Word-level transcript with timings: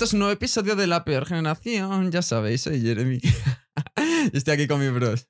esto 0.00 0.06
es 0.06 0.12
un 0.14 0.20
nuevo 0.20 0.32
episodio 0.32 0.76
de 0.76 0.86
La 0.86 1.04
Peor 1.04 1.26
Generación. 1.26 2.10
Ya 2.10 2.22
sabéis, 2.22 2.62
soy 2.62 2.80
Jeremy. 2.80 3.20
Estoy 4.32 4.54
aquí 4.54 4.66
con 4.66 4.80
mis 4.80 4.90
bros, 4.90 5.28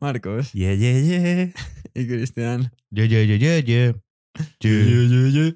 Marcos 0.00 0.50
Yeah, 0.54 0.74
yeah, 0.74 0.98
yeah. 1.00 1.52
y 1.94 2.04
Cristian. 2.08 2.72
Yeah, 2.90 3.04
yeah, 3.06 3.22
yeah, 3.22 3.36
yeah, 3.38 3.58
yeah. 3.60 3.92
Yeah, 4.58 4.72
yeah, 4.72 5.28
yeah. 5.30 5.52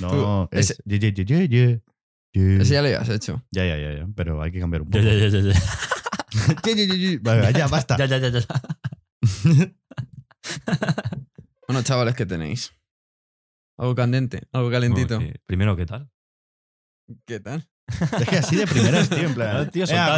No, 0.00 0.48
Tú, 0.48 0.56
es 0.56 0.70
ese- 0.70 0.82
yeah, 0.84 0.98
yeah, 1.00 1.12
yeah, 1.12 1.48
yeah, 1.48 1.80
yeah. 2.34 2.62
Ese 2.62 2.74
ya 2.74 2.82
lo 2.82 2.86
habías 2.86 3.08
hecho. 3.08 3.42
Ya, 3.50 3.64
ya, 3.66 3.76
ya, 3.78 3.92
ya. 3.98 4.06
Pero 4.14 4.40
hay 4.40 4.52
que 4.52 4.60
cambiar 4.60 4.82
un 4.82 4.92
Ya, 4.92 5.00
poco. 5.00 5.12
ya, 5.12 5.14
ya, 5.18 5.28
ya, 5.28 5.40
ya. 5.40 5.60
Yeah, 6.64 6.74
yeah, 6.76 6.86
yeah, 6.86 6.94
yeah. 6.94 7.18
Venga, 7.20 7.50
ya, 7.50 7.66
basta. 7.66 7.96
Ya, 7.98 8.06
ya, 8.06 8.18
ya, 8.18 8.28
ya. 8.30 8.46
Bueno, 11.66 11.82
chavales, 11.82 12.14
¿qué 12.14 12.26
tenéis? 12.26 12.72
Algo 13.76 13.96
candente, 13.96 14.46
algo 14.52 14.70
calentito. 14.70 15.16
Bueno, 15.18 15.34
primero, 15.46 15.74
¿qué 15.76 15.86
tal? 15.86 16.08
¿Qué 17.26 17.40
tal? 17.40 17.68
Es 17.86 18.28
que 18.28 18.36
así 18.38 18.56
de 18.56 18.66
primeras, 18.66 19.08
tío, 19.10 19.26
en 19.28 19.34
plan. 19.34 19.70
Tío, 19.70 19.84
aquí 19.84 19.92
algo 19.92 20.14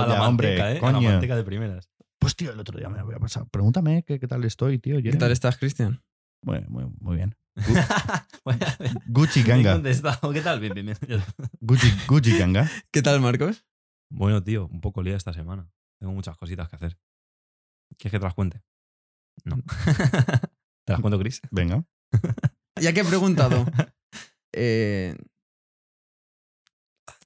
a 0.00 0.06
la 0.06 0.14
ya, 0.14 0.28
hombre. 0.28 0.56
¿eh? 0.56 0.76
A 0.78 0.80
Coño. 0.80 1.00
la 1.00 1.10
manteca 1.10 1.36
de 1.36 1.44
primeras. 1.44 1.90
Pues, 2.18 2.34
tío, 2.36 2.52
el 2.52 2.58
otro 2.60 2.78
día 2.78 2.88
me 2.88 2.98
lo 2.98 3.04
voy 3.04 3.14
a 3.14 3.18
pasar. 3.18 3.46
Pregúntame 3.50 4.02
qué, 4.04 4.18
qué 4.18 4.26
tal 4.26 4.44
estoy, 4.44 4.78
tío. 4.78 5.02
¿Qué 5.02 5.12
tal 5.16 5.30
estás, 5.30 5.58
Cristian? 5.58 6.02
Muy, 6.42 6.64
muy, 6.68 6.86
muy 7.00 7.16
bien. 7.16 7.36
Gucci 9.06 9.42
Ganga. 9.42 9.80
¿Qué 9.82 10.40
tal? 10.40 10.60
Bien. 10.60 10.94
Gucci, 11.60 11.92
Gucci 12.08 12.38
Ganga. 12.38 12.70
¿Qué 12.90 13.02
tal, 13.02 13.20
Marcos? 13.20 13.64
Bueno, 14.10 14.42
tío, 14.42 14.66
un 14.66 14.80
poco 14.80 15.02
lía 15.02 15.16
esta 15.16 15.32
semana. 15.32 15.70
Tengo 16.00 16.12
muchas 16.12 16.36
cositas 16.36 16.68
que 16.68 16.76
hacer. 16.76 16.98
¿Quieres 17.98 18.12
que 18.12 18.18
te 18.18 18.24
las 18.24 18.34
cuente? 18.34 18.62
No. 19.44 19.56
¿Te 20.84 20.92
las 20.92 21.00
cuento, 21.00 21.18
Chris? 21.18 21.40
Venga. 21.50 21.84
Ya 22.80 22.92
que 22.92 23.00
he 23.00 23.04
preguntado. 23.04 23.66
eh, 24.52 25.16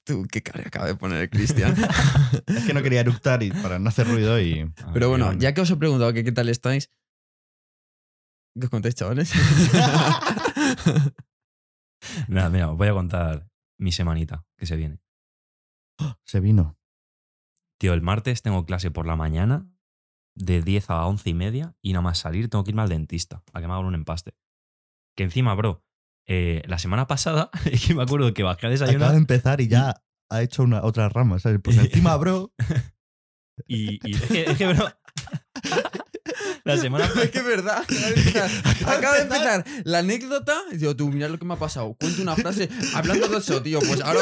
Tú, 0.09 0.25
qué 0.31 0.41
cara 0.41 0.63
acaba 0.65 0.87
de 0.87 0.95
poner 0.95 1.29
Cristian. 1.29 1.75
Es 2.47 2.65
que 2.65 2.73
no 2.73 2.81
quería 2.81 3.01
eructar 3.01 3.43
y 3.43 3.51
para 3.51 3.77
no 3.77 3.89
hacer 3.89 4.07
ruido 4.07 4.41
y. 4.41 4.73
Pero 4.91 5.07
bueno, 5.07 5.25
dígame. 5.25 5.39
ya 5.39 5.53
que 5.53 5.61
os 5.61 5.69
he 5.69 5.75
preguntado 5.75 6.11
que 6.13 6.23
qué 6.23 6.31
tal 6.31 6.49
estáis, 6.49 6.89
¿qué 8.59 8.65
os 8.65 8.71
contáis, 8.71 8.95
chavales? 8.95 9.31
Nada, 12.27 12.49
mira, 12.49 12.71
os 12.71 12.77
voy 12.77 12.87
a 12.87 12.93
contar 12.93 13.47
mi 13.77 13.91
semanita 13.91 14.47
que 14.57 14.65
se 14.65 14.77
viene. 14.77 14.99
Se 16.25 16.39
vino. 16.39 16.79
Tío, 17.79 17.93
el 17.93 18.01
martes 18.01 18.41
tengo 18.41 18.65
clase 18.65 18.89
por 18.89 19.05
la 19.05 19.15
mañana 19.15 19.69
de 20.33 20.63
10 20.63 20.89
a 20.89 21.05
11 21.05 21.29
y 21.29 21.33
media 21.35 21.75
y 21.83 21.93
nada 21.93 22.01
más 22.01 22.17
salir 22.17 22.49
tengo 22.49 22.63
que 22.63 22.71
irme 22.71 22.81
al 22.81 22.89
dentista 22.89 23.43
a 23.53 23.61
que 23.61 23.67
me 23.67 23.73
hagan 23.73 23.85
un 23.85 23.93
empaste. 23.93 24.33
Que 25.15 25.21
encima, 25.25 25.53
bro, 25.53 25.83
eh, 26.31 26.61
la 26.67 26.77
semana 26.77 27.07
pasada 27.07 27.49
es 27.65 27.87
que 27.87 27.95
me 27.95 28.03
acuerdo 28.03 28.33
que 28.33 28.43
bajé 28.43 28.67
a 28.67 28.69
Acaba 28.69 28.69
de 28.69 28.79
desayunar 28.79 29.15
empezar 29.15 29.61
y 29.61 29.67
ya 29.67 29.95
ha 30.29 30.41
hecho 30.43 30.61
una 30.61 30.83
otra 30.83 31.09
rama, 31.09 31.39
¿sabes? 31.39 31.59
Pues 31.63 31.77
encima, 31.77 32.15
bro. 32.17 32.53
y, 33.67 33.99
y 34.07 34.15
es, 34.15 34.21
que, 34.21 34.43
es 34.43 34.57
que, 34.57 34.67
bro, 34.67 34.87
la 36.63 36.77
semana 36.77 37.09
es 37.23 37.31
que 37.31 37.39
es 37.39 37.45
verdad. 37.45 37.83
Acaba 38.85 39.15
de 39.15 39.23
empezar, 39.23 39.65
la 39.83 39.99
anécdota. 39.99 40.55
Y 40.71 40.77
digo, 40.77 40.95
tú, 40.95 41.09
mirad 41.09 41.31
lo 41.31 41.39
que 41.39 41.45
me 41.45 41.55
ha 41.55 41.57
pasado. 41.57 41.95
Cuento 41.99 42.21
una 42.21 42.35
frase 42.35 42.69
hablando 42.93 43.27
de 43.27 43.37
eso, 43.37 43.61
tío. 43.63 43.79
Pues 43.79 44.01
ahora. 44.01 44.21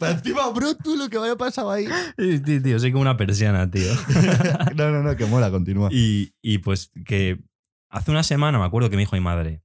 Encima, 0.00 0.48
bro, 0.50 0.74
tú 0.74 0.96
lo 0.96 1.08
que 1.08 1.18
me 1.18 1.26
haya 1.26 1.36
pasado 1.36 1.70
ahí. 1.70 1.86
Tío, 2.44 2.60
tío, 2.60 2.80
soy 2.80 2.90
como 2.90 3.02
una 3.02 3.16
persiana, 3.16 3.70
tío. 3.70 3.92
No, 4.74 4.90
no, 4.90 5.02
no, 5.02 5.16
que 5.16 5.26
mola, 5.26 5.50
continúa. 5.50 5.90
Y, 5.92 6.34
y 6.42 6.58
pues 6.58 6.90
que 7.06 7.38
hace 7.90 8.10
una 8.10 8.22
semana 8.22 8.58
me 8.58 8.64
acuerdo 8.64 8.90
que 8.90 8.96
me 8.96 9.02
dijo 9.02 9.16
mi 9.16 9.20
madre, 9.22 9.62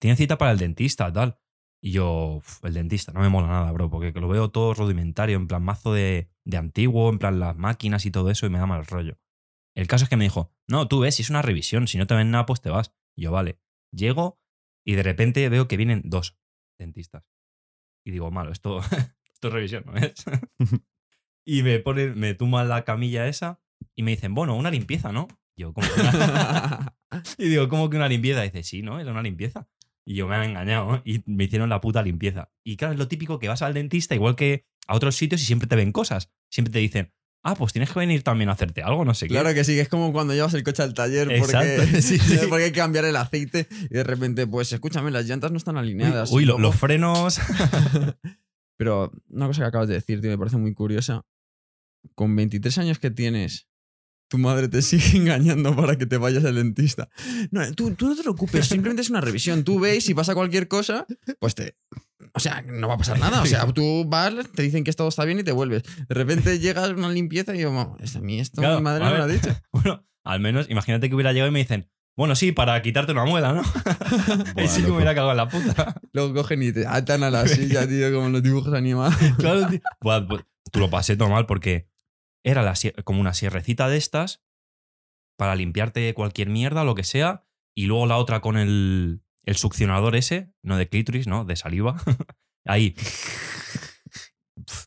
tiene 0.00 0.16
cita 0.16 0.38
para 0.38 0.52
el 0.52 0.58
dentista, 0.58 1.12
tal. 1.12 1.38
Y 1.80 1.92
yo, 1.92 2.36
"Uf, 2.38 2.64
el 2.64 2.74
dentista, 2.74 3.12
no 3.12 3.20
me 3.20 3.28
mola 3.28 3.48
nada, 3.48 3.70
bro, 3.72 3.88
porque 3.90 4.12
lo 4.20 4.28
veo 4.28 4.50
todo 4.50 4.74
rudimentario, 4.74 5.36
en 5.36 5.46
plan 5.46 5.62
mazo 5.62 5.92
de, 5.92 6.28
de 6.44 6.56
antiguo, 6.56 7.08
en 7.08 7.18
plan 7.18 7.38
las 7.38 7.56
máquinas 7.56 8.04
y 8.04 8.10
todo 8.10 8.30
eso, 8.30 8.46
y 8.46 8.50
me 8.50 8.58
da 8.58 8.66
mal 8.66 8.84
rollo. 8.84 9.18
El 9.76 9.86
caso 9.86 10.04
es 10.04 10.10
que 10.10 10.16
me 10.16 10.24
dijo, 10.24 10.52
no, 10.68 10.88
tú 10.88 11.00
ves, 11.00 11.14
si 11.14 11.22
es 11.22 11.30
una 11.30 11.42
revisión, 11.42 11.86
si 11.86 11.98
no 11.98 12.06
te 12.08 12.14
ven 12.16 12.32
nada, 12.32 12.46
pues 12.46 12.60
te 12.60 12.70
vas. 12.70 12.92
Y 13.16 13.22
yo, 13.22 13.32
vale. 13.32 13.60
Llego 13.92 14.40
y 14.84 14.94
de 14.96 15.02
repente 15.04 15.48
veo 15.48 15.68
que 15.68 15.76
vienen 15.76 16.02
dos 16.04 16.36
dentistas. 16.78 17.24
Y 18.04 18.10
digo, 18.10 18.30
malo, 18.32 18.50
esto, 18.50 18.80
esto 19.32 19.48
es 19.48 19.54
revisión, 19.54 19.84
¿no 19.86 19.94
es? 19.96 20.14
y 21.46 21.62
me 21.62 21.78
ponen, 21.78 22.18
me 22.18 22.34
tumban 22.34 22.68
la 22.68 22.84
camilla 22.84 23.28
esa 23.28 23.60
y 23.94 24.02
me 24.02 24.10
dicen, 24.12 24.34
bueno, 24.34 24.56
una 24.56 24.70
limpieza, 24.72 25.12
¿no? 25.12 25.28
Yo, 25.58 25.72
como 25.74 25.86
que 25.86 26.00
una... 26.00 26.94
y 27.38 27.48
digo, 27.48 27.68
¿cómo 27.68 27.90
que 27.90 27.96
una 27.96 28.08
limpieza? 28.08 28.44
Y 28.44 28.50
dice, 28.50 28.62
sí, 28.62 28.82
¿no? 28.82 29.00
Era 29.00 29.10
una 29.12 29.22
limpieza. 29.22 29.68
Y 30.04 30.14
yo 30.14 30.26
me 30.26 30.36
han 30.36 30.44
engañado 30.44 30.90
¿no? 30.92 31.02
y 31.04 31.22
me 31.26 31.44
hicieron 31.44 31.68
la 31.68 31.80
puta 31.82 32.02
limpieza. 32.02 32.50
Y 32.64 32.76
claro, 32.76 32.94
es 32.94 32.98
lo 32.98 33.08
típico 33.08 33.38
que 33.38 33.48
vas 33.48 33.60
al 33.60 33.74
dentista, 33.74 34.14
igual 34.14 34.36
que 34.36 34.64
a 34.86 34.94
otros 34.94 35.16
sitios, 35.16 35.42
y 35.42 35.44
siempre 35.44 35.68
te 35.68 35.76
ven 35.76 35.92
cosas. 35.92 36.30
Siempre 36.50 36.72
te 36.72 36.78
dicen, 36.78 37.12
ah, 37.42 37.54
pues 37.54 37.74
tienes 37.74 37.90
que 37.92 37.98
venir 37.98 38.22
también 38.22 38.48
a 38.48 38.52
hacerte 38.52 38.82
algo, 38.82 39.04
no 39.04 39.12
sé 39.12 39.26
qué. 39.26 39.34
Claro 39.34 39.52
que 39.52 39.64
sí, 39.64 39.74
que 39.74 39.82
es 39.82 39.88
como 39.90 40.12
cuando 40.12 40.32
llevas 40.32 40.54
el 40.54 40.62
coche 40.62 40.82
al 40.82 40.94
taller 40.94 41.28
porque, 41.38 42.00
sí, 42.00 42.18
sí. 42.18 42.38
porque 42.48 42.64
hay 42.64 42.72
que 42.72 42.78
cambiar 42.78 43.04
el 43.04 43.16
aceite 43.16 43.66
y 43.90 43.94
de 43.94 44.04
repente, 44.04 44.46
pues 44.46 44.72
escúchame, 44.72 45.10
las 45.10 45.26
llantas 45.26 45.50
no 45.50 45.58
están 45.58 45.76
alineadas. 45.76 46.32
Uy, 46.32 46.46
lo- 46.46 46.58
los 46.58 46.74
frenos. 46.74 47.38
Pero 48.78 49.12
una 49.28 49.46
cosa 49.46 49.62
que 49.62 49.66
acabas 49.68 49.88
de 49.88 49.94
decir, 49.94 50.20
tío, 50.20 50.30
me 50.30 50.38
parece 50.38 50.56
muy 50.56 50.72
curiosa. 50.72 51.26
Con 52.14 52.34
23 52.34 52.78
años 52.78 52.98
que 52.98 53.10
tienes, 53.10 53.67
tu 54.28 54.38
madre 54.38 54.68
te 54.68 54.82
sigue 54.82 55.16
engañando 55.18 55.74
para 55.74 55.96
que 55.96 56.06
te 56.06 56.16
vayas 56.16 56.44
al 56.44 56.54
dentista. 56.54 57.08
No, 57.50 57.70
tú, 57.72 57.92
tú 57.92 58.08
no 58.08 58.16
te 58.16 58.22
preocupes, 58.22 58.66
simplemente 58.68 59.02
es 59.02 59.10
una 59.10 59.20
revisión. 59.20 59.64
Tú 59.64 59.80
ves, 59.80 60.04
si 60.04 60.14
pasa 60.14 60.34
cualquier 60.34 60.68
cosa, 60.68 61.06
pues 61.38 61.54
te... 61.54 61.76
O 62.34 62.40
sea, 62.40 62.62
no 62.62 62.88
va 62.88 62.94
a 62.94 62.98
pasar 62.98 63.18
nada. 63.18 63.42
O 63.42 63.46
sea, 63.46 63.66
tú 63.72 64.04
vas, 64.06 64.34
te 64.54 64.62
dicen 64.62 64.84
que 64.84 64.92
todo 64.92 65.08
está 65.08 65.24
bien 65.24 65.38
y 65.38 65.44
te 65.44 65.52
vuelves. 65.52 65.82
De 66.08 66.14
repente 66.14 66.58
llegas 66.58 66.90
a 66.90 66.92
una 66.92 67.08
limpieza 67.10 67.54
y 67.54 67.60
yo, 67.60 67.72
"Mamá, 67.72 67.96
esto 68.00 68.18
a 68.18 68.22
mí 68.22 68.38
esto 68.38 68.60
Claro, 68.60 68.76
mi 68.76 68.82
madre 68.82 69.04
me 69.04 69.16
lo 69.16 69.24
ha 69.24 69.26
dicho. 69.26 69.48
bueno, 69.72 70.04
al 70.24 70.40
menos, 70.40 70.68
imagínate 70.68 71.08
que 71.08 71.14
hubiera 71.14 71.32
llegado 71.32 71.48
y 71.48 71.52
me 71.54 71.60
dicen, 71.60 71.88
bueno, 72.16 72.34
sí, 72.34 72.50
para 72.52 72.82
quitarte 72.82 73.12
una 73.12 73.24
muela, 73.24 73.52
¿no? 73.52 73.62
Buah, 73.62 74.64
y 74.64 74.68
sí 74.68 74.82
que 74.82 74.88
me 74.88 74.96
hubiera 74.96 75.14
cagado 75.14 75.30
en 75.30 75.36
la 75.36 75.48
puta. 75.48 76.00
Luego 76.12 76.34
cogen 76.34 76.62
y 76.64 76.72
te 76.72 76.86
atan 76.86 77.22
a 77.22 77.30
la 77.30 77.46
silla, 77.46 77.86
tío, 77.88 78.12
como 78.12 78.26
en 78.26 78.32
los 78.32 78.42
dibujos 78.42 78.74
animados. 78.74 79.14
claro, 79.38 79.68
tío. 79.68 79.80
Buah, 80.00 80.26
pues, 80.26 80.42
tú 80.72 80.80
lo 80.80 80.90
pasé 80.90 81.16
todo 81.16 81.28
mal 81.30 81.46
porque 81.46 81.88
era 82.44 82.62
la 82.62 82.74
como 83.04 83.20
una 83.20 83.34
sierrecita 83.34 83.88
de 83.88 83.96
estas 83.96 84.42
para 85.36 85.54
limpiarte 85.54 86.12
cualquier 86.14 86.48
mierda 86.48 86.84
lo 86.84 86.94
que 86.94 87.04
sea. 87.04 87.44
Y 87.74 87.86
luego 87.86 88.06
la 88.06 88.16
otra 88.16 88.40
con 88.40 88.56
el, 88.56 89.22
el 89.44 89.56
succionador 89.56 90.16
ese, 90.16 90.52
no 90.62 90.76
de 90.76 90.88
clítoris, 90.88 91.26
no, 91.26 91.44
de 91.44 91.56
saliva. 91.56 91.96
Ahí. 92.66 92.94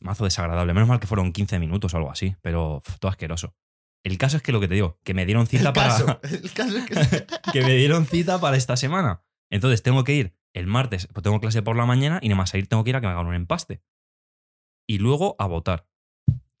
Mazo 0.02 0.24
desagradable. 0.24 0.74
Menos 0.74 0.88
mal 0.88 1.00
que 1.00 1.06
fueron 1.06 1.32
15 1.32 1.58
minutos 1.58 1.94
o 1.94 1.96
algo 1.96 2.10
así, 2.10 2.36
pero 2.42 2.82
todo 3.00 3.10
asqueroso. 3.10 3.56
El 4.04 4.18
caso 4.18 4.36
es 4.36 4.42
que 4.42 4.52
lo 4.52 4.60
que 4.60 4.68
te 4.68 4.74
digo, 4.74 4.98
que 5.04 5.14
me 5.14 5.24
dieron 5.24 5.46
cita 5.46 5.68
El 5.68 5.74
para. 5.74 5.88
caso, 5.88 6.20
el 6.42 6.52
caso 6.52 6.78
es 6.78 6.84
que. 6.84 7.26
que 7.52 7.62
me 7.62 7.76
dieron 7.76 8.06
cita 8.06 8.40
para 8.40 8.56
esta 8.56 8.76
semana. 8.76 9.24
Entonces 9.50 9.82
tengo 9.82 10.04
que 10.04 10.14
ir 10.14 10.36
el 10.54 10.66
martes, 10.66 11.08
pues 11.12 11.22
tengo 11.22 11.40
clase 11.40 11.62
por 11.62 11.76
la 11.76 11.86
mañana 11.86 12.18
y 12.22 12.28
nada 12.28 12.38
más 12.38 12.54
a 12.54 12.58
ir 12.58 12.68
tengo 12.68 12.84
que 12.84 12.90
ir 12.90 12.96
a 12.96 13.00
que 13.00 13.06
me 13.06 13.12
hagan 13.12 13.26
un 13.26 13.34
empaste. 13.34 13.82
Y 14.86 14.98
luego 14.98 15.36
a 15.38 15.46
votar. 15.46 15.88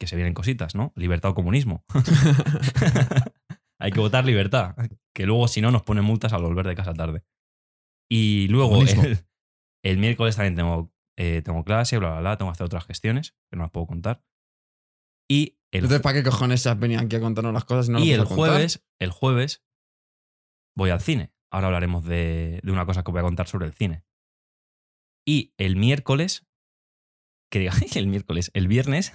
Que 0.02 0.08
se 0.08 0.16
vienen 0.16 0.34
cositas, 0.34 0.74
¿no? 0.74 0.92
Libertad 0.96 1.30
o 1.30 1.34
comunismo. 1.36 1.84
Hay 3.78 3.92
que 3.92 4.00
votar 4.00 4.24
libertad. 4.24 4.74
Que 5.14 5.26
luego, 5.26 5.46
si 5.46 5.60
no, 5.60 5.70
nos 5.70 5.84
ponen 5.84 6.02
multas 6.02 6.32
al 6.32 6.42
volver 6.42 6.66
de 6.66 6.74
casa 6.74 6.92
tarde. 6.92 7.22
Y 8.10 8.48
luego, 8.48 8.82
el, 8.82 8.88
el 9.84 9.98
miércoles 9.98 10.34
también 10.34 10.56
tengo, 10.56 10.92
eh, 11.16 11.40
tengo 11.44 11.62
clase, 11.62 11.98
bla, 11.98 12.10
bla, 12.10 12.20
bla. 12.20 12.36
Tengo 12.36 12.50
que 12.50 12.54
hacer 12.54 12.66
otras 12.66 12.84
gestiones 12.84 13.36
que 13.48 13.56
no 13.56 13.62
las 13.62 13.70
puedo 13.70 13.86
contar. 13.86 14.24
Y 15.30 15.60
el, 15.70 15.84
Entonces, 15.84 16.00
¿para 16.00 16.18
qué 16.18 16.28
cojones 16.28 16.66
has 16.66 16.80
venido 16.80 17.00
aquí 17.00 17.14
a 17.14 17.20
contarnos 17.20 17.54
las 17.54 17.64
cosas 17.64 17.86
si 17.86 17.92
no 17.92 18.00
y 18.00 18.10
el 18.10 18.22
a 18.22 18.24
contar? 18.24 18.36
jueves, 18.36 18.84
el 18.98 19.12
jueves 19.12 19.64
voy 20.76 20.90
al 20.90 21.00
cine. 21.00 21.32
Ahora 21.52 21.68
hablaremos 21.68 22.04
de, 22.04 22.58
de 22.60 22.72
una 22.72 22.86
cosa 22.86 23.04
que 23.04 23.12
voy 23.12 23.20
a 23.20 23.24
contar 23.24 23.46
sobre 23.46 23.66
el 23.66 23.72
cine. 23.72 24.04
Y 25.24 25.54
el 25.58 25.76
miércoles, 25.76 26.44
que 27.52 27.60
diga, 27.60 27.72
el 27.94 28.08
miércoles, 28.08 28.50
el 28.52 28.66
viernes, 28.66 29.12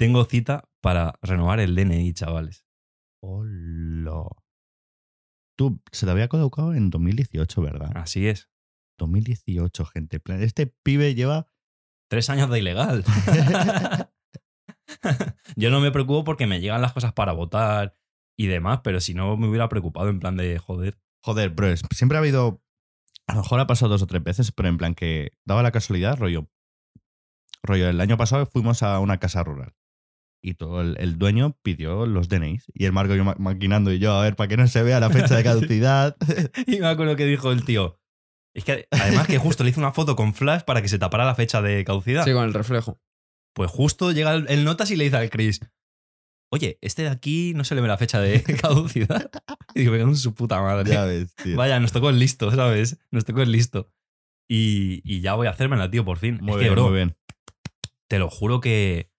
tengo 0.00 0.24
cita 0.24 0.64
para 0.80 1.12
renovar 1.20 1.60
el 1.60 1.74
DNI, 1.74 2.14
chavales. 2.14 2.64
Hola. 3.22 4.24
Tú, 5.58 5.82
se 5.92 6.06
te 6.06 6.12
había 6.12 6.28
colocado 6.28 6.72
en 6.72 6.88
2018, 6.88 7.60
¿verdad? 7.60 7.92
Así 7.94 8.26
es. 8.26 8.48
2018, 8.98 9.84
gente. 9.84 10.22
Este 10.40 10.68
pibe 10.82 11.14
lleva. 11.14 11.48
Tres 12.08 12.30
años 12.30 12.48
de 12.48 12.60
ilegal. 12.60 13.04
Yo 15.56 15.70
no 15.70 15.80
me 15.80 15.92
preocupo 15.92 16.24
porque 16.24 16.46
me 16.46 16.60
llegan 16.60 16.80
las 16.80 16.94
cosas 16.94 17.12
para 17.12 17.32
votar 17.32 17.94
y 18.38 18.46
demás, 18.46 18.80
pero 18.82 19.00
si 19.00 19.12
no 19.12 19.36
me 19.36 19.48
hubiera 19.48 19.68
preocupado 19.68 20.08
en 20.08 20.18
plan 20.18 20.38
de 20.38 20.58
joder. 20.58 20.98
Joder, 21.22 21.50
bro, 21.50 21.76
siempre 21.94 22.16
ha 22.16 22.20
habido. 22.20 22.62
A 23.26 23.34
lo 23.34 23.42
mejor 23.42 23.60
ha 23.60 23.66
pasado 23.66 23.90
dos 23.90 24.00
o 24.00 24.06
tres 24.06 24.24
veces, 24.24 24.50
pero 24.50 24.70
en 24.70 24.78
plan 24.78 24.94
que 24.94 25.36
daba 25.44 25.62
la 25.62 25.72
casualidad, 25.72 26.16
rollo. 26.16 26.48
Rollo, 27.62 27.90
el 27.90 28.00
año 28.00 28.16
pasado 28.16 28.46
fuimos 28.46 28.82
a 28.82 28.98
una 28.98 29.18
casa 29.18 29.44
rural. 29.44 29.74
Y 30.42 30.54
todo 30.54 30.80
el, 30.80 30.96
el 30.98 31.18
dueño 31.18 31.58
pidió 31.62 32.06
los 32.06 32.28
DNIs. 32.28 32.64
Y 32.74 32.86
el 32.86 32.92
Marco 32.92 33.14
yo 33.14 33.24
ma- 33.24 33.36
maquinando 33.38 33.92
y 33.92 33.98
yo, 33.98 34.12
a 34.14 34.22
ver, 34.22 34.36
para 34.36 34.48
que 34.48 34.56
no 34.56 34.66
se 34.68 34.82
vea 34.82 34.98
la 35.00 35.10
fecha 35.10 35.36
de 35.36 35.42
caducidad. 35.44 36.16
Y 36.66 36.80
me 36.80 36.86
acuerdo 36.86 37.16
que 37.16 37.26
dijo 37.26 37.52
el 37.52 37.64
tío, 37.64 37.98
Es 38.54 38.64
que 38.64 38.86
además 38.90 39.26
que 39.26 39.38
justo 39.38 39.64
le 39.64 39.70
hice 39.70 39.80
una 39.80 39.92
foto 39.92 40.16
con 40.16 40.32
flash 40.34 40.62
para 40.62 40.80
que 40.82 40.88
se 40.88 40.98
tapara 40.98 41.24
la 41.26 41.34
fecha 41.34 41.60
de 41.62 41.84
caducidad. 41.84 42.24
Sí, 42.24 42.32
con 42.32 42.44
el 42.44 42.54
reflejo. 42.54 43.00
Pues 43.54 43.70
justo 43.70 44.12
llega 44.12 44.34
el, 44.34 44.46
el 44.48 44.64
notas 44.64 44.90
y 44.90 44.96
le 44.96 45.04
dice 45.04 45.16
al 45.18 45.28
Chris, 45.28 45.60
oye, 46.52 46.78
este 46.80 47.02
de 47.02 47.08
aquí 47.10 47.52
no 47.54 47.64
se 47.64 47.74
le 47.74 47.80
ve 47.82 47.88
la 47.88 47.98
fecha 47.98 48.20
de 48.20 48.42
caducidad. 48.62 49.30
Y 49.74 49.80
digo, 49.80 49.94
en 49.96 50.16
su 50.16 50.34
puta 50.34 50.60
madre. 50.62 50.90
Ya 50.90 51.04
ves, 51.04 51.34
tío. 51.34 51.56
Vaya, 51.56 51.78
nos 51.80 51.92
tocó 51.92 52.08
el 52.10 52.18
listo, 52.18 52.50
¿sabes? 52.50 52.98
Nos 53.10 53.24
tocó 53.24 53.42
el 53.42 53.52
listo. 53.52 53.92
Y, 54.48 55.00
y 55.04 55.20
ya 55.20 55.34
voy 55.34 55.46
a 55.48 55.50
hacérmela, 55.50 55.90
tío, 55.90 56.04
por 56.04 56.16
fin. 56.18 56.38
Muy 56.40 56.54
es 56.54 56.58
bien, 56.60 56.68
que, 56.70 56.74
bro, 56.74 56.84
muy 56.88 56.94
bien. 56.96 57.16
te 58.08 58.18
lo 58.18 58.30
juro 58.30 58.60
que 58.60 59.09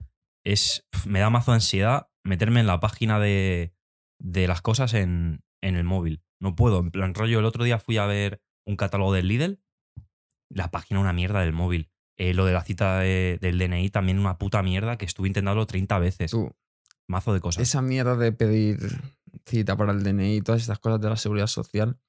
es 0.45 0.87
me 1.05 1.19
da 1.19 1.29
mazo 1.29 1.51
de 1.51 1.55
ansiedad 1.55 2.07
meterme 2.23 2.59
en 2.59 2.67
la 2.67 2.79
página 2.79 3.19
de, 3.19 3.73
de 4.19 4.47
las 4.47 4.61
cosas 4.61 4.93
en, 4.93 5.43
en 5.61 5.75
el 5.75 5.83
móvil. 5.83 6.23
No 6.39 6.55
puedo. 6.55 6.79
En 6.79 6.91
plan, 6.91 7.13
rollo, 7.13 7.39
el 7.39 7.45
otro 7.45 7.63
día 7.63 7.79
fui 7.79 7.97
a 7.97 8.05
ver 8.05 8.41
un 8.65 8.75
catálogo 8.75 9.13
del 9.13 9.27
Lidl. 9.27 9.59
La 10.49 10.69
página 10.71 10.99
una 10.99 11.13
mierda 11.13 11.39
del 11.41 11.53
móvil. 11.53 11.89
Eh, 12.17 12.33
lo 12.33 12.45
de 12.45 12.53
la 12.53 12.63
cita 12.63 12.99
de- 12.99 13.37
del 13.41 13.57
DNI 13.57 13.89
también 13.89 14.19
una 14.19 14.37
puta 14.37 14.61
mierda 14.61 14.97
que 14.97 15.05
estuve 15.05 15.27
intentándolo 15.27 15.65
30 15.65 15.97
veces. 15.99 16.31
Tú, 16.31 16.51
Mazo 17.07 17.33
de 17.33 17.41
cosas. 17.41 17.63
esa 17.63 17.81
mierda 17.81 18.15
de 18.15 18.31
pedir 18.31 18.77
cita 19.45 19.75
para 19.75 19.91
el 19.91 20.03
DNI 20.03 20.37
y 20.37 20.41
todas 20.41 20.61
estas 20.61 20.79
cosas 20.79 21.01
de 21.01 21.09
la 21.09 21.17
seguridad 21.17 21.47
social. 21.47 21.99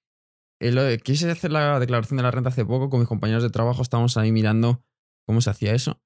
Eh, 0.61 0.71
lo 0.73 0.83
de- 0.83 0.99
quise 0.99 1.31
hacer 1.31 1.51
la 1.51 1.79
declaración 1.81 2.17
de 2.19 2.23
la 2.23 2.31
renta 2.31 2.51
hace 2.51 2.65
poco 2.65 2.89
con 2.91 3.01
mis 3.01 3.09
compañeros 3.09 3.43
de 3.43 3.51
trabajo, 3.51 3.83
estábamos 3.83 4.17
ahí 4.17 4.33
mirando 4.33 4.85
cómo 5.27 5.41
se 5.41 5.51
hacía 5.51 5.75
eso. 5.75 6.01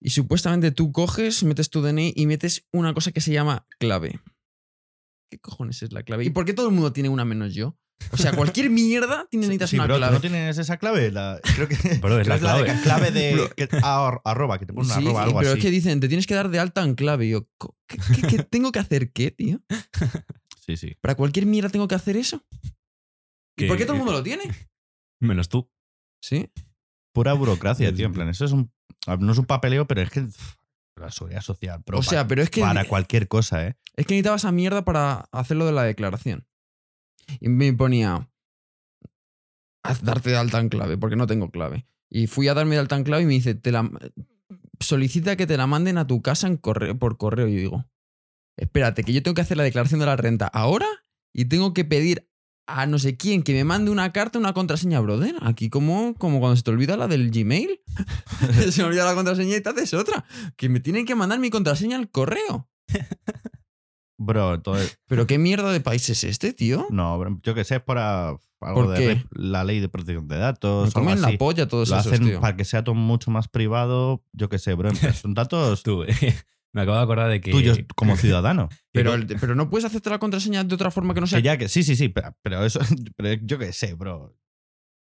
Y 0.00 0.10
supuestamente 0.10 0.70
tú 0.70 0.92
coges, 0.92 1.42
metes 1.42 1.70
tu 1.70 1.82
DNI 1.82 2.12
y 2.14 2.26
metes 2.26 2.66
una 2.72 2.94
cosa 2.94 3.10
que 3.12 3.20
se 3.20 3.32
llama 3.32 3.66
clave. 3.80 4.20
¿Qué 5.30 5.38
cojones 5.40 5.82
es 5.82 5.92
la 5.92 6.02
clave? 6.04 6.24
¿Y 6.24 6.30
por 6.30 6.44
qué 6.44 6.54
todo 6.54 6.68
el 6.68 6.74
mundo 6.74 6.92
tiene 6.92 7.08
una 7.08 7.24
menos 7.24 7.54
yo? 7.54 7.76
O 8.12 8.16
sea, 8.16 8.32
cualquier 8.32 8.70
mierda 8.70 9.26
tiene 9.28 9.46
necesitas 9.46 9.70
Sí, 9.70 9.76
una 9.76 9.86
bro, 9.86 9.96
¿tú 9.96 9.98
clave. 9.98 10.14
no 10.14 10.20
tienes 10.20 10.56
esa 10.58 10.76
clave? 10.76 11.10
La- 11.10 11.40
creo 11.56 11.66
que 11.68 11.74
Bro, 12.00 12.20
es 12.20 12.26
creo 12.28 12.38
la 12.38 12.56
de- 12.56 12.64
clave. 12.64 12.80
clave 12.82 13.10
de 13.10 13.50
que- 13.56 13.68
ar- 13.82 14.20
arroba, 14.24 14.58
que 14.58 14.66
te 14.66 14.72
ponen 14.72 14.86
una 14.90 15.00
Sí, 15.00 15.04
arroba, 15.06 15.22
algo 15.24 15.38
pero 15.40 15.50
así. 15.50 15.58
es 15.58 15.64
que 15.64 15.70
dicen, 15.72 15.98
te 16.00 16.06
tienes 16.08 16.26
que 16.26 16.34
dar 16.34 16.48
de 16.48 16.58
alta 16.60 16.82
en 16.84 16.94
clave. 16.94 17.26
Y 17.26 17.30
yo, 17.30 17.48
¿qué, 17.88 17.98
qué- 18.14 18.26
qué 18.28 18.42
tengo 18.44 18.70
que 18.72 18.78
hacer 18.78 19.12
qué, 19.12 19.30
tío? 19.32 19.60
Sí, 20.64 20.76
sí. 20.76 20.94
¿Para 21.00 21.14
cualquier 21.14 21.46
mierda 21.46 21.70
tengo 21.70 21.88
que 21.88 21.94
hacer 21.94 22.14
eso? 22.18 22.44
¿Y 23.56 23.66
por 23.66 23.78
qué 23.78 23.84
todo 23.84 23.94
el 23.94 24.00
mundo 24.00 24.12
lo 24.12 24.22
tiene? 24.22 24.44
Menos 25.18 25.48
tú. 25.48 25.70
Sí. 26.22 26.50
Pura 27.18 27.32
burocracia, 27.34 27.92
tío. 27.92 28.06
En 28.06 28.12
plan, 28.12 28.28
eso 28.28 28.44
es 28.44 28.52
un. 28.52 28.70
No 29.18 29.32
es 29.32 29.38
un 29.38 29.46
papeleo, 29.46 29.86
pero 29.86 30.02
es 30.02 30.10
que. 30.10 30.22
pff, 30.22 30.54
La 30.96 31.10
seguridad 31.10 31.40
social, 31.40 31.82
bro, 31.84 31.98
o 31.98 32.02
sea, 32.02 32.20
para, 32.20 32.28
pero 32.28 32.42
es 32.42 32.50
que, 32.50 32.60
para 32.60 32.84
cualquier 32.84 33.26
cosa, 33.26 33.66
¿eh? 33.66 33.76
es 33.96 34.06
que 34.06 34.14
necesitaba 34.14 34.36
esa 34.36 34.52
mierda 34.52 34.84
para 34.84 35.28
hacerlo 35.32 35.66
de 35.66 35.72
la 35.72 35.82
declaración. 35.82 36.46
Y 37.40 37.48
me 37.48 37.72
ponía, 37.72 38.30
haz 39.82 40.02
darte 40.02 40.30
de 40.30 40.36
alta 40.36 40.60
en 40.60 40.68
clave, 40.68 40.96
porque 40.96 41.16
no 41.16 41.26
tengo 41.26 41.50
clave. 41.50 41.86
Y 42.08 42.28
fui 42.28 42.46
a 42.46 42.54
darme 42.54 42.76
de 42.76 42.80
alta 42.80 42.96
en 42.96 43.04
clave 43.04 43.24
y 43.24 43.26
me 43.26 43.34
dice, 43.34 43.54
te 43.54 43.72
la, 43.72 43.90
solicita 44.80 45.36
que 45.36 45.46
te 45.46 45.56
la 45.56 45.66
manden 45.66 45.98
a 45.98 46.06
tu 46.06 46.22
casa 46.22 46.46
en 46.46 46.56
correo, 46.56 46.96
por 46.98 47.16
correo. 47.16 47.48
Y 47.48 47.54
yo 47.54 47.60
digo, 47.60 47.84
espérate, 48.56 49.02
que 49.02 49.12
yo 49.12 49.22
tengo 49.22 49.34
que 49.34 49.42
hacer 49.42 49.56
la 49.56 49.64
declaración 49.64 50.00
de 50.00 50.06
la 50.06 50.16
renta 50.16 50.46
ahora 50.46 50.86
y 51.32 51.46
tengo 51.46 51.74
que 51.74 51.84
pedir 51.84 52.27
a 52.70 52.86
no 52.86 52.98
sé 52.98 53.16
quién 53.16 53.42
que 53.42 53.52
me 53.54 53.64
mande 53.64 53.90
una 53.90 54.12
carta, 54.12 54.38
una 54.38 54.52
contraseña, 54.52 55.00
brother. 55.00 55.34
Aquí 55.40 55.70
como, 55.70 56.14
como 56.14 56.38
cuando 56.38 56.54
se 56.56 56.62
te 56.62 56.70
olvida 56.70 56.96
la 56.96 57.08
del 57.08 57.30
Gmail. 57.30 57.80
se 58.70 58.82
me 58.82 58.88
olvida 58.88 59.04
la 59.06 59.14
contraseña 59.14 59.56
y 59.56 59.60
te 59.62 59.70
haces 59.70 59.94
otra. 59.94 60.24
Que 60.56 60.68
me 60.68 60.78
tienen 60.80 61.06
que 61.06 61.14
mandar 61.14 61.38
mi 61.40 61.50
contraseña 61.50 61.96
al 61.96 62.10
correo. 62.10 62.68
Bro, 64.20 64.60
todo 64.62 64.78
es- 64.78 64.98
¿Pero 65.06 65.26
qué 65.26 65.38
mierda 65.38 65.70
de 65.72 65.80
país 65.80 66.08
es 66.10 66.24
este, 66.24 66.52
tío? 66.52 66.86
No, 66.90 67.16
bro, 67.18 67.38
yo 67.42 67.54
que 67.54 67.62
sé, 67.64 67.76
es 67.76 67.82
para 67.82 68.30
algo 68.30 68.40
¿Por 68.74 68.88
de 68.90 68.98
qué? 68.98 69.16
rep- 69.16 69.28
la 69.30 69.62
ley 69.62 69.78
de 69.78 69.88
protección 69.88 70.26
de 70.26 70.36
datos. 70.38 70.92
Me 70.96 71.00
algo 71.12 71.20
la 71.20 71.38
polla 71.38 71.68
todos 71.68 71.88
Lo 71.88 71.98
esos, 71.98 72.12
hacen 72.12 72.26
tío. 72.26 72.40
para 72.40 72.56
que 72.56 72.64
sea 72.64 72.82
todo 72.82 72.96
mucho 72.96 73.30
más 73.30 73.46
privado. 73.48 74.24
Yo 74.32 74.48
que 74.48 74.58
sé, 74.58 74.74
bro. 74.74 74.90
Son 75.22 75.34
datos 75.34 75.84
Tú, 75.84 76.04
me 76.74 76.82
acabo 76.82 76.96
de 76.98 77.02
acordar 77.02 77.30
de 77.30 77.40
que. 77.40 77.50
tuyos 77.50 77.80
como 77.96 78.16
ciudadano. 78.16 78.68
Pero, 78.92 79.12
pero 79.40 79.54
no 79.54 79.70
puedes 79.70 79.84
hacerte 79.84 80.10
la 80.10 80.18
contraseña 80.18 80.64
de 80.64 80.74
otra 80.74 80.90
forma 80.90 81.14
que 81.14 81.20
no 81.20 81.28
sea... 81.28 81.38
Que 81.38 81.44
ya 81.44 81.56
que. 81.56 81.68
Sí, 81.68 81.84
sí, 81.84 81.94
sí. 81.94 82.08
Pero, 82.08 82.36
pero 82.42 82.64
eso. 82.64 82.80
Pero 83.16 83.40
yo 83.44 83.56
que 83.56 83.72
sé, 83.72 83.94
bro. 83.94 84.36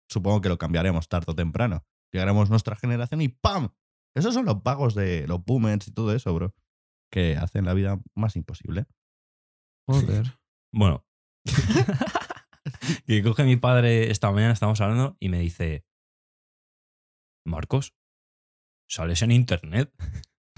Supongo 0.08 0.42
que 0.42 0.50
lo 0.50 0.60
cambiaremos 0.60 1.10
tarde 1.10 1.32
o 1.32 1.36
temprano. 1.36 1.88
Llegaremos 2.12 2.52
nuestra 2.52 2.76
generación 2.76 3.22
y 3.22 3.30
¡pam! 3.30 3.70
Esos 4.16 4.36
son 4.36 4.46
los 4.46 4.62
pagos 4.62 4.94
de 4.94 5.28
los 5.28 5.44
boomers 5.44 5.88
y 5.88 5.92
todo 5.92 6.14
eso, 6.14 6.32
bro. 6.36 6.54
Que 7.12 7.36
hacen 7.36 7.66
la 7.66 7.74
vida 7.74 8.00
más 8.16 8.36
imposible. 8.36 8.86
Joder. 9.88 10.38
Bueno. 10.72 11.04
que 13.08 13.24
coge 13.24 13.44
mi 13.44 13.56
padre 13.56 14.12
esta 14.12 14.32
mañana, 14.32 14.54
estamos 14.54 14.82
hablando, 14.82 15.18
y 15.20 15.30
me 15.30 15.40
dice: 15.40 15.84
Marcos, 17.44 17.96
¿sales 18.88 19.24
en 19.24 19.32
internet? 19.32 19.92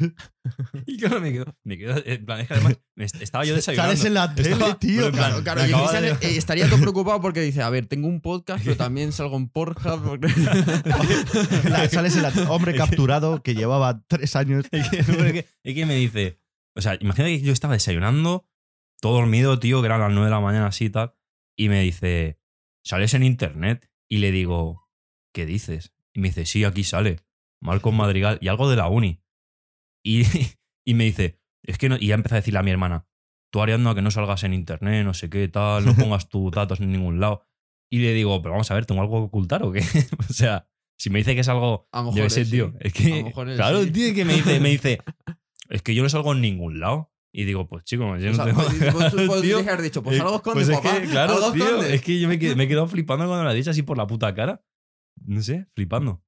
y 0.86 0.98
claro, 0.98 1.22
me 1.22 1.32
quedo, 1.32 1.56
me 1.64 1.78
quedo. 1.78 1.96
En 2.06 2.26
plan, 2.26 2.40
es 2.42 2.48
que 2.48 2.54
además 2.56 2.78
estaba 3.20 3.46
yo 3.46 3.56
desayunando. 3.56 3.92
Sales 3.92 4.06
en 4.06 4.14
la 4.14 4.34
tele, 4.36 4.52
Estaba- 4.52 4.80
tío. 4.80 5.12
Claro, 5.12 5.44
claro. 5.44 5.62
y 5.66 6.02
de- 6.02 6.10
eh, 6.12 6.38
estaría 6.38 6.68
todo 6.70 6.80
preocupado 6.80 7.22
porque 7.22 7.42
dice, 7.42 7.62
a 7.62 7.70
ver, 7.70 7.86
tengo 7.86 8.08
un 8.08 8.22
podcast, 8.22 8.64
pero 8.64 8.78
también 8.78 9.12
salgo 9.12 9.38
en 9.38 9.50
Pornhub. 9.50 10.04
porque- 10.04 10.28
La- 11.70 11.90
Sales 11.90 12.16
en 12.16 12.24
la 12.24 12.30
hombre 12.52 12.76
capturado 12.76 13.42
que 13.44 13.56
llevaba 13.56 14.04
tres 14.08 14.36
años. 14.36 14.66
Es 14.72 14.90
que, 15.76 15.86
me 15.86 15.96
dice. 15.96 16.40
O 16.76 16.82
sea, 16.82 16.98
imagínate 17.00 17.38
que 17.40 17.46
yo 17.46 17.52
estaba 17.54 17.74
desayunando, 17.74 18.48
todo 19.02 19.14
dormido, 19.16 19.60
tío, 19.60 19.82
que 19.82 19.88
eran 19.88 20.00
las 20.00 20.12
9 20.12 20.26
de 20.26 20.32
la 20.32 20.40
mañana 20.40 20.68
así 20.68 20.86
y 20.86 20.90
tal. 20.90 21.14
Y 21.58 21.68
me 21.70 21.82
dice, 21.82 22.40
¿sales 22.84 23.14
en 23.14 23.24
internet? 23.24 23.90
Y 24.10 24.18
le 24.20 24.32
digo, 24.32 24.90
¿qué 25.34 25.46
dices? 25.46 25.94
Y 26.14 26.22
me 26.22 26.30
dice, 26.30 26.46
sí, 26.46 26.64
aquí 26.64 26.84
sale. 26.84 27.20
Marcos 27.62 27.94
Madrigal 27.94 28.38
y 28.42 28.48
algo 28.48 28.70
de 28.70 28.76
la 28.78 28.88
uni. 28.88 29.21
Y, 30.04 30.24
y 30.86 30.94
me 30.94 31.06
dice, 31.06 31.40
es 31.64 31.78
que 31.78 31.90
no. 31.90 31.98
Y 32.00 32.08
ya 32.08 32.16
empecé 32.16 32.36
a 32.36 32.40
decirle 32.40 32.60
a 32.60 32.64
mi 32.64 32.72
hermana, 32.72 33.08
tú 33.52 33.62
Ariadna, 33.62 33.92
a 33.92 33.96
que 33.96 34.02
no 34.02 34.12
salgas 34.12 34.44
en 34.44 34.54
internet, 34.54 35.06
no 35.06 35.14
sé 35.14 35.30
qué, 35.30 35.48
tal, 35.48 35.86
no 35.86 35.96
pongas 35.96 36.30
tus 36.30 36.52
datos 36.52 36.80
en 36.80 36.92
ningún 36.92 37.20
lado. 37.20 37.46
Y 37.92 38.00
le 38.00 38.14
digo, 38.14 38.42
pero 38.42 38.54
vamos 38.54 38.72
a 38.72 38.74
ver, 38.76 38.86
¿tengo 38.86 39.02
algo 39.02 39.20
que 39.20 39.26
ocultar 39.28 39.64
o 39.64 39.72
qué? 39.72 39.82
o 40.30 40.34
sea, 40.34 40.68
si 40.98 41.10
me 41.10 41.20
dice 41.20 41.34
que 41.36 41.42
es 41.42 41.50
algo 41.50 41.88
A 41.92 42.00
yo 42.00 42.06
mejor 42.06 42.22
qué 42.24 42.30
sé, 42.30 42.42
es, 42.42 42.48
sí. 42.50 42.54
tío. 42.56 42.74
Es 42.80 42.94
A 42.94 42.98
que. 42.98 43.10
lo 43.20 43.24
mejor 43.26 43.50
es, 43.50 43.56
claro, 43.58 43.84
sí. 43.84 43.92
tío, 43.92 44.14
que 44.16 44.26
me 44.26 44.34
dice, 44.36 44.60
me 44.60 44.70
dice. 44.70 45.00
Es 45.70 45.82
que 45.82 45.94
yo 45.96 46.04
no 46.04 46.10
salgo 46.10 46.32
en 46.34 46.42
ningún 46.42 46.80
lado. 46.80 47.10
Y 47.34 47.46
digo, 47.46 47.66
pues 47.68 47.86
chico, 47.86 48.04
yo 48.18 48.30
O 48.30 48.34
no 48.34 48.36
sea, 48.36 48.46
tengo. 48.46 48.62
pues, 48.62 48.74
pues, 48.78 48.92
Claro, 48.92 49.12
pues, 49.12 49.42
tío. 49.42 49.42
tienes 49.42 49.64
que 49.64 49.70
haber 49.70 49.82
dicho, 49.84 50.04
pues 50.04 50.18
Eh, 50.18 50.22
algo 50.22 50.36
escondes, 50.36 50.68
pues 50.68 50.78
es 50.78 50.84
papá. 50.84 51.02
que, 51.02 51.08
claro, 51.08 51.52
tío, 51.54 51.82
es 51.84 52.02
que 52.02 52.20
yo 52.20 52.28
me 52.28 52.34
he 52.36 52.68
quedado 52.68 52.88
flipando 52.88 53.26
cuando 53.26 53.38
me 53.40 53.44
lo 53.46 53.50
ha 53.52 53.54
dicho 53.54 53.70
así 53.72 53.82
por 53.84 53.98
la 53.98 54.06
puta 54.06 54.34
cara. 54.36 54.66
No 55.26 55.42
sé, 55.42 55.66
flipando. 55.74 56.24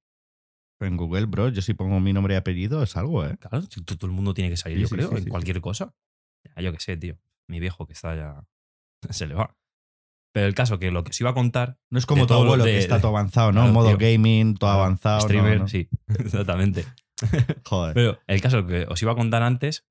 En 0.80 0.98
Google, 0.98 1.26
bro, 1.26 1.50
yo 1.50 1.62
si 1.62 1.74
pongo 1.74 2.00
mi 2.00 2.12
nombre 2.14 2.34
y 2.34 2.38
apellido 2.38 2.84
es 2.84 2.98
algo, 2.98 3.26
¿eh? 3.26 3.38
Claro, 3.38 3.62
todo 3.68 4.06
el 4.08 4.12
mundo 4.12 4.34
tiene 4.34 4.50
que 4.50 4.58
salir, 4.58 4.78
Sí, 4.78 4.82
yo 4.82 4.88
sí, 4.90 4.96
creo, 4.96 5.10
sí, 5.10 5.16
en 5.18 5.30
cualquier 5.30 5.62
cosa. 5.62 5.96
Ya, 6.56 6.62
yo 6.62 6.74
qué 6.74 6.80
sé, 6.80 6.98
tío. 6.98 7.18
Mi 7.48 7.60
viejo 7.60 7.86
que 7.86 7.94
está 7.94 8.16
ya. 8.16 8.46
Se 9.10 9.28
le 9.28 9.36
va. 9.36 9.56
Pero 10.34 10.48
el 10.48 10.56
caso 10.56 10.80
que 10.80 10.92
lo 10.92 11.04
que 11.04 11.12
os 11.12 11.22
iba 11.22 11.30
a 11.30 11.34
contar. 11.34 11.78
No 11.92 12.00
es 12.00 12.06
como 12.06 12.26
todo 12.26 12.40
lo 12.40 12.54
abuelo 12.54 12.64
que 12.66 12.80
está 12.80 13.00
todo 13.00 13.10
avanzado, 13.10 13.52
¿no? 13.52 13.62
Claro, 13.62 13.74
Modo 13.74 13.98
tío. 13.98 13.98
gaming, 14.00 14.56
todo 14.56 14.72
avanzado. 14.72 15.20
no, 15.20 15.22
streamer, 15.22 15.60
no. 15.60 15.68
sí, 15.68 15.88
exactamente. 16.20 16.86
Joder. 17.66 17.94
Pero 17.94 18.20
el 18.28 18.42
caso 18.42 18.66
que 18.66 18.86
os 18.90 19.02
iba 19.02 19.12
a 19.12 19.16
contar 19.16 19.44
antes 19.44 19.86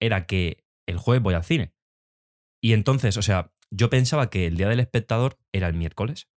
era 0.00 0.26
que 0.26 0.64
el 0.86 0.98
jueves 0.98 1.22
voy 1.22 1.34
al 1.34 1.44
cine. 1.44 1.74
Y 2.62 2.72
entonces, 2.72 3.16
o 3.16 3.22
sea, 3.22 3.52
yo 3.70 3.90
pensaba 3.90 4.30
que 4.30 4.46
el 4.46 4.56
día 4.56 4.68
del 4.68 4.80
espectador 4.80 5.38
era 5.52 5.66
el 5.66 5.74
miércoles. 5.74 6.28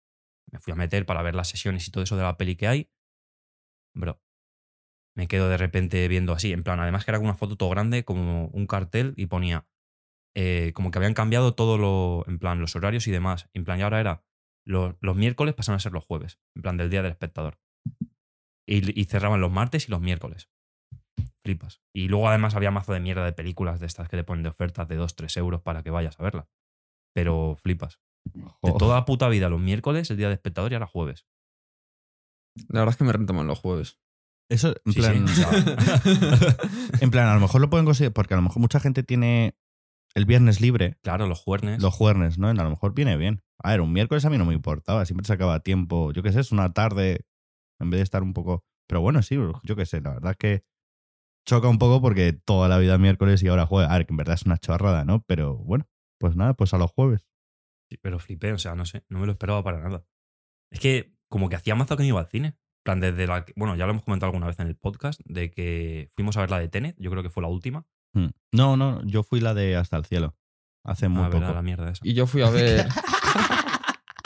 Me 0.51 0.59
fui 0.59 0.73
a 0.73 0.75
meter 0.75 1.05
para 1.05 1.21
ver 1.21 1.35
las 1.35 1.47
sesiones 1.47 1.87
y 1.87 1.91
todo 1.91 2.03
eso 2.03 2.17
de 2.17 2.23
la 2.23 2.37
peli 2.37 2.55
que 2.55 2.67
hay. 2.67 2.89
Bro, 3.99 4.21
me 5.15 5.27
quedo 5.27 5.49
de 5.49 5.57
repente 5.57 6.07
viendo 6.07 6.33
así, 6.33 6.53
en 6.53 6.63
plan, 6.63 6.79
además 6.79 7.03
que 7.03 7.11
era 7.11 7.19
una 7.19 7.35
foto 7.35 7.57
todo 7.57 7.69
grande, 7.69 8.05
como 8.05 8.47
un 8.47 8.65
cartel, 8.65 9.13
y 9.17 9.25
ponía 9.25 9.67
eh, 10.35 10.71
como 10.73 10.91
que 10.91 10.99
habían 10.99 11.13
cambiado 11.13 11.53
todo 11.53 11.77
lo, 11.77 12.23
en 12.27 12.39
plan, 12.39 12.61
los 12.61 12.75
horarios 12.75 13.07
y 13.07 13.11
demás. 13.11 13.49
En 13.53 13.65
plan, 13.65 13.79
y 13.79 13.81
ahora 13.81 13.99
era, 13.99 14.23
los, 14.65 14.95
los 15.01 15.15
miércoles 15.17 15.53
pasan 15.53 15.75
a 15.75 15.79
ser 15.79 15.91
los 15.91 16.05
jueves, 16.05 16.39
en 16.55 16.61
plan, 16.61 16.77
del 16.77 16.89
día 16.89 17.01
del 17.01 17.11
espectador. 17.11 17.59
Y, 18.65 18.99
y 18.99 19.05
cerraban 19.05 19.41
los 19.41 19.51
martes 19.51 19.87
y 19.87 19.91
los 19.91 19.99
miércoles. 19.99 20.49
Flipas. 21.43 21.81
Y 21.93 22.07
luego 22.07 22.29
además 22.29 22.55
había 22.55 22.71
mazo 22.71 22.93
de 22.93 22.99
mierda 22.99 23.25
de 23.25 23.33
películas 23.33 23.79
de 23.79 23.87
estas 23.87 24.07
que 24.07 24.15
te 24.15 24.23
ponen 24.23 24.43
de 24.43 24.49
ofertas 24.49 24.87
de 24.87 24.97
2-3 24.97 25.37
euros 25.37 25.61
para 25.61 25.83
que 25.83 25.89
vayas 25.89 26.19
a 26.19 26.23
verla. 26.23 26.47
Pero 27.13 27.55
flipas. 27.55 27.99
De 28.61 28.73
toda 28.77 28.95
la 28.95 29.05
puta 29.05 29.27
vida, 29.27 29.49
los 29.49 29.59
miércoles, 29.59 30.09
el 30.11 30.17
día 30.17 30.27
de 30.27 30.35
espectador 30.35 30.71
y 30.71 30.75
ahora 30.75 30.87
jueves. 30.87 31.25
La 32.69 32.79
verdad 32.81 32.93
es 32.93 32.97
que 32.97 33.03
me 33.03 33.13
renta 33.13 33.33
más 33.33 33.45
los 33.45 33.59
jueves. 33.59 33.99
Eso, 34.49 34.73
en 34.85 34.93
Sí, 34.93 34.99
plan, 34.99 35.27
sí. 35.27 35.43
en 37.01 37.11
plan, 37.11 37.27
a 37.27 37.35
lo 37.35 37.39
mejor 37.39 37.61
lo 37.61 37.69
pueden 37.69 37.85
conseguir, 37.85 38.11
porque 38.13 38.33
a 38.33 38.37
lo 38.37 38.43
mejor 38.43 38.59
mucha 38.61 38.79
gente 38.79 39.03
tiene 39.03 39.55
el 40.15 40.25
viernes 40.25 40.59
libre, 40.59 40.97
Claro, 41.03 41.27
los 41.27 41.39
jueves. 41.39 41.81
los 41.81 41.93
jueves, 41.93 42.37
¿no? 42.39 42.47
A 42.49 42.53
lo 42.53 42.69
mejor 42.69 42.93
viene 42.95 43.15
bien. 43.15 43.43
A 43.61 43.71
ver, 43.71 43.81
un 43.81 43.93
miércoles 43.93 44.25
a 44.25 44.29
mí 44.29 44.37
no 44.37 44.45
me 44.45 44.55
importaba, 44.55 45.05
siempre 45.05 45.25
sacaba 45.27 45.59
tiempo, 45.59 46.11
yo 46.13 46.23
qué 46.23 46.31
sé, 46.31 46.39
es 46.39 46.51
una 46.51 46.73
tarde, 46.73 47.25
en 47.79 47.89
vez 47.91 47.99
de 47.99 48.03
estar 48.03 48.23
un 48.23 48.33
poco... 48.33 48.63
Pero 48.87 49.01
bueno, 49.01 49.21
sí, 49.21 49.37
yo 49.63 49.75
qué 49.75 49.85
sé, 49.85 50.01
la 50.01 50.13
verdad 50.15 50.31
es 50.31 50.37
que 50.37 50.63
choca 51.47 51.67
un 51.67 51.77
poco 51.77 52.01
porque 52.01 52.33
toda 52.33 52.67
la 52.67 52.79
vida 52.79 52.97
miércoles 52.97 53.43
y 53.43 53.47
ahora 53.47 53.67
jueves. 53.67 53.91
A 53.91 53.97
ver, 53.97 54.07
que 54.07 54.13
en 54.13 54.17
verdad 54.17 54.33
es 54.33 54.43
una 54.47 54.57
chorrada, 54.57 55.05
¿no? 55.05 55.23
Pero 55.27 55.57
bueno, 55.57 55.87
pues 56.19 56.35
nada, 56.35 56.55
pues 56.55 56.73
a 56.73 56.79
los 56.79 56.91
jueves. 56.91 57.27
Sí, 57.91 57.97
pero 58.01 58.17
flipé, 58.17 58.51
o 58.53 58.57
sea, 58.57 58.73
no 58.73 58.85
sé, 58.85 59.03
no 59.09 59.19
me 59.19 59.27
lo 59.27 59.31
esperaba 59.33 59.63
para 59.63 59.79
nada. 59.79 60.03
Es 60.71 60.79
que 60.79 61.15
como 61.29 61.49
que 61.49 61.55
hacía 61.55 61.75
mazo 61.75 61.95
que 61.95 62.03
no 62.03 62.09
iba 62.09 62.19
al 62.19 62.27
cine. 62.27 62.47
En 62.49 62.83
plan, 62.83 62.99
desde 62.99 63.27
la. 63.27 63.45
que- 63.45 63.53
Bueno, 63.55 63.75
ya 63.75 63.85
lo 63.85 63.91
hemos 63.91 64.03
comentado 64.03 64.29
alguna 64.29 64.47
vez 64.47 64.59
en 64.59 64.67
el 64.67 64.75
podcast, 64.75 65.21
de 65.25 65.51
que 65.51 66.11
fuimos 66.15 66.35
a 66.37 66.41
ver 66.41 66.49
la 66.51 66.59
de 66.59 66.67
Tenet, 66.69 66.95
yo 66.99 67.11
creo 67.11 67.23
que 67.23 67.29
fue 67.29 67.43
la 67.43 67.49
última. 67.49 67.85
Mm. 68.13 68.27
No, 68.53 68.77
no, 68.77 69.01
yo 69.05 69.23
fui 69.23 69.39
la 69.39 69.53
de 69.53 69.75
Hasta 69.75 69.97
el 69.97 70.05
Cielo. 70.05 70.35
Hace 70.83 71.07
muy 71.09 71.23
Ah, 71.23 71.27
poco. 71.27 71.39
verdad, 71.41 71.55
la 71.55 71.61
mierda 71.61 71.91
esa. 71.91 72.01
Y 72.03 72.13
yo 72.13 72.25
fui 72.25 72.41
a 72.41 72.49
ver. 72.79 72.87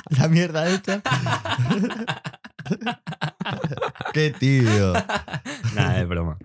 La 0.09 0.27
mierda 0.27 0.69
hecha. 0.71 1.01
Qué 4.13 4.31
tío. 4.31 4.93
Nada, 5.75 6.01
es 6.01 6.07
broma. 6.07 6.37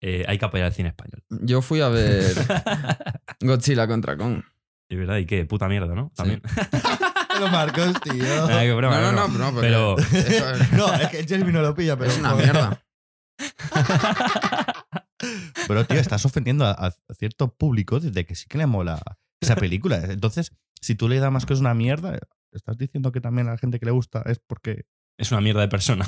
Eh, 0.00 0.24
hay 0.26 0.38
que 0.38 0.44
apoyar 0.44 0.66
el 0.68 0.72
cine 0.74 0.88
español. 0.90 1.22
yo 1.30 1.62
fui 1.62 1.80
a 1.80 1.88
ver 1.88 2.34
Godzilla 3.40 3.86
contra 3.86 4.16
Kong. 4.16 4.42
Es 4.88 4.98
verdad, 4.98 5.16
y 5.18 5.26
qué 5.26 5.44
puta 5.46 5.68
mierda, 5.68 5.94
¿no? 5.94 6.12
También. 6.16 6.42
Los 7.40 7.50
Marcos, 7.50 8.00
tío. 8.02 8.14
Nada, 8.48 8.62
que 8.62 8.72
broma, 8.72 9.00
no, 9.00 9.12
no, 9.12 9.28
broma. 9.28 9.50
no, 9.52 9.60
Pero- 9.60 9.96
No, 10.72 10.94
es 10.94 11.08
que 11.08 11.24
Jeremy 11.26 11.52
no 11.52 11.62
lo 11.62 11.74
pilla, 11.74 11.96
pero. 11.96 12.10
es 12.10 12.18
una 12.18 12.30
joder. 12.30 12.44
mierda. 12.52 12.84
Pero, 15.66 15.86
tío, 15.86 15.98
estás 15.98 16.24
ofendiendo 16.24 16.66
a, 16.66 16.72
a 16.72 16.92
cierto 17.18 17.54
público 17.54 17.98
desde 18.00 18.24
que 18.26 18.34
sí 18.34 18.46
que 18.48 18.58
le 18.58 18.66
mola 18.66 19.00
esa 19.40 19.56
película. 19.56 19.96
Entonces, 20.04 20.52
si 20.80 20.94
tú 20.94 21.08
le 21.08 21.18
das 21.18 21.32
más 21.32 21.46
que 21.46 21.54
es 21.54 21.60
una 21.60 21.74
mierda, 21.74 22.18
estás 22.52 22.76
diciendo 22.76 23.12
que 23.12 23.20
también 23.20 23.48
a 23.48 23.52
la 23.52 23.58
gente 23.58 23.78
que 23.78 23.86
le 23.86 23.92
gusta 23.92 24.22
es 24.26 24.38
porque. 24.46 24.84
Es 25.18 25.32
una 25.32 25.40
mierda 25.40 25.60
de 25.62 25.68
persona. 25.68 26.06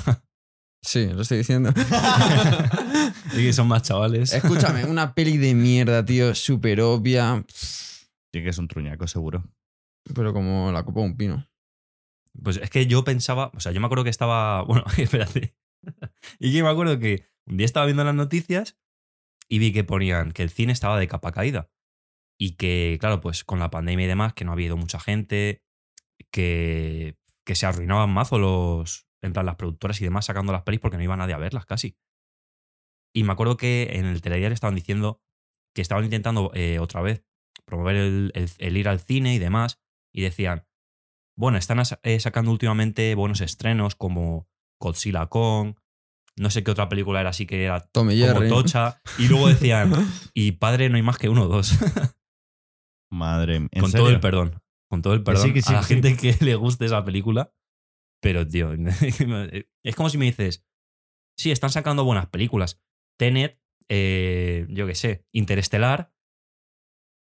Sí, 0.83 1.07
lo 1.07 1.23
estoy 1.23 1.39
diciendo. 1.39 1.71
y 3.33 3.37
que 3.37 3.53
son 3.53 3.67
más 3.67 3.81
chavales. 3.81 4.31
Escúchame, 4.33 4.85
una 4.85 5.13
peli 5.15 5.37
de 5.37 5.53
mierda, 5.55 6.05
tío, 6.05 6.35
súper 6.35 6.81
obvia, 6.81 7.43
Sí 7.49 8.43
que 8.43 8.49
es 8.49 8.57
un 8.57 8.67
truñaco, 8.67 9.07
seguro. 9.07 9.43
Pero 10.15 10.33
como 10.33 10.71
la 10.71 10.83
copa 10.83 11.01
de 11.01 11.05
un 11.07 11.17
pino. 11.17 11.47
Pues 12.43 12.57
es 12.57 12.69
que 12.69 12.85
yo 12.87 13.03
pensaba, 13.03 13.51
o 13.55 13.59
sea, 13.59 13.71
yo 13.71 13.79
me 13.79 13.87
acuerdo 13.87 14.03
que 14.03 14.09
estaba, 14.09 14.61
bueno, 14.67 14.83
espérate. 14.97 15.55
y 16.39 16.53
que 16.53 16.63
me 16.63 16.69
acuerdo 16.69 16.99
que 16.99 17.25
un 17.45 17.57
día 17.57 17.65
estaba 17.65 17.85
viendo 17.85 18.03
las 18.03 18.15
noticias 18.15 18.77
y 19.49 19.59
vi 19.59 19.71
que 19.73 19.83
ponían 19.83 20.31
que 20.31 20.43
el 20.43 20.49
cine 20.49 20.73
estaba 20.73 20.99
de 20.99 21.07
capa 21.07 21.31
caída. 21.31 21.69
Y 22.39 22.55
que, 22.55 22.97
claro, 22.99 23.19
pues 23.21 23.43
con 23.43 23.59
la 23.59 23.71
pandemia 23.71 24.05
y 24.05 24.09
demás, 24.09 24.33
que 24.33 24.45
no 24.45 24.51
había 24.51 24.67
ido 24.67 24.77
mucha 24.77 24.99
gente, 24.99 25.63
que, 26.31 27.17
que 27.45 27.55
se 27.55 27.65
arruinaban 27.65 28.11
mazo 28.11 28.37
los, 28.37 29.07
en 29.21 29.33
las 29.33 29.55
productoras 29.55 29.99
y 30.01 30.03
demás 30.03 30.25
sacando 30.25 30.51
las 30.51 30.63
pelis 30.63 30.79
porque 30.79 30.97
no 30.97 31.03
iba 31.03 31.17
nadie 31.17 31.33
a 31.33 31.39
verlas 31.39 31.65
casi. 31.65 31.97
Y 33.13 33.23
me 33.23 33.31
acuerdo 33.31 33.57
que 33.57 33.89
en 33.93 34.05
el 34.05 34.21
telediario 34.21 34.53
estaban 34.53 34.75
diciendo 34.75 35.21
que 35.73 35.81
estaban 35.81 36.03
intentando 36.03 36.51
eh, 36.53 36.79
otra 36.79 37.01
vez 37.01 37.23
promover 37.65 37.95
el- 37.95 38.31
el 38.35 38.77
ir 38.77 38.87
al 38.87 38.99
cine 38.99 39.33
y 39.33 39.39
demás. 39.39 39.79
Y 40.13 40.21
decían, 40.21 40.65
bueno, 41.37 41.57
están 41.57 41.81
eh, 42.03 42.19
sacando 42.19 42.51
últimamente 42.51 43.13
buenos 43.15 43.41
estrenos 43.41 43.95
como 43.95 44.47
Godzilla 44.79 45.27
Kong, 45.27 45.75
no 46.37 46.51
sé 46.51 46.63
qué 46.63 46.71
otra 46.71 46.87
película 46.87 47.19
era 47.19 47.31
así 47.31 47.45
que 47.45 47.63
era 47.63 47.79
Tommy 47.79 48.19
como 48.19 48.33
Jerry. 48.33 48.49
tocha. 48.49 49.01
Y 49.17 49.27
luego 49.27 49.47
decían, 49.47 49.91
y 50.33 50.53
padre 50.53 50.89
no 50.89 50.95
hay 50.95 51.01
más 51.01 51.17
que 51.17 51.29
uno 51.29 51.43
o 51.43 51.47
dos. 51.47 51.73
Madre 53.11 53.59
mía. 53.59 53.69
¿en 53.71 53.81
con 53.81 53.91
serio? 53.91 54.05
todo 54.05 54.13
el 54.13 54.19
perdón. 54.19 54.61
Con 54.89 55.01
todo 55.01 55.13
el 55.13 55.19
Que 55.19 55.25
perdón 55.25 55.47
sí, 55.47 55.53
que 55.53 55.61
sí, 55.61 55.73
a 55.73 55.77
la 55.77 55.81
que 55.81 55.87
sí. 55.87 55.93
gente 55.95 56.15
que 56.15 56.37
le 56.45 56.55
guste 56.55 56.85
esa 56.85 57.03
película. 57.03 57.53
Pero, 58.21 58.47
tío, 58.47 58.71
es 59.83 59.95
como 59.95 60.09
si 60.09 60.17
me 60.17 60.25
dices, 60.25 60.65
sí, 61.37 61.51
están 61.51 61.69
sacando 61.69 62.03
buenas 62.03 62.27
películas. 62.27 62.81
Tenet, 63.17 63.59
eh, 63.89 64.65
yo 64.69 64.87
qué 64.87 64.95
sé, 64.95 65.25
Interestelar 65.31 66.13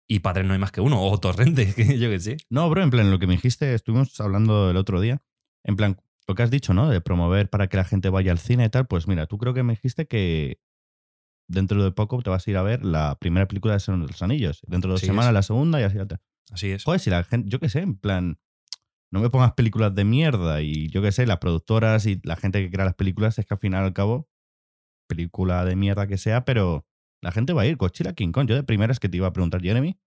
y 0.09 0.21
Padre 0.21 0.45
no 0.45 0.53
hay 0.53 0.59
más 0.59 0.73
que 0.73 0.81
uno, 0.81 1.03
o 1.03 1.19
Torrente, 1.19 1.73
que 1.77 1.99
yo 1.99 2.09
qué 2.11 2.21
sé. 2.21 2.37
No, 2.51 2.69
bro, 2.71 2.83
en 2.83 2.91
plan, 2.91 3.11
lo 3.11 3.19
que 3.19 3.27
me 3.27 3.35
dijiste, 3.35 3.75
estuvimos 3.75 4.21
hablando 4.21 4.71
el 4.71 4.77
otro 4.77 5.01
día. 5.01 5.23
En 5.65 5.77
plan, 5.77 6.01
lo 6.29 6.35
que 6.35 6.43
has 6.43 6.51
dicho, 6.51 6.75
¿no? 6.75 6.89
De 6.89 7.01
promover 7.01 7.49
para 7.51 7.69
que 7.69 7.77
la 7.77 7.85
gente 7.85 8.09
vaya 8.09 8.33
al 8.33 8.39
cine 8.39 8.65
y 8.65 8.69
tal. 8.69 8.87
Pues 8.87 9.09
mira, 9.09 9.27
tú 9.27 9.39
creo 9.39 9.55
que 9.55 9.63
me 9.63 9.75
dijiste 9.75 10.07
que 10.07 10.61
dentro 11.49 11.83
de 11.83 11.93
poco 11.93 12.21
te 12.23 12.31
vas 12.31 12.47
a 12.47 12.51
ir 12.51 12.57
a 12.57 12.63
ver 12.63 12.85
la 12.85 13.17
primera 13.19 13.47
película 13.47 13.75
de 13.75 13.81
Señor 13.81 14.03
de 14.03 14.09
los 14.09 14.23
Anillos. 14.23 14.63
Dentro 14.67 14.91
de 14.91 14.95
dos 14.95 15.01
semanas 15.01 15.29
es. 15.29 15.35
la 15.35 15.43
segunda 15.43 15.81
y 15.81 15.85
así. 15.85 15.99
tal. 15.99 16.21
Así 16.51 16.71
es. 16.71 16.85
Joder, 16.85 17.01
si 17.01 17.11
la 17.11 17.25
gente, 17.25 17.49
yo 17.49 17.59
qué 17.61 17.69
sé, 17.69 17.81
en 17.81 17.97
plan, 17.97 18.39
no 19.11 19.21
me 19.21 19.31
pongas 19.31 19.53
películas 19.53 19.95
de 19.95 20.05
mierda 20.05 20.63
y 20.63 20.89
yo 20.89 21.03
qué 21.03 21.13
sé, 21.13 21.27
las 21.27 21.39
productoras 21.39 22.07
y 22.07 22.21
la 22.23 22.37
gente 22.37 22.63
que 22.63 22.71
crea 22.71 22.85
las 22.85 22.95
películas 22.95 23.39
es 23.39 23.47
que 23.47 23.55
al 23.55 23.61
final 23.61 23.85
y 23.85 23.87
al 23.87 23.93
cabo, 23.93 24.29
película 25.09 25.65
de 25.65 25.77
mierda 25.77 26.07
que 26.07 26.19
sea, 26.19 26.45
pero 26.45 26.87
la 27.23 27.33
gente 27.33 27.53
va 27.53 27.63
a 27.63 27.67
ir. 27.67 27.77
Godzilla 27.77 28.13
King 28.15 28.33
Kong. 28.33 28.49
Yo 28.49 28.55
de 28.55 28.63
primeras 28.63 29.01
que 29.01 29.09
te 29.09 29.17
iba 29.17 29.27
a 29.27 29.33
preguntar, 29.33 29.61
Jeremy, 29.63 29.99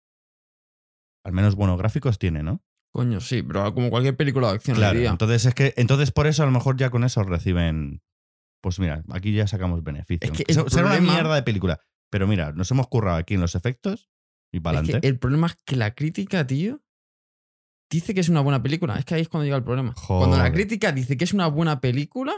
al 1.25 1.33
menos 1.33 1.55
buenos 1.55 1.79
gráficos 1.79 2.19
tiene, 2.19 2.43
¿no? 2.43 2.63
Coño, 2.95 3.21
sí, 3.21 3.43
pero 3.43 3.73
como 3.75 3.91
cualquier 3.91 4.17
película 4.17 4.49
de 4.49 4.55
acción 4.55 4.77
Claro, 4.77 4.99
entonces 4.99 5.45
es 5.45 5.55
que 5.55 5.75
entonces 5.77 6.11
por 6.11 6.27
eso 6.27 6.43
a 6.43 6.47
lo 6.47 6.53
mejor 6.53 6.77
ya 6.77 6.91
con 6.91 7.05
eso 7.05 7.23
reciben 7.23 8.03
pues 8.63 8.81
mira, 8.81 9.05
aquí 9.11 9.33
ya 9.33 9.47
sacamos 9.47 9.85
beneficio. 9.85 10.33
Es 10.33 10.37
que 10.45 10.53
Será 10.53 10.63
una 10.65 10.71
problema- 10.97 11.13
mierda 11.13 11.35
de 11.37 11.43
película, 11.43 11.81
pero 12.11 12.27
mira, 12.27 12.53
nos 12.53 12.71
hemos 12.73 12.89
currado 12.89 13.19
aquí 13.19 13.35
en 13.35 13.41
los 13.41 13.55
efectos 13.55 14.09
y 14.53 14.61
para 14.61 14.79
Es 14.79 14.83
que 14.85 14.91
adelante. 14.93 15.09
el 15.09 15.19
problema 15.19 15.47
es 15.49 15.57
que 15.65 15.77
la 15.77 15.95
crítica, 15.95 16.45
tío, 16.47 16.83
dice 17.91 18.15
que 18.15 18.21
es 18.21 18.29
una 18.29 18.41
buena 18.41 18.61
película. 18.63 18.99
Es 18.99 19.05
que 19.05 19.15
ahí 19.15 19.21
es 19.21 19.29
cuando 19.29 19.45
llega 19.45 19.57
el 19.59 19.63
problema. 19.65 19.95
Cuando 20.07 20.39
la 20.39 20.51
crítica 20.51 20.91
dice 20.91 21.17
que 21.17 21.25
es 21.25 21.33
una 21.35 21.47
buena 21.47 21.81
película, 21.81 22.35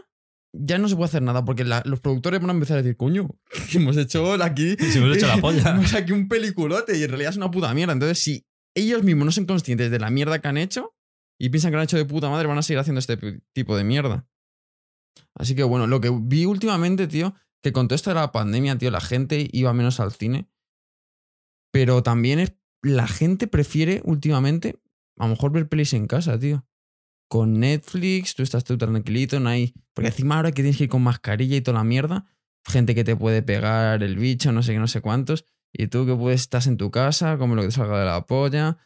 ya 0.53 0.79
no 0.79 0.89
se 0.89 0.97
puede 0.97 1.07
hacer 1.07 1.23
nada 1.23 1.45
porque 1.45 1.65
la- 1.65 1.83
los 1.87 2.01
productores 2.01 2.41
van 2.41 2.51
a 2.51 2.53
empezar 2.55 2.79
a 2.79 2.83
decir, 2.83 2.97
coño, 2.97 3.29
que 3.71 3.79
hemos 3.79 3.97
hecho 3.97 4.33
aquí. 4.43 4.77
Si 4.79 4.99
hemos 4.99 5.17
hecho 5.17 5.27
la 5.27 5.37
polla. 5.41 5.71
hemos 5.71 5.95
aquí 5.95 6.13
un 6.13 6.29
peliculote 6.29 6.97
y 6.99 7.03
en 7.03 7.09
realidad 7.11 7.31
es 7.31 7.37
una 7.37 7.51
puta 7.51 7.73
mierda. 7.75 7.93
Entonces, 7.93 8.19
si 8.19 8.47
ellos 8.75 9.03
mismos 9.03 9.27
no 9.27 9.33
son 9.33 9.47
conscientes 9.47 9.91
de 9.91 9.99
la 9.99 10.11
mierda 10.11 10.41
que 10.41 10.49
han 10.49 10.57
hecho 10.57 10.95
y 11.39 11.49
piensan 11.51 11.71
que 11.71 11.77
lo 11.77 11.81
han 11.81 11.85
hecho 11.85 11.97
de 11.97 12.05
puta 12.05 12.29
madre, 12.29 12.47
van 12.49 12.59
a 12.59 12.63
seguir 12.63 12.79
haciendo 12.81 12.99
este 12.99 13.17
tipo 13.53 13.77
de 13.77 13.85
mierda. 13.85 14.27
Así 15.35 15.55
que 15.55 15.63
bueno, 15.63 15.87
lo 15.87 16.01
que 16.01 16.11
vi 16.23 16.45
últimamente, 16.47 17.07
tío, 17.07 17.35
que 17.63 17.73
con 17.73 17.89
todo 17.89 17.95
esto 17.97 18.11
de 18.11 18.15
la 18.17 18.33
pandemia, 18.33 18.77
tío, 18.79 18.91
la 18.91 19.01
gente 19.01 19.49
iba 19.53 19.73
menos 19.73 20.01
al 20.01 20.13
cine. 20.13 20.49
Pero 21.73 22.03
también 22.03 22.41
es, 22.41 22.55
la 22.83 23.07
gente 23.07 23.47
prefiere 23.47 24.01
últimamente 24.05 24.81
a 25.19 25.25
lo 25.25 25.31
mejor 25.31 25.53
ver 25.53 25.69
pelis 25.69 25.93
en 25.93 26.07
casa, 26.07 26.39
tío. 26.39 26.67
Con 27.31 27.61
Netflix, 27.61 28.35
tú 28.35 28.43
estás 28.43 28.65
tú 28.65 28.77
tranquilito, 28.77 29.39
no 29.39 29.51
hay. 29.51 29.73
Porque 29.95 30.09
encima 30.09 30.37
ahora 30.37 30.51
que 30.51 30.63
tienes 30.63 30.77
que 30.79 30.85
ir 30.85 30.91
con 30.91 31.03
mascarilla 31.03 31.55
y 31.57 31.61
toda 31.61 31.79
la 31.79 31.85
mierda, 31.85 32.27
gente 32.67 32.95
que 32.95 33.05
te 33.05 33.15
puede 33.15 33.41
pegar 33.43 34.03
el 34.03 34.17
bicho, 34.17 34.51
no 34.51 34.65
sé 34.65 34.73
qué, 34.73 34.81
no 34.81 34.89
sé 34.89 35.01
cuántos. 35.01 35.45
Y 35.73 35.87
tú 35.87 36.07
que 36.07 36.15
puedes, 36.17 36.41
estás 36.41 36.67
en 36.67 36.77
tu 36.77 36.91
casa, 36.91 37.39
come 37.39 37.55
lo 37.55 37.63
que 37.63 37.69
te 37.69 37.75
salga 37.75 38.01
de 38.01 38.07
la 38.07 38.27
polla. 38.27 38.79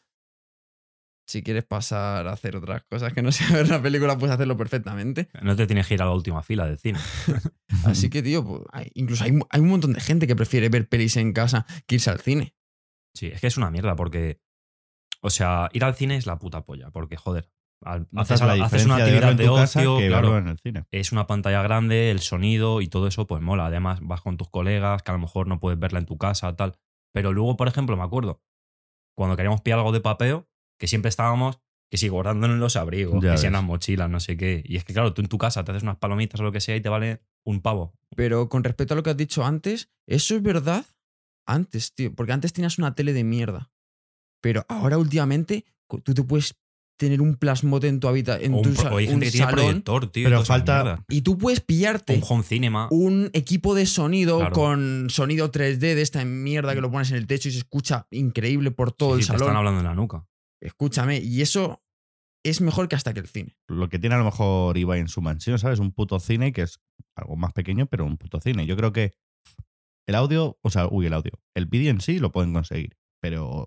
Si 1.26 1.42
quieres 1.42 1.64
pasar 1.64 2.28
a 2.28 2.32
hacer 2.32 2.54
otras 2.56 2.82
cosas 2.84 3.14
que 3.14 3.22
no 3.22 3.32
sea 3.32 3.48
ver 3.56 3.64
una 3.64 3.80
película, 3.82 4.18
puedes 4.18 4.34
hacerlo 4.34 4.56
perfectamente. 4.58 5.30
No 5.42 5.56
te 5.56 5.66
tienes 5.66 5.86
que 5.86 5.94
ir 5.94 6.02
a 6.02 6.04
la 6.04 6.12
última 6.12 6.42
fila 6.42 6.66
del 6.66 6.78
cine. 6.78 6.98
Así 7.86 8.10
que, 8.10 8.22
tío, 8.22 8.44
pues, 8.44 8.60
hay- 8.72 8.90
incluso 8.94 9.24
hay, 9.24 9.32
hay 9.48 9.60
un 9.60 9.68
montón 9.68 9.94
de 9.94 10.00
gente 10.00 10.26
que 10.26 10.36
prefiere 10.36 10.68
ver 10.68 10.86
pelis 10.86 11.16
en 11.16 11.32
casa 11.32 11.64
que 11.86 11.94
irse 11.94 12.10
al 12.10 12.20
cine. 12.20 12.54
Sí, 13.16 13.28
es 13.28 13.40
que 13.40 13.46
es 13.46 13.56
una 13.56 13.70
mierda 13.70 13.96
porque. 13.96 14.38
O 15.22 15.30
sea, 15.30 15.70
ir 15.72 15.82
al 15.84 15.94
cine 15.94 16.16
es 16.18 16.26
la 16.26 16.38
puta 16.38 16.66
polla. 16.66 16.90
Porque, 16.90 17.16
joder, 17.16 17.48
haces, 17.84 18.40
la 18.40 18.64
haces 18.64 18.86
una 18.86 18.96
de 18.96 19.02
actividad 19.02 19.30
en 19.30 19.36
de 19.36 19.46
tu 19.46 19.54
casa 19.54 19.80
ocio, 19.80 19.98
que 19.98 20.08
claro, 20.08 20.38
en 20.38 20.48
el 20.48 20.58
cine. 20.58 20.84
es 20.90 21.12
una 21.12 21.26
pantalla 21.26 21.62
grande, 21.62 22.10
el 22.10 22.20
sonido 22.20 22.80
y 22.80 22.88
todo 22.88 23.06
eso, 23.06 23.26
pues 23.26 23.42
mola. 23.42 23.66
Además, 23.66 24.00
vas 24.02 24.20
con 24.20 24.36
tus 24.36 24.48
colegas, 24.48 25.02
que 25.02 25.10
a 25.10 25.14
lo 25.14 25.20
mejor 25.20 25.46
no 25.46 25.60
puedes 25.60 25.78
verla 25.78 25.98
en 25.98 26.06
tu 26.06 26.18
casa, 26.18 26.54
tal. 26.56 26.74
Pero 27.12 27.32
luego, 27.32 27.56
por 27.56 27.68
ejemplo, 27.68 27.96
me 27.96 28.02
acuerdo, 28.02 28.42
cuando 29.14 29.36
queríamos 29.36 29.60
pillar 29.60 29.78
algo 29.78 29.92
de 29.92 30.00
papeo, 30.00 30.48
que 30.78 30.86
siempre 30.86 31.08
estábamos, 31.08 31.60
que 31.90 31.96
si 31.96 32.08
guardándonos 32.08 32.54
en 32.54 32.60
los 32.60 32.76
abrigos, 32.76 33.22
Ya 33.22 33.32
que 33.32 33.38
si 33.38 33.46
en 33.46 33.52
las 33.52 33.62
mochilas, 33.62 34.10
no 34.10 34.18
sé 34.20 34.36
qué. 34.36 34.62
Y 34.64 34.76
es 34.76 34.84
que, 34.84 34.92
claro, 34.92 35.14
tú 35.14 35.22
en 35.22 35.28
tu 35.28 35.38
casa 35.38 35.64
te 35.64 35.70
haces 35.70 35.82
unas 35.82 35.96
palomitas 35.96 36.40
o 36.40 36.42
lo 36.42 36.52
que 36.52 36.60
sea 36.60 36.74
y 36.76 36.80
te 36.80 36.88
vale 36.88 37.20
un 37.44 37.60
pavo. 37.60 37.94
Pero 38.16 38.48
con 38.48 38.64
respecto 38.64 38.94
a 38.94 38.96
lo 38.96 39.02
que 39.02 39.10
has 39.10 39.16
dicho 39.16 39.44
antes, 39.44 39.90
eso 40.06 40.34
es 40.34 40.42
verdad 40.42 40.84
antes, 41.46 41.94
tío. 41.94 42.14
Porque 42.14 42.32
antes 42.32 42.52
tenías 42.52 42.78
una 42.78 42.94
tele 42.94 43.12
de 43.12 43.22
mierda. 43.22 43.70
Pero 44.40 44.64
ahora 44.68 44.98
últimamente 44.98 45.64
tú 46.02 46.14
te 46.14 46.22
puedes 46.22 46.56
tener 46.96 47.20
un 47.20 47.34
plasmote 47.34 47.88
en 47.88 47.98
tu 48.00 48.06
habitación, 48.08 48.52
en 48.52 48.58
o, 48.58 48.62
tu 48.62 48.70
un 48.70 48.76
o 48.86 48.96
hay 48.98 49.04
un 49.06 49.10
gente 49.12 49.26
que 49.26 49.32
tiene 49.32 49.46
salón, 49.46 49.64
proyector, 49.66 50.12
tío. 50.12 50.24
Pero 50.28 50.44
falta- 50.44 51.04
y 51.08 51.22
tú 51.22 51.36
puedes 51.36 51.60
pillarte 51.60 52.14
un 52.16 52.22
home 52.28 52.42
cinema. 52.44 52.88
un 52.90 53.30
equipo 53.32 53.74
de 53.74 53.86
sonido 53.86 54.38
Claro. 54.38 54.54
con 54.54 55.06
sonido 55.10 55.50
3D 55.50 55.94
de 55.96 56.02
esta 56.02 56.24
mierda 56.24 56.74
que 56.74 56.80
lo 56.80 56.90
pones 56.90 57.10
en 57.10 57.16
el 57.16 57.26
techo 57.26 57.48
y 57.48 57.52
se 57.52 57.58
escucha 57.58 58.06
increíble 58.10 58.70
por 58.70 58.92
todo 58.92 59.14
Sí, 59.14 59.20
el 59.20 59.22
sí, 59.22 59.26
te 59.26 59.32
salón. 59.32 59.48
están 59.48 59.56
hablando 59.56 59.80
en 59.80 59.86
la 59.86 59.94
nuca. 59.94 60.26
Escúchame, 60.62 61.18
y 61.18 61.42
eso 61.42 61.82
es 62.44 62.60
mejor 62.60 62.88
que 62.88 62.94
hasta 62.96 63.12
que 63.12 63.20
el 63.20 63.26
cine. 63.26 63.56
Lo 63.68 63.88
que 63.88 63.98
tiene 63.98 64.14
a 64.14 64.18
lo 64.18 64.24
mejor 64.24 64.76
Ibai 64.78 65.00
en 65.00 65.08
su 65.08 65.20
mansión, 65.20 65.58
¿sabes? 65.58 65.78
Un 65.80 65.92
puto 65.92 66.20
cine 66.20 66.52
que 66.52 66.62
es 66.62 66.78
algo 67.16 67.36
más 67.36 67.52
pequeño, 67.52 67.86
pero 67.86 68.04
un 68.04 68.18
puto 68.18 68.40
cine. 68.40 68.66
Yo 68.66 68.76
creo 68.76 68.92
que 68.92 69.12
el 70.06 70.14
audio, 70.14 70.58
o 70.62 70.70
sea, 70.70 70.86
uy, 70.90 71.06
el 71.06 71.12
audio, 71.14 71.32
el 71.56 71.66
vídeo 71.66 71.90
en 71.90 72.00
sí 72.00 72.18
lo 72.18 72.30
pueden 72.32 72.52
conseguir, 72.52 72.96
pero 73.20 73.66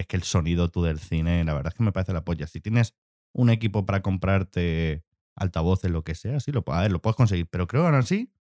es 0.00 0.06
que 0.06 0.16
el 0.16 0.22
sonido 0.22 0.68
tú 0.70 0.82
del 0.82 0.98
cine, 0.98 1.44
la 1.44 1.54
verdad 1.54 1.72
es 1.72 1.76
que 1.76 1.82
me 1.84 1.92
parece 1.92 2.12
la 2.12 2.24
polla. 2.24 2.46
Si 2.46 2.60
tienes 2.60 2.94
un 3.32 3.50
equipo 3.50 3.86
para 3.86 4.02
comprarte 4.02 5.04
altavoces, 5.36 5.90
lo 5.90 6.02
que 6.04 6.14
sea, 6.14 6.40
sí, 6.40 6.52
lo, 6.52 6.64
a 6.66 6.82
ver, 6.82 6.92
lo 6.92 7.00
puedes 7.00 7.16
conseguir, 7.16 7.46
pero 7.48 7.66
creo 7.66 7.86
aún 7.86 7.94
así 7.94 8.32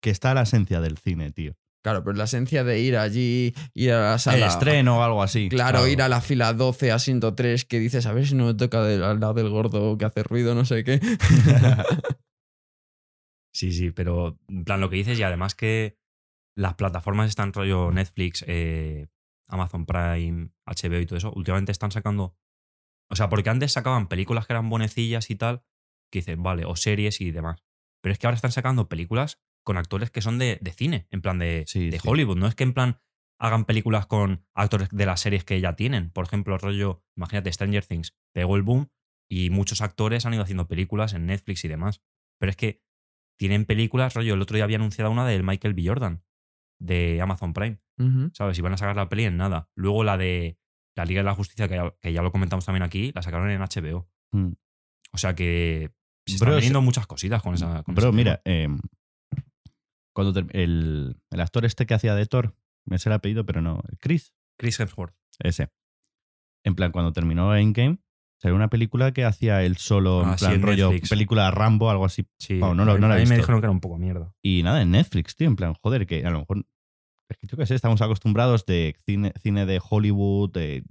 que 0.00 0.10
está 0.10 0.34
la 0.34 0.42
esencia 0.42 0.80
del 0.80 0.98
cine, 0.98 1.32
tío. 1.32 1.54
Claro, 1.82 2.02
pero 2.02 2.16
la 2.16 2.24
esencia 2.24 2.64
de 2.64 2.80
ir 2.80 2.96
allí, 2.96 3.54
ir 3.74 3.92
a 3.92 4.00
la 4.00 4.14
El 4.14 4.18
sala. 4.20 4.46
estreno 4.46 4.98
o 4.98 5.02
algo 5.02 5.22
así. 5.22 5.48
Claro, 5.48 5.86
ir 5.86 6.02
a 6.02 6.08
la 6.08 6.20
fila 6.20 6.52
12, 6.52 6.90
asiento 6.90 7.34
3, 7.34 7.64
que 7.64 7.78
dices, 7.78 8.06
a 8.06 8.12
ver 8.12 8.26
si 8.26 8.34
no 8.34 8.46
me 8.46 8.54
toca 8.54 8.82
del- 8.82 9.04
al 9.04 9.20
lado 9.20 9.34
del 9.34 9.48
gordo 9.50 9.96
que 9.96 10.04
hace 10.04 10.22
ruido, 10.24 10.54
no 10.54 10.64
sé 10.64 10.82
qué. 10.84 11.00
Sí, 13.52 13.72
sí, 13.72 13.90
pero 13.90 14.38
en 14.48 14.64
plan 14.64 14.80
lo 14.80 14.90
que 14.90 14.96
dices 14.96 15.18
y 15.18 15.22
además 15.22 15.54
que 15.54 15.96
las 16.54 16.74
plataformas 16.74 17.28
están 17.28 17.52
rollo 17.54 17.90
Netflix, 17.90 18.44
eh, 18.46 19.06
Amazon 19.48 19.86
Prime, 19.86 20.50
HBO 20.66 21.00
y 21.00 21.06
todo 21.06 21.18
eso, 21.18 21.32
últimamente 21.32 21.72
están 21.72 21.90
sacando... 21.92 22.36
O 23.08 23.14
sea, 23.16 23.28
porque 23.28 23.50
antes 23.50 23.72
sacaban 23.72 24.08
películas 24.08 24.46
que 24.46 24.52
eran 24.52 24.68
bonecillas 24.68 25.30
y 25.30 25.36
tal, 25.36 25.62
que 26.10 26.18
dices, 26.20 26.36
vale, 26.38 26.64
o 26.64 26.74
series 26.74 27.20
y 27.20 27.30
demás. 27.30 27.62
Pero 28.02 28.12
es 28.12 28.18
que 28.18 28.26
ahora 28.26 28.36
están 28.36 28.52
sacando 28.52 28.88
películas 28.88 29.40
con 29.64 29.76
actores 29.76 30.10
que 30.10 30.22
son 30.22 30.38
de, 30.38 30.58
de 30.60 30.72
cine, 30.72 31.06
en 31.10 31.22
plan 31.22 31.38
de, 31.38 31.64
Sí, 31.66 31.90
de 31.90 31.98
sí. 31.98 32.08
Hollywood. 32.08 32.36
No 32.36 32.46
es 32.46 32.54
que 32.54 32.64
en 32.64 32.72
plan 32.72 33.00
hagan 33.38 33.64
películas 33.64 34.06
con 34.06 34.46
actores 34.54 34.88
de 34.90 35.06
las 35.06 35.20
series 35.20 35.44
que 35.44 35.60
ya 35.60 35.74
tienen. 35.76 36.10
Por 36.10 36.24
ejemplo, 36.24 36.58
rollo, 36.58 37.04
imagínate, 37.16 37.52
Stranger 37.52 37.84
Things 37.84 38.16
pegó 38.32 38.56
el 38.56 38.62
boom 38.62 38.90
y 39.28 39.50
muchos 39.50 39.82
actores 39.82 40.24
han 40.26 40.34
ido 40.34 40.42
haciendo 40.42 40.68
películas 40.68 41.12
en 41.12 41.26
Netflix 41.26 41.64
y 41.64 41.68
demás. 41.68 42.02
Pero 42.38 42.50
es 42.50 42.56
que 42.56 42.82
tienen 43.38 43.66
películas, 43.66 44.14
rollo, 44.14 44.34
el 44.34 44.42
otro 44.42 44.56
día 44.56 44.64
había 44.64 44.76
anunciado 44.76 45.10
una 45.10 45.26
del 45.26 45.42
Michael 45.42 45.74
B. 45.74 45.82
Jordan, 45.86 46.24
de 46.80 47.20
Amazon 47.20 47.52
Prime, 47.52 47.78
Ujú. 47.98 48.30
¿sabes? 48.34 48.58
Y 48.58 48.62
van 48.62 48.72
a 48.74 48.76
sacar 48.76 48.96
la 48.96 49.08
peli 49.08 49.24
en 49.24 49.36
nada. 49.36 49.68
Luego 49.74 50.04
la 50.04 50.16
de 50.16 50.58
la 50.96 51.04
Liga 51.04 51.20
de 51.20 51.24
la 51.24 51.34
Justicia, 51.34 51.68
que 51.68 51.74
ya, 51.76 51.94
que 52.00 52.12
ya 52.12 52.22
lo 52.22 52.32
comentamos 52.32 52.64
también 52.64 52.82
aquí, 52.82 53.12
la 53.14 53.22
sacaron 53.22 53.50
en 53.50 53.60
HBO. 53.60 54.08
Mm. 54.32 54.52
O 55.12 55.18
sea 55.18 55.34
que 55.34 55.90
se 56.26 56.36
Bro, 56.38 56.48
están 56.48 56.56
viniendo 56.56 56.82
muchas 56.82 57.06
cositas 57.06 57.42
con 57.42 57.54
esa. 57.54 57.82
Con 57.82 57.94
Bro, 57.94 58.08
ese 58.08 58.16
mira, 58.16 58.40
eh, 58.44 58.68
cuando 60.14 60.38
el, 60.52 61.16
el 61.30 61.40
actor 61.40 61.64
este 61.64 61.86
que 61.86 61.94
hacía 61.94 62.14
de 62.14 62.26
Thor, 62.26 62.54
me 62.86 62.96
el 63.04 63.12
apellido, 63.12 63.44
pero 63.44 63.60
no, 63.60 63.82
Chris, 64.00 64.32
Chris 64.58 64.80
Hemsworth. 64.80 65.14
ese. 65.40 65.68
En 66.64 66.74
plan, 66.74 66.90
cuando 66.90 67.12
terminó 67.12 67.54
Endgame, 67.54 67.98
salió 68.40 68.56
una 68.56 68.68
película 68.68 69.12
que 69.12 69.24
hacía 69.24 69.62
él 69.62 69.76
solo, 69.76 70.22
en 70.22 70.28
Ah, 70.30 70.38
sí, 70.38 70.44
plan 70.46 70.54
en 70.56 70.62
rollo, 70.62 70.90
Netflix. 70.90 71.10
película 71.10 71.50
Rambo, 71.50 71.90
algo 71.90 72.04
así. 72.06 72.26
Sí, 72.38 72.54
no 72.54 72.74
lo- 72.74 72.98
no 72.98 73.08
la 73.08 73.14
he 73.18 73.20
a 73.20 73.24
mí 73.24 73.28
me 73.28 73.36
visto. 73.36 73.36
dijeron 73.36 73.60
que 73.60 73.66
era 73.66 73.70
un 73.72 73.80
poco 73.80 73.98
mierda. 73.98 74.32
Y 74.42 74.62
nada, 74.62 74.82
en 74.82 74.90
Netflix, 74.90 75.36
tío, 75.36 75.46
en 75.46 75.56
plan, 75.56 75.74
joder, 75.74 76.06
que 76.06 76.24
a 76.24 76.30
lo 76.30 76.40
mejor. 76.40 76.66
Es 77.28 77.38
que 77.38 77.46
yo 77.46 77.56
qué 77.56 77.66
sé, 77.66 77.74
estamos 77.74 78.02
acostumbrados 78.02 78.66
de 78.66 78.96
cine, 79.04 79.32
cine 79.42 79.66
de 79.66 79.80
Hollywood, 79.82 80.52
de, 80.52 80.84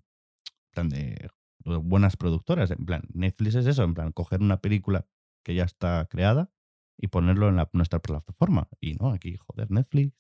plan 0.72 0.89
de 0.89 1.30
buenas 1.63 2.18
productoras. 2.18 2.72
En 2.72 2.86
plan, 2.86 3.04
Netflix 3.13 3.56
es 3.56 3.65
eso, 3.65 3.84
en 3.84 3.94
plan, 3.94 4.12
coger 4.12 4.42
una 4.42 4.62
película 4.62 5.08
que 5.44 5.56
ya 5.56 5.63
está 5.63 6.08
creada 6.10 6.51
y 6.98 7.08
ponerlo 7.08 7.50
en 7.50 7.62
nuestra 7.74 8.00
plataforma. 8.00 8.70
Y 8.80 8.96
no, 8.96 9.12
aquí, 9.12 9.38
joder, 9.38 9.72
Netflix. 9.72 10.13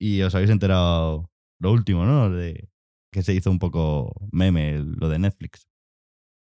Y 0.00 0.22
os 0.22 0.34
habéis 0.34 0.50
enterado 0.50 1.30
lo 1.60 1.72
último, 1.72 2.04
¿no? 2.04 2.30
De 2.30 2.70
que 3.12 3.22
se 3.22 3.34
hizo 3.34 3.50
un 3.50 3.58
poco 3.58 4.12
meme 4.32 4.78
lo 4.78 5.08
de 5.08 5.18
Netflix. 5.18 5.68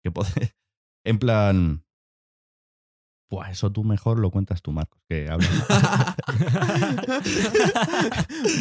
Que 0.03 0.11
puede, 0.13 0.57
en 1.05 1.19
plan. 1.19 1.85
Pues 3.28 3.50
eso 3.50 3.73
tú 3.73 3.83
mejor 3.85 4.19
lo 4.19 4.31
cuentas 4.31 4.62
tú, 4.62 4.71
Marcos, 4.73 5.00
que 5.09 5.28
habla. 5.28 5.49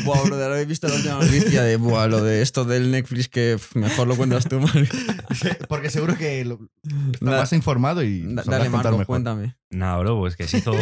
Buah, 0.05 0.23
brother, 0.23 0.51
habéis 0.51 0.67
visto 0.67 0.87
la 0.87 0.95
última 0.95 1.15
noticia 1.15 1.63
de 1.63 1.77
buah, 1.77 2.07
lo 2.07 2.23
de 2.23 2.41
esto 2.41 2.65
del 2.65 2.91
Netflix 2.91 3.27
que 3.29 3.57
mejor 3.75 4.07
lo 4.07 4.15
cuentas 4.15 4.47
tú, 4.47 4.59
Marco. 4.59 4.79
Porque 5.69 5.89
seguro 5.89 6.15
que 6.17 6.43
lo, 6.45 6.59
está 7.13 7.31
Da- 7.31 7.37
más 7.39 7.53
informado 7.53 8.03
y 8.03 8.21
Da- 8.33 8.43
Dale, 8.43 8.69
contar 8.69 8.71
Marco, 8.71 8.91
mejor. 8.99 9.05
cuéntame. 9.05 9.55
Nada, 9.69 9.97
bro, 9.99 10.17
pues 10.19 10.35
que 10.35 10.47
se 10.47 10.57
hizo. 10.59 10.73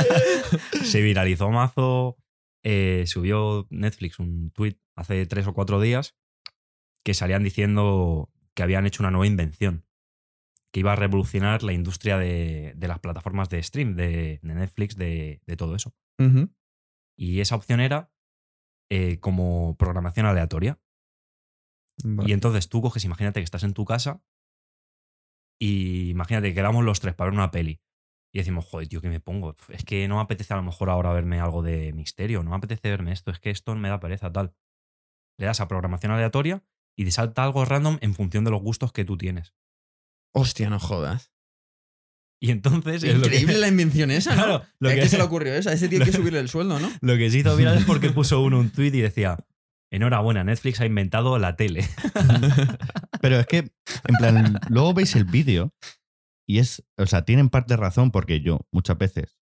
se 0.84 1.00
viralizó 1.02 1.50
mazo. 1.50 2.16
eh, 2.62 3.04
subió 3.06 3.66
Netflix 3.70 4.18
un 4.18 4.50
tweet 4.50 4.76
hace 4.96 5.26
tres 5.26 5.46
o 5.46 5.54
cuatro 5.54 5.80
días 5.80 6.14
que 7.02 7.14
salían 7.14 7.42
diciendo 7.42 8.28
que 8.54 8.62
habían 8.62 8.86
hecho 8.86 9.02
una 9.02 9.10
nueva 9.10 9.26
invención 9.26 9.84
que 10.72 10.80
iba 10.80 10.92
a 10.92 10.96
revolucionar 10.96 11.62
la 11.62 11.72
industria 11.72 12.16
de, 12.18 12.74
de 12.76 12.88
las 12.88 13.00
plataformas 13.00 13.48
de 13.48 13.62
stream, 13.62 13.96
de, 13.96 14.38
de 14.42 14.54
Netflix, 14.54 14.96
de, 14.96 15.42
de 15.46 15.56
todo 15.56 15.74
eso. 15.74 15.94
Y 17.16 17.40
esa 17.40 17.56
opción 17.56 17.80
era 17.80 18.12
eh, 18.90 19.18
como 19.20 19.76
programación 19.76 20.26
aleatoria. 20.26 20.80
Vale. 22.04 22.28
Y 22.28 22.32
entonces 22.32 22.68
tú 22.68 22.80
coges, 22.82 23.04
imagínate 23.04 23.40
que 23.40 23.44
estás 23.44 23.62
en 23.64 23.74
tu 23.74 23.84
casa 23.84 24.22
y 25.58 26.10
imagínate 26.10 26.48
que 26.48 26.54
quedamos 26.54 26.84
los 26.84 27.00
tres 27.00 27.14
para 27.14 27.30
ver 27.30 27.38
una 27.38 27.50
peli. 27.50 27.80
Y 28.32 28.38
decimos, 28.38 28.64
joder, 28.64 28.88
tío, 28.88 29.00
¿qué 29.00 29.08
me 29.08 29.20
pongo? 29.20 29.56
Es 29.68 29.84
que 29.84 30.06
no 30.06 30.16
me 30.16 30.22
apetece 30.22 30.54
a 30.54 30.56
lo 30.56 30.62
mejor 30.62 30.88
ahora 30.88 31.12
verme 31.12 31.40
algo 31.40 31.62
de 31.62 31.92
misterio, 31.92 32.42
no 32.42 32.50
me 32.50 32.56
apetece 32.56 32.88
verme 32.88 33.12
esto, 33.12 33.30
es 33.30 33.40
que 33.40 33.50
esto 33.50 33.74
me 33.74 33.88
da 33.88 33.98
pereza, 33.98 34.32
tal. 34.32 34.54
Le 35.36 35.46
das 35.46 35.60
a 35.60 35.68
programación 35.68 36.12
aleatoria 36.12 36.64
y 36.96 37.04
te 37.04 37.10
salta 37.10 37.42
algo 37.42 37.64
random 37.64 37.98
en 38.02 38.14
función 38.14 38.44
de 38.44 38.50
los 38.50 38.62
gustos 38.62 38.92
que 38.92 39.04
tú 39.04 39.16
tienes. 39.16 39.54
Hostia, 40.34 40.70
no 40.70 40.78
jodas. 40.78 41.32
Y 42.42 42.50
entonces. 42.50 43.02
que- 43.02 43.12
Increíble 43.12 43.58
la 43.58 43.68
invención 43.68 44.10
esa, 44.10 44.34
¿no? 44.34 44.42
Claro, 44.44 44.64
lo 44.80 44.88
¿A 44.88 44.94
que- 44.94 45.00
qué 45.00 45.08
se 45.08 45.18
le 45.18 45.22
ocurrió 45.24 45.52
esa? 45.54 45.72
Ese 45.72 45.86
hay 45.86 45.98
que 45.98 46.12
subirle 46.12 46.38
el 46.40 46.48
sueldo, 46.48 46.78
¿no? 46.80 46.90
Lo 47.00 47.16
que 47.16 47.30
se 47.30 47.38
hizo 47.38 47.56
viral 47.56 47.78
es 47.78 47.84
porque 47.84 48.10
puso 48.10 48.40
uno 48.42 48.58
un 48.58 48.70
tweet 48.70 48.94
y 48.94 49.00
decía: 49.00 49.36
Enhorabuena, 49.92 50.42
Netflix 50.44 50.80
ha 50.80 50.86
inventado 50.86 51.38
la 51.38 51.56
tele. 51.56 51.86
Pero 53.20 53.38
es 53.40 53.46
que, 53.46 53.58
en 53.58 54.14
plan, 54.18 54.58
luego 54.68 54.94
veis 54.94 55.14
el 55.16 55.24
vídeo 55.24 55.74
y 56.48 56.58
es, 56.58 56.82
o 56.96 57.06
sea, 57.06 57.24
tienen 57.24 57.50
parte 57.50 57.74
de 57.74 57.76
razón 57.78 58.10
porque 58.10 58.40
yo 58.40 58.60
muchas 58.72 58.96
veces 58.96 59.36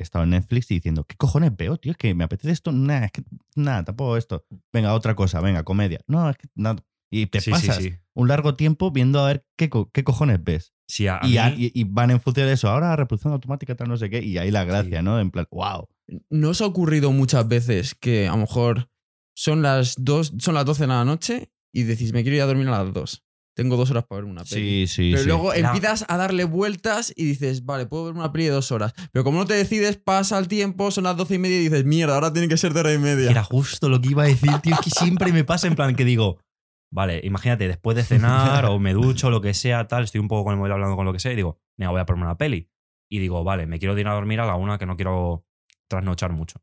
he 0.00 0.02
estado 0.02 0.24
en 0.24 0.30
Netflix 0.30 0.70
y 0.72 0.74
diciendo, 0.74 1.04
¿qué 1.04 1.14
cojones 1.16 1.56
veo, 1.56 1.76
tío? 1.76 1.92
Es 1.92 1.98
que 1.98 2.14
me 2.14 2.24
apetece 2.24 2.50
esto, 2.50 2.72
nada, 2.72 3.06
es 3.06 3.12
que 3.12 3.22
nada, 3.54 3.84
tampoco 3.84 4.16
esto. 4.16 4.44
Venga, 4.72 4.92
otra 4.94 5.14
cosa, 5.14 5.40
venga, 5.40 5.62
comedia. 5.62 6.00
No, 6.08 6.28
es 6.28 6.36
que 6.36 6.48
nada. 6.56 6.82
Y 7.16 7.26
te 7.26 7.40
Sí, 7.40 7.50
pasas 7.50 7.76
sí. 7.76 7.94
un 8.14 8.28
largo 8.28 8.54
tiempo 8.54 8.90
viendo 8.90 9.20
a 9.20 9.26
ver 9.28 9.46
qué, 9.56 9.68
co- 9.70 9.90
qué 9.92 10.02
cojones 10.04 10.42
ves. 10.42 10.72
Sí, 10.88 11.06
a, 11.06 11.18
a 11.22 11.26
Y, 11.26 11.30
mí- 11.30 11.38
a- 11.38 11.50
y- 11.56 11.70
y 11.74 11.84
van 11.84 12.10
en 12.10 12.20
función 12.20 12.46
de 12.46 12.54
eso. 12.54 12.68
Ahora 12.68 12.94
reproducción 12.96 13.32
automática, 13.32 13.74
tal, 13.74 13.88
no 13.88 13.96
sé 13.96 14.10
qué. 14.10 14.22
Y 14.22 14.38
ahí 14.38 14.50
la 14.50 14.64
gracia, 14.64 14.98
Sí. 14.98 15.04
¿no? 15.04 15.20
En 15.20 15.30
plan, 15.30 15.46
wow. 15.50 15.88
¿No 16.30 16.50
os 16.50 16.60
ha 16.60 16.66
ocurrido 16.66 17.12
muchas 17.12 17.46
veces 17.48 17.94
que 17.94 18.26
a 18.28 18.32
lo 18.32 18.38
mejor 18.38 18.88
son 19.36 19.62
las, 19.62 19.94
dos, 19.98 20.32
son 20.38 20.54
las 20.54 20.64
12 20.64 20.82
de 20.82 20.86
la 20.88 21.04
noche 21.04 21.50
y 21.72 21.84
decís, 21.84 22.12
me 22.12 22.22
quiero 22.22 22.36
ir 22.36 22.42
a 22.42 22.46
dormir 22.46 22.68
a 22.68 22.82
las 22.84 22.92
2? 22.92 23.22
Tengo 23.56 23.76
dos 23.76 23.88
horas 23.92 24.04
para 24.08 24.20
ver 24.22 24.30
una 24.30 24.42
peli. 24.42 24.86
Sí, 24.88 24.92
sí, 24.92 25.10
Pero 25.12 25.22
sí. 25.22 25.28
luego 25.28 25.54
empiezas 25.54 26.04
a 26.08 26.16
darle 26.16 26.42
vueltas 26.42 27.12
y 27.14 27.24
dices, 27.24 27.64
vale, 27.64 27.86
puedo 27.86 28.06
ver 28.06 28.14
una 28.14 28.32
peli 28.32 28.46
de 28.46 28.50
dos 28.50 28.72
horas. 28.72 28.92
Pero 29.12 29.22
como 29.22 29.38
no 29.38 29.44
te 29.46 29.54
decides, 29.54 29.96
pasa 29.96 30.38
el 30.40 30.48
tiempo, 30.48 30.90
son 30.90 31.04
las 31.04 31.16
doce 31.16 31.36
y 31.36 31.38
media 31.38 31.58
y 31.58 31.64
dices, 31.68 31.84
mierda, 31.84 32.16
ahora 32.16 32.32
tiene 32.32 32.48
que 32.48 32.56
ser 32.56 32.74
de 32.74 32.80
hora 32.80 32.92
y 32.92 32.98
media. 32.98 33.30
Era 33.30 33.44
justo 33.44 33.88
lo 33.88 34.00
que 34.00 34.08
iba 34.10 34.24
a 34.24 34.26
decir, 34.26 34.50
tío. 34.60 34.74
Es 34.74 34.80
que 34.80 34.90
siempre 34.90 35.32
me 35.32 35.44
pasa 35.44 35.68
en 35.68 35.76
plan 35.76 35.94
que 35.94 36.04
digo, 36.04 36.40
vale, 36.94 37.20
imagínate, 37.24 37.66
después 37.66 37.96
de 37.96 38.04
cenar 38.04 38.66
o 38.66 38.78
me 38.78 38.92
ducho 38.92 39.28
lo 39.28 39.40
que 39.40 39.52
sea, 39.52 39.88
tal, 39.88 40.04
estoy 40.04 40.20
un 40.20 40.28
poco 40.28 40.44
con 40.44 40.52
el 40.52 40.58
móvil 40.58 40.72
hablando 40.72 40.96
con 40.96 41.04
lo 41.04 41.12
que 41.12 41.18
sea 41.18 41.32
y 41.32 41.36
digo, 41.36 41.60
venga, 41.76 41.90
voy 41.90 42.00
a 42.00 42.06
ponerme 42.06 42.26
una 42.26 42.38
peli. 42.38 42.70
Y 43.10 43.18
digo, 43.18 43.44
vale, 43.44 43.66
me 43.66 43.78
quiero 43.78 43.98
ir 43.98 44.06
a 44.08 44.14
dormir 44.14 44.40
a 44.40 44.46
la 44.46 44.54
una 44.54 44.78
que 44.78 44.86
no 44.86 44.96
quiero 44.96 45.44
trasnochar 45.88 46.32
mucho. 46.32 46.62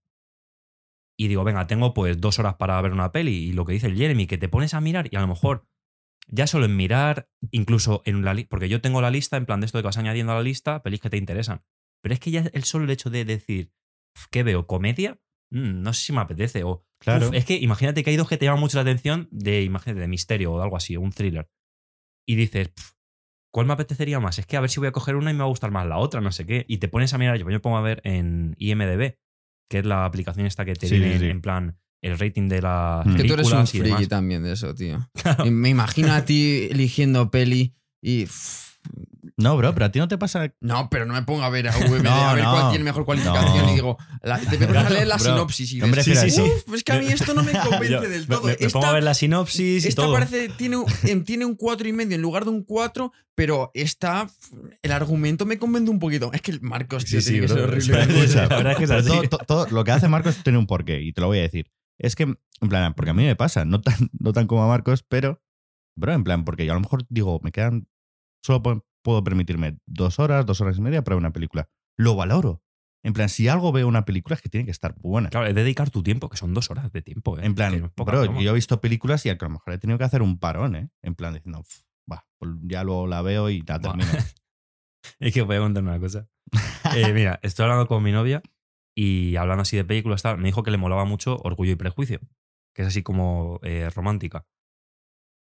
Y 1.19 1.27
digo, 1.27 1.43
venga, 1.43 1.67
tengo 1.67 1.93
pues 1.93 2.19
dos 2.19 2.39
horas 2.39 2.55
para 2.55 2.81
ver 2.81 2.93
una 2.93 3.11
peli. 3.11 3.35
Y 3.35 3.53
lo 3.53 3.65
que 3.65 3.73
dice 3.73 3.87
el 3.87 3.95
Jeremy, 3.95 4.25
que 4.25 4.37
te 4.37 4.49
pones 4.49 4.73
a 4.73 4.81
mirar 4.81 5.07
y 5.11 5.17
a 5.17 5.21
lo 5.21 5.27
mejor 5.27 5.67
ya 6.27 6.47
solo 6.47 6.65
en 6.65 6.75
mirar, 6.75 7.29
incluso 7.51 8.01
en 8.05 8.23
la 8.23 8.33
lista, 8.33 8.49
porque 8.49 8.69
yo 8.69 8.81
tengo 8.81 9.01
la 9.01 9.11
lista, 9.11 9.37
en 9.37 9.45
plan 9.45 9.59
de 9.59 9.65
esto 9.65 9.77
de 9.77 9.83
que 9.83 9.87
vas 9.87 9.97
añadiendo 9.97 10.31
a 10.31 10.35
la 10.35 10.41
lista, 10.41 10.81
pelis 10.81 11.01
que 11.01 11.09
te 11.09 11.17
interesan. 11.17 11.63
Pero 12.01 12.13
es 12.13 12.19
que 12.19 12.31
ya 12.31 12.49
el 12.53 12.63
solo 12.63 12.91
hecho 12.91 13.09
de 13.09 13.25
decir, 13.25 13.73
"Uf, 14.15 14.27
¿qué 14.31 14.43
veo? 14.43 14.65
¿Comedia? 14.65 15.19
Mm, 15.51 15.81
no 15.81 15.93
sé 15.93 16.05
si 16.05 16.13
me 16.13 16.21
apetece. 16.21 16.63
O, 16.63 16.85
Claro. 16.99 17.29
"Uf, 17.29 17.33
es 17.35 17.45
que 17.45 17.55
imagínate 17.57 18.03
que 18.03 18.11
hay 18.11 18.15
dos 18.17 18.27
que 18.29 18.37
te 18.37 18.45
llaman 18.45 18.59
mucho 18.59 18.77
la 18.77 18.83
atención 18.83 19.27
de, 19.31 19.63
imagínate, 19.63 19.99
de 20.01 20.07
misterio 20.07 20.53
o 20.53 20.61
algo 20.61 20.77
así, 20.77 20.95
un 20.97 21.11
thriller. 21.11 21.49
Y 22.27 22.35
dices, 22.35 22.69
"Pf, 22.69 22.91
¿cuál 23.51 23.65
me 23.67 23.73
apetecería 23.73 24.19
más? 24.19 24.37
Es 24.39 24.45
que 24.45 24.55
a 24.57 24.61
ver 24.61 24.69
si 24.69 24.79
voy 24.79 24.87
a 24.87 24.91
coger 24.91 25.15
una 25.15 25.31
y 25.31 25.33
me 25.33 25.39
va 25.39 25.45
a 25.45 25.49
gustar 25.49 25.71
más 25.71 25.85
la 25.87 25.97
otra, 25.97 26.21
no 26.21 26.31
sé 26.31 26.45
qué. 26.45 26.65
Y 26.67 26.77
te 26.77 26.87
pones 26.87 27.13
a 27.13 27.17
mirar, 27.17 27.37
yo 27.37 27.45
me 27.45 27.59
pongo 27.59 27.77
a 27.77 27.81
ver 27.81 28.01
en 28.05 28.55
IMDB, 28.59 29.17
que 29.69 29.79
es 29.79 29.85
la 29.85 30.05
aplicación 30.05 30.45
esta 30.45 30.63
que 30.63 30.73
te 30.75 30.87
Sí, 30.87 30.99
viene 30.99 31.17
sí. 31.19 31.25
en 31.25 31.41
plan 31.41 31.77
el 32.03 32.17
rating 32.19 32.47
de 32.47 32.61
las 32.61 33.05
Mm. 33.05 33.15
que 33.15 33.23
tú 33.25 33.33
eres 33.33 33.47
un 33.47 33.51
películas 33.51 33.71
friki 33.71 33.85
demás. 33.89 34.07
también 34.07 34.43
de 34.43 34.53
eso, 34.53 34.73
tío. 34.75 35.09
Claro. 35.37 35.45
Me 35.51 35.69
imagino 35.69 36.13
a 36.13 36.23
ti 36.23 36.67
eligiendo 36.71 37.29
peli 37.31 37.75
y... 38.03 38.25
No, 39.41 39.57
bro, 39.57 39.73
pero 39.73 39.85
a 39.87 39.91
ti 39.91 39.99
no 39.99 40.07
te 40.07 40.17
pasa. 40.17 40.53
no, 40.61 40.89
pero 40.89 41.05
no 41.05 41.13
me 41.13 41.23
pongo 41.23 41.43
a 41.43 41.49
ver 41.49 41.67
a 41.67 41.71
VMD, 41.77 42.03
No, 42.03 42.11
a 42.29 42.33
ver 42.33 42.43
no. 42.43 42.51
cuál 42.51 42.69
tiene 42.69 42.83
mejor 42.85 43.05
cualificación 43.05 43.65
No. 43.65 43.71
y 43.71 43.75
digo, 43.75 43.97
la- 44.23 44.39
te 44.39 44.57
pones 44.57 44.85
a 44.85 44.89
leer 44.89 45.07
la 45.07 45.17
Bro, 45.17 45.25
sinopsis 45.25 45.73
y 45.73 45.81
me 45.81 46.03
Sí, 46.03 46.15
sí, 46.15 46.29
sí. 46.31 46.41
Uf, 46.41 46.73
es 46.75 46.83
que 46.83 46.91
a 46.93 46.99
mí 46.99 47.07
esto 47.07 47.33
no 47.33 47.43
me 47.43 47.51
convence 47.69 47.89
Yo 47.89 48.01
del 48.01 48.27
me- 48.27 48.35
todo. 48.35 48.43
Me, 48.47 48.51
me 48.59 48.69
pongo 48.69 48.85
a 48.85 48.87
Esta- 48.87 48.93
ver 48.93 49.03
la 49.03 49.13
sinopsis 49.13 49.85
y 49.85 49.87
Esta 49.87 50.03
todo. 50.03 50.13
parece, 50.13 50.49
tiene, 50.49 50.77
un- 50.77 51.23
tiene 51.25 51.45
un 51.45 51.55
4 51.55 51.87
y 51.87 51.93
medio 51.93 52.15
en 52.15 52.21
lugar 52.21 52.43
de 52.45 52.51
un 52.51 52.63
4, 52.63 53.11
pero 53.35 53.71
está. 53.73 54.29
El 54.81 54.91
argumento 54.91 55.45
me 55.45 55.57
convence 55.57 55.89
un 55.89 55.99
poquito. 55.99 56.31
Es 56.33 56.41
que 56.41 56.51
el 56.51 56.61
Marcos, 56.61 57.05
tío, 57.05 57.21
Sí, 57.21 57.31
tiene 57.31 57.47
sí, 57.47 57.53
que 57.53 57.59
ser 57.59 57.69
horrible. 57.69 58.05
La 58.35 58.47
verdad 58.47 58.71
es 58.73 58.77
que 58.77 58.83
es 58.83 58.89
pero 58.89 58.99
así. 59.01 59.09
todo, 59.09 59.37
to- 59.39 59.45
todo 59.45 59.67
lo 59.69 59.83
que 59.83 59.91
hace 59.91 60.07
Marcos 60.07 60.37
tiene 60.43 60.59
un 60.59 60.67
porqué 60.67 61.01
y 61.01 61.13
te 61.13 61.21
lo 61.21 61.27
voy 61.27 61.39
a 61.39 61.43
decir. 61.43 61.71
Es 61.97 62.15
que, 62.15 62.23
en 62.23 62.69
plan, 62.69 62.93
porque 62.95 63.11
a 63.11 63.13
mí 63.13 63.23
me 63.23 63.35
pasa, 63.35 63.63
no 63.65 63.79
tan, 63.81 63.95
no 64.19 64.33
tan 64.33 64.47
como 64.47 64.63
a 64.63 64.67
Marcos, 64.67 65.03
pero, 65.07 65.41
bro, 65.95 66.13
en 66.13 66.23
plan, 66.23 66.45
porque 66.45 66.65
yo 66.65 66.71
a 66.71 66.75
lo 66.75 66.81
mejor 66.81 67.05
digo, 67.09 67.39
me 67.43 67.51
quedan, 67.51 67.87
solo 68.43 68.61
puedo, 69.01 69.23
permitirme 69.23 69.77
dos 69.85 70.19
horas, 70.19 70.45
dos 70.45 70.61
horas 70.61 70.77
y 70.77 70.81
media 70.81 71.03
para 71.03 71.15
ver 71.15 71.21
una 71.21 71.33
película. 71.33 71.69
Lo 71.97 72.15
valoro. 72.15 72.63
En 73.03 73.13
plan, 73.13 73.29
si 73.29 73.47
algo 73.47 73.71
veo 73.71 73.87
una 73.87 74.05
película 74.05 74.35
es 74.35 74.41
que 74.41 74.49
tiene 74.49 74.65
que 74.65 74.71
estar 74.71 74.93
buena. 74.99 75.29
Claro, 75.29 75.47
es 75.47 75.55
dedicar 75.55 75.89
tu 75.89 76.03
tiempo, 76.03 76.29
que 76.29 76.37
son 76.37 76.53
dos 76.53 76.69
horas 76.69 76.91
de 76.91 77.01
tiempo. 77.01 77.39
¿eh? 77.39 77.45
En 77.45 77.55
plan, 77.55 77.91
broma. 77.95 78.39
yo 78.39 78.51
he 78.51 78.53
visto 78.53 78.79
películas 78.79 79.25
y 79.25 79.29
a 79.29 79.37
lo 79.39 79.49
mejor 79.49 79.73
he 79.73 79.77
tenido 79.79 79.97
que 79.97 80.03
hacer 80.03 80.21
un 80.21 80.37
parón, 80.37 80.75
¿eh? 80.75 80.89
En 81.01 81.15
plan, 81.15 81.33
diciendo, 81.33 81.61
"Uf, 81.61 81.81
va, 82.11 82.27
pues 82.37 82.51
ya 82.63 82.83
luego 82.83 83.07
la 83.07 83.21
veo 83.23 83.49
y 83.49 83.61
la 83.61 83.79
termino. 83.79 84.07
Es 85.19 85.33
que 85.33 85.41
voy 85.41 85.55
a 85.55 85.59
contar 85.59 85.83
una 85.83 85.99
cosa. 85.99 86.27
Eh, 86.95 87.13
mira, 87.13 87.39
estoy 87.43 87.63
hablando 87.63 87.87
con 87.87 88.03
mi 88.03 88.11
novia 88.11 88.41
y 88.95 89.35
hablando 89.37 89.61
así 89.61 89.77
de 89.77 89.85
películas, 89.85 90.21
tal, 90.23 90.37
me 90.37 90.45
dijo 90.45 90.63
que 90.63 90.71
le 90.71 90.77
molaba 90.77 91.05
mucho 91.05 91.37
Orgullo 91.43 91.71
y 91.71 91.75
Prejuicio, 91.75 92.19
que 92.75 92.81
es 92.81 92.87
así 92.87 93.03
como 93.03 93.59
eh, 93.63 93.89
romántica. 93.91 94.45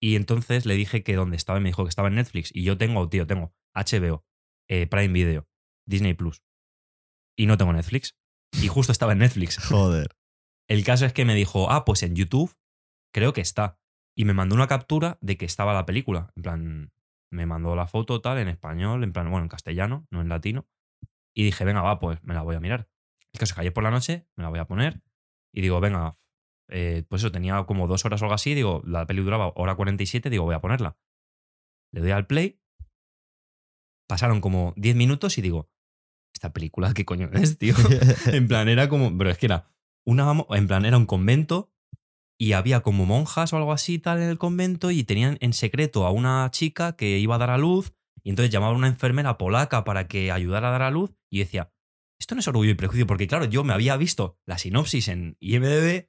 Y 0.01 0.17
entonces 0.17 0.67
le 0.67 0.75
dije 0.75 1.03
que 1.03 1.15
dónde 1.15 1.37
estaba 1.37 1.59
y 1.59 1.63
me 1.63 1.71
dijo 1.71 1.85
que 1.85 1.89
estaba 1.89 2.09
en 2.09 2.17
Netflix. 2.17 2.51
Y 2.55 2.65
yo 2.65 2.77
tengo, 2.77 3.09
tío, 3.09 3.27
tengo 3.27 3.55
HBO, 3.75 4.25
eh, 4.69 4.87
Prime 4.87 5.13
Video, 5.13 5.49
Disney 5.87 6.15
Plus. 6.15 6.43
Y 7.37 7.47
no 7.47 7.57
tengo 7.57 7.73
Netflix. 7.73 8.17
Y 8.53 8.69
justo 8.69 8.93
estaba 8.93 9.13
en 9.13 9.19
Netflix. 9.19 9.59
Joder. 9.69 10.17
El 10.69 10.85
caso 10.85 11.07
es 11.07 11.13
que 11.13 11.25
me 11.25 11.35
dijo, 11.35 11.71
ah, 11.71 11.85
pues 11.85 12.03
en 12.03 12.15
YouTube 12.15 12.55
creo 13.13 13.33
que 13.33 13.41
está. 13.41 13.79
Y 14.17 14.25
me 14.25 14.35
mandó 14.35 14.55
una 14.55 14.67
captura 14.67 15.19
de 15.21 15.37
que 15.37 15.45
estaba 15.45 15.75
la 15.75 15.87
película. 15.87 16.33
En 16.37 16.43
plan, 16.43 16.93
me 17.31 17.47
mandó 17.47 17.77
la 17.77 17.87
foto 17.87 18.21
tal 18.21 18.39
en 18.39 18.49
español, 18.49 19.05
en 19.05 19.13
plan, 19.13 19.31
bueno, 19.31 19.45
en 19.45 19.49
castellano, 19.49 20.07
no 20.11 20.21
en 20.21 20.29
latino. 20.29 20.67
Y 21.35 21.45
dije, 21.45 21.65
venga, 21.65 21.83
va, 21.83 21.99
pues 21.99 22.23
me 22.23 22.35
la 22.35 22.43
voy 22.43 22.57
a 22.57 22.61
mirar. 22.61 22.89
El 23.33 23.41
caso 23.41 23.51
es 23.51 23.55
que 23.55 23.61
ayer 23.61 23.73
por 23.73 23.85
la 23.85 23.91
noche 23.91 24.27
me 24.37 24.43
la 24.43 24.49
voy 24.49 24.59
a 24.59 24.67
poner 24.67 25.03
y 25.53 25.61
digo, 25.61 25.81
venga, 25.81 26.15
eh, 26.69 27.05
pues 27.09 27.23
eso, 27.23 27.33
tenía 27.33 27.63
como 27.65 27.87
dos 27.87 28.05
horas 28.05 28.21
o 28.23 28.25
algo 28.25 28.35
así, 28.35 28.55
digo, 28.55 28.83
la 28.85 29.07
peli 29.07 29.23
duraba 29.23 29.53
hora 29.55 29.75
47, 29.75 30.31
digo, 30.31 30.45
voy 30.45 30.55
a 30.55 30.61
ponerla. 30.61 30.99
Le 31.93 32.01
doy 32.01 32.11
al 32.11 32.27
play, 32.27 32.61
pasaron 34.09 34.41
como 34.41 34.75
10 34.77 34.97
minutos 34.97 35.39
y 35.39 35.43
digo, 35.43 35.71
¿esta 36.35 36.53
película 36.53 36.93
qué 36.95 37.05
coño 37.05 37.31
es, 37.33 37.59
tío? 37.59 37.75
en 38.27 38.49
plan, 38.49 38.69
era 38.69 38.89
como, 38.89 39.17
pero 39.17 39.31
es 39.31 39.39
que 39.39 39.47
era 39.47 39.71
una, 40.05 40.33
en 40.51 40.67
plan, 40.67 40.85
era 40.85 40.97
un 40.97 41.07
convento 41.07 41.73
y 42.39 42.53
había 42.53 42.81
como 42.81 43.07
monjas 43.07 43.53
o 43.53 43.57
algo 43.57 43.73
así 43.73 43.99
tal 43.99 44.19
en 44.19 44.29
el 44.29 44.39
convento 44.39 44.91
y 44.91 45.05
tenían 45.05 45.39
en 45.41 45.53
secreto 45.53 46.05
a 46.07 46.11
una 46.11 46.51
chica 46.51 46.97
que 46.97 47.19
iba 47.19 47.37
a 47.37 47.39
dar 47.39 47.51
a 47.51 47.59
luz 47.59 47.95
y 48.23 48.31
entonces 48.31 48.53
llamaban 48.53 48.75
a 48.75 48.79
una 48.79 48.89
enfermera 48.89 49.39
polaca 49.39 49.85
para 49.85 50.09
que 50.09 50.33
ayudara 50.33 50.69
a 50.69 50.73
dar 50.73 50.83
a 50.83 50.91
luz 50.91 51.15
y 51.31 51.39
decía, 51.39 51.73
esto 52.19 52.35
no 52.35 52.41
es 52.41 52.49
orgullo 52.49 52.71
y 52.71 52.75
prejuicio, 52.75 53.07
porque 53.07 53.29
claro, 53.29 53.45
yo 53.45 53.65
me 53.65 53.73
había 53.73 53.97
visto 53.97 54.39
la 54.47 54.59
sinopsis 54.59 55.09
en 55.09 55.37
IMDB, 55.41 56.09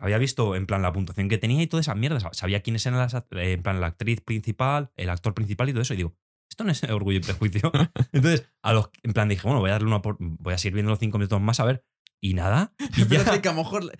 había 0.00 0.18
visto 0.18 0.54
en 0.56 0.66
plan 0.66 0.82
la 0.82 0.92
puntuación 0.92 1.28
que 1.28 1.38
tenía 1.38 1.62
y 1.62 1.66
todas 1.66 1.84
esas 1.86 1.96
mierdas, 1.96 2.24
sabía 2.32 2.60
quiénes 2.62 2.84
eran 2.86 2.98
las, 2.98 3.14
en 3.30 3.62
plan 3.62 3.80
la 3.80 3.88
actriz 3.88 4.20
principal, 4.20 4.90
el 4.96 5.10
actor 5.10 5.34
principal 5.34 5.68
y 5.68 5.72
todo 5.72 5.82
eso 5.82 5.94
y 5.94 5.98
digo, 5.98 6.16
esto 6.50 6.64
no 6.64 6.72
es 6.72 6.82
orgullo 6.90 7.18
y 7.18 7.22
prejuicio. 7.22 7.70
entonces, 8.12 8.46
a 8.62 8.72
los, 8.72 8.90
en 9.02 9.12
plan 9.12 9.28
dije, 9.28 9.42
bueno, 9.44 9.60
voy 9.60 9.70
a 9.70 9.74
darle 9.74 9.88
una 9.88 10.02
por- 10.02 10.16
voy 10.18 10.54
a 10.54 10.58
seguir 10.58 10.74
viendo 10.74 10.90
los 10.90 10.98
cinco 10.98 11.18
minutos 11.18 11.40
más 11.40 11.60
a 11.60 11.64
ver 11.64 11.84
y 12.22 12.34
nada. 12.34 12.74
Y 12.78 12.84
ya- 12.96 13.02
Espérate 13.02 13.40
que 13.40 13.48
a 13.48 13.52
lo 13.52 13.58
mejor 13.62 13.92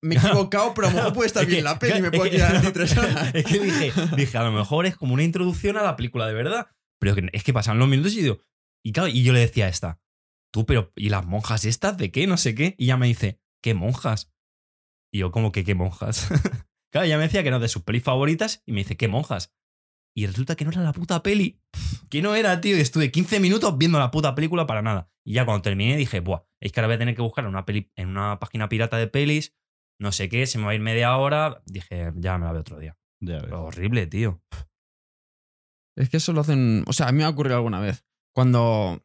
me 0.00 0.14
he 0.14 0.18
equivocado, 0.18 0.74
pero 0.74 0.86
a 0.88 0.90
lo 0.90 0.96
mejor 0.96 1.12
puede 1.12 1.26
estar 1.28 1.42
Es 1.42 1.48
bien 1.48 1.60
que- 1.60 1.64
la 1.64 1.78
peli 1.78 1.98
y 1.98 2.02
me 2.02 2.10
puedo 2.10 2.24
que- 2.24 2.30
tirar 2.30 2.56
anti 2.56 2.72
tres 2.72 2.96
horas. 2.96 3.34
Es 3.34 3.44
que 3.44 3.58
dije, 3.58 3.92
dije, 4.16 4.38
a 4.38 4.42
lo 4.44 4.52
mejor 4.52 4.86
es 4.86 4.96
como 4.96 5.14
una 5.14 5.22
introducción 5.24 5.76
a 5.76 5.82
la 5.82 5.96
película 5.96 6.26
de 6.26 6.34
verdad. 6.34 6.68
Pero 7.00 7.16
es 7.32 7.42
que 7.44 7.52
pasan 7.52 7.78
los 7.78 7.88
minutos 7.88 8.14
y 8.14 8.22
digo, 8.22 8.40
y 8.84 8.92
claro, 8.92 9.08
y 9.08 9.22
yo 9.24 9.32
le 9.32 9.40
decía 9.40 9.66
a 9.66 9.68
esta, 9.68 10.00
tú, 10.52 10.64
pero, 10.66 10.92
¿y 10.94 11.08
las 11.08 11.26
monjas 11.26 11.64
estas 11.64 11.96
de 11.98 12.10
qué? 12.12 12.26
No 12.26 12.36
sé 12.36 12.54
qué. 12.54 12.76
Y 12.78 12.84
ella 12.84 12.96
me 12.96 13.08
dice, 13.08 13.40
¿qué 13.62 13.74
monjas? 13.74 14.30
Y 15.14 15.18
yo, 15.18 15.30
¿cómo 15.30 15.52
que 15.52 15.62
qué 15.62 15.76
monjas? 15.76 16.26
claro, 16.92 17.06
ella 17.06 17.18
me 17.18 17.22
decía 17.22 17.44
que 17.44 17.52
no 17.52 17.60
de 17.60 17.68
sus 17.68 17.84
pelis 17.84 18.02
favoritas 18.02 18.64
y 18.66 18.72
me 18.72 18.78
dice, 18.78 18.96
¿qué 18.96 19.06
monjas? 19.06 19.54
Y 20.12 20.26
resulta 20.26 20.56
que 20.56 20.64
no 20.64 20.72
era 20.72 20.82
la 20.82 20.92
puta 20.92 21.22
peli. 21.22 21.62
Que 22.10 22.20
no 22.20 22.34
era, 22.34 22.60
tío. 22.60 22.76
Y 22.76 22.80
estuve 22.80 23.10
15 23.10 23.40
minutos 23.40 23.76
viendo 23.76 23.98
la 23.98 24.10
puta 24.10 24.34
película 24.34 24.66
para 24.66 24.82
nada. 24.82 25.10
Y 25.24 25.34
ya 25.34 25.44
cuando 25.44 25.62
terminé 25.62 25.96
dije, 25.96 26.20
buah, 26.20 26.42
es 26.60 26.70
que 26.70 26.78
ahora 26.78 26.88
voy 26.88 26.96
a 26.96 26.98
tener 26.98 27.16
que 27.16 27.22
buscar 27.22 27.44
en 27.44 27.48
una, 27.48 27.64
peli, 27.64 27.90
en 27.96 28.08
una 28.08 28.38
página 28.38 28.68
pirata 28.68 28.98
de 28.98 29.08
pelis, 29.08 29.56
no 30.00 30.12
sé 30.12 30.28
qué, 30.28 30.46
se 30.46 30.58
me 30.58 30.64
va 30.64 30.72
a 30.72 30.74
ir 30.74 30.80
media 30.80 31.16
hora. 31.16 31.62
Dije, 31.66 32.12
ya 32.16 32.38
me 32.38 32.44
la 32.46 32.52
veo 32.52 32.60
otro 32.60 32.78
día. 32.78 32.96
Ya 33.20 33.36
ves. 33.36 33.44
Pero 33.44 33.64
horrible, 33.64 34.06
tío. 34.06 34.42
Es 35.96 36.08
que 36.08 36.18
eso 36.18 36.32
lo 36.32 36.40
hacen. 36.40 36.84
O 36.86 36.92
sea, 36.92 37.08
a 37.08 37.12
mí 37.12 37.18
me 37.18 37.24
ha 37.24 37.30
ocurrido 37.30 37.56
alguna 37.56 37.80
vez. 37.80 38.04
Cuando. 38.34 39.02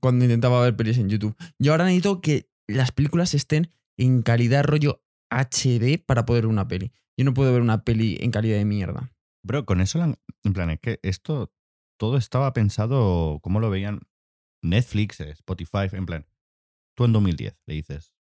Cuando 0.00 0.24
intentaba 0.24 0.60
ver 0.60 0.76
pelis 0.76 0.98
en 0.98 1.08
YouTube. 1.08 1.36
Yo 1.58 1.72
ahora 1.72 1.84
necesito 1.84 2.20
que 2.20 2.50
las 2.68 2.92
películas 2.92 3.34
estén 3.34 3.72
en 3.96 4.22
calidad 4.22 4.64
rollo 4.64 5.02
HD 5.30 5.98
para 6.04 6.26
poder 6.26 6.44
ver 6.44 6.50
una 6.50 6.68
peli. 6.68 6.92
Yo 7.16 7.24
no 7.24 7.34
puedo 7.34 7.52
ver 7.52 7.62
una 7.62 7.84
peli 7.84 8.18
en 8.20 8.30
calidad 8.30 8.58
de 8.58 8.64
mierda. 8.64 9.12
Bro, 9.42 9.64
con 9.64 9.80
eso, 9.80 10.02
en 10.02 10.52
plan, 10.52 10.70
es 10.70 10.80
que 10.80 11.00
esto 11.02 11.52
todo 11.98 12.16
estaba 12.16 12.52
pensado, 12.52 13.40
como 13.40 13.60
lo 13.60 13.70
veían 13.70 14.00
Netflix, 14.62 15.20
eh, 15.20 15.30
Spotify, 15.30 15.88
en 15.92 16.06
plan, 16.06 16.26
tú 16.96 17.04
en 17.04 17.12
2010 17.12 17.62
le 17.66 17.74
dices, 17.74 18.14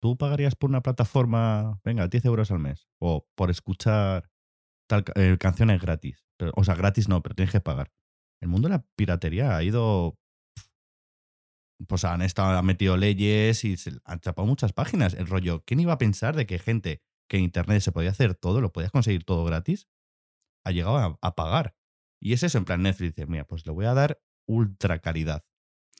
¿tú 0.00 0.16
pagarías 0.16 0.54
por 0.54 0.70
una 0.70 0.82
plataforma, 0.82 1.80
venga, 1.84 2.08
10 2.08 2.24
euros 2.24 2.50
al 2.50 2.60
mes? 2.60 2.88
O 2.98 3.28
por 3.34 3.50
escuchar 3.50 4.30
tal, 4.88 5.04
eh, 5.16 5.36
canciones 5.38 5.80
gratis. 5.80 6.26
O 6.54 6.64
sea, 6.64 6.74
gratis 6.74 7.08
no, 7.08 7.22
pero 7.22 7.34
tienes 7.34 7.52
que 7.52 7.60
pagar. 7.60 7.92
El 8.40 8.48
mundo 8.48 8.68
de 8.68 8.76
la 8.76 8.86
piratería 8.96 9.56
ha 9.56 9.62
ido... 9.62 10.18
Pues 11.88 12.04
han 12.04 12.22
estado, 12.22 12.58
han 12.58 12.66
metido 12.66 12.96
leyes 12.96 13.64
y 13.64 13.76
se 13.76 13.92
han 14.04 14.20
chapado 14.20 14.46
muchas 14.46 14.72
páginas. 14.72 15.14
El 15.14 15.26
rollo, 15.26 15.64
¿quién 15.64 15.80
iba 15.80 15.94
a 15.94 15.98
pensar 15.98 16.36
de 16.36 16.46
que 16.46 16.58
gente 16.58 17.02
que 17.28 17.38
en 17.38 17.44
internet 17.44 17.80
se 17.80 17.92
podía 17.92 18.10
hacer 18.10 18.34
todo, 18.34 18.60
lo 18.60 18.72
podías 18.72 18.90
conseguir 18.90 19.24
todo 19.24 19.44
gratis? 19.44 19.88
ha 20.64 20.70
llegado 20.70 21.18
a, 21.20 21.34
pagar. 21.34 21.74
Y 22.20 22.32
es 22.32 22.42
eso, 22.42 22.58
en 22.58 22.64
plan 22.64 22.82
Netflix, 22.82 23.14
dice, 23.14 23.26
mira, 23.26 23.44
pues 23.44 23.66
le 23.66 23.72
voy 23.72 23.86
a 23.86 23.94
dar 23.94 24.20
ultra 24.46 24.98
calidad. 24.98 25.44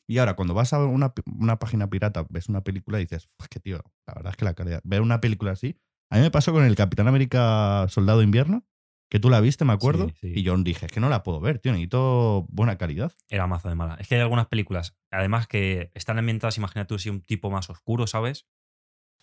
Y 0.07 0.19
ahora, 0.19 0.35
cuando 0.35 0.55
vas 0.55 0.73
a 0.73 0.85
una, 0.85 1.15
una 1.27 1.59
página 1.59 1.89
pirata, 1.89 2.27
ves 2.29 2.49
una 2.49 2.63
película 2.63 2.99
y 2.99 3.05
dices, 3.05 3.29
pues 3.37 3.49
que 3.49 3.61
tío, 3.61 3.81
la 4.07 4.15
verdad 4.15 4.33
es 4.33 4.37
que 4.37 4.45
la 4.45 4.55
calidad. 4.55 4.81
Ver 4.85 5.03
una 5.03 5.21
película 5.21 5.53
así. 5.53 5.79
A 6.11 6.17
mí 6.17 6.23
me 6.23 6.31
pasó 6.31 6.53
con 6.53 6.65
el 6.65 6.75
Capitán 6.75 7.07
América 7.07 7.87
Soldado 7.89 8.23
Invierno, 8.23 8.67
que 9.11 9.19
tú 9.19 9.29
la 9.29 9.41
viste, 9.41 9.65
me 9.65 9.73
acuerdo. 9.73 10.09
Sí, 10.09 10.15
sí. 10.21 10.33
Y 10.37 10.43
yo 10.43 10.57
dije, 10.59 10.87
es 10.87 10.93
que 10.93 11.01
no 11.01 11.09
la 11.09 11.25
puedo 11.25 11.41
ver, 11.41 11.59
tío, 11.59 11.73
necesito 11.73 12.47
buena 12.49 12.79
calidad. 12.79 13.13
Era 13.29 13.49
mazo 13.49 13.69
de 13.69 13.75
mala. 13.75 13.97
Es 13.97 14.07
que 14.07 14.15
hay 14.15 14.21
algunas 14.21 14.47
películas, 14.47 14.97
además 15.11 15.49
que 15.49 15.91
están 15.95 16.19
ambientadas, 16.19 16.57
imagínate 16.59 16.89
tú, 16.89 16.99
si 16.99 17.11
un 17.11 17.21
tipo 17.21 17.51
más 17.51 17.69
oscuro, 17.69 18.07
¿sabes? 18.07 18.47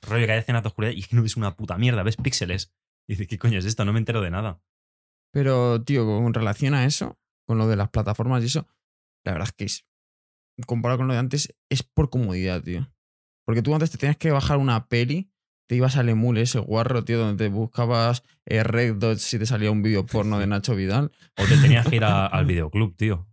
Rollo 0.02 0.26
que 0.26 0.34
hay 0.34 0.40
escenas 0.40 0.62
de 0.62 0.68
oscuridad 0.68 0.94
y 0.94 1.02
que 1.04 1.16
no 1.16 1.24
ves 1.24 1.38
una 1.38 1.56
puta 1.56 1.78
mierda, 1.78 2.04
ves 2.04 2.18
píxeles. 2.18 2.74
Y 3.08 3.14
dices, 3.14 3.28
¿qué 3.28 3.40
coño 3.40 3.58
es 3.58 3.66
esto? 3.66 3.86
No 3.86 3.94
me 3.94 4.00
entero 4.00 4.22
de 4.22 4.30
nada. 4.30 4.62
Pero, 5.32 5.82
tío, 5.84 6.06
con 6.06 6.34
relación 6.34 6.74
a 6.74 6.84
eso, 6.84 7.18
con 7.46 7.58
lo 7.58 7.68
de 7.68 7.78
las 7.78 7.90
plataformas 7.90 8.44
y 8.44 8.48
eso, 8.48 8.68
la 9.24 9.32
verdad 9.32 9.48
es 9.48 9.54
que 9.54 9.64
es, 9.64 9.88
comparado 10.66 10.98
con 10.98 11.08
lo 11.08 11.14
de 11.14 11.20
antes, 11.20 11.56
es 11.70 11.84
por 11.84 12.10
comodidad, 12.10 12.62
tío. 12.62 12.92
Porque 13.46 13.62
tú 13.62 13.74
antes 13.74 13.90
te 13.90 13.98
tenías 13.98 14.18
que 14.18 14.32
bajar 14.32 14.58
una 14.58 14.90
peli, 14.90 15.32
te 15.68 15.76
ibas 15.76 15.98
al 15.98 16.10
emule 16.10 16.42
ese 16.42 16.60
guarro, 16.60 17.04
tío, 17.04 17.20
donde 17.20 17.46
te 17.46 17.50
buscabas 17.50 18.24
eh, 18.46 18.64
Red 18.64 18.96
Dot 18.96 19.18
si 19.20 19.38
te 19.38 19.46
salía 19.46 19.70
un 19.72 19.82
vídeo 19.84 20.06
porno 20.06 20.40
de 20.40 20.48
Nacho 20.48 20.76
Vidal. 20.76 21.12
O 21.38 21.46
te 21.46 21.58
tenías 21.58 21.88
que 21.88 21.98
ir 21.98 22.04
a- 22.04 22.26
al 22.28 22.46
videoclub, 22.46 22.96
tío. 22.96 23.28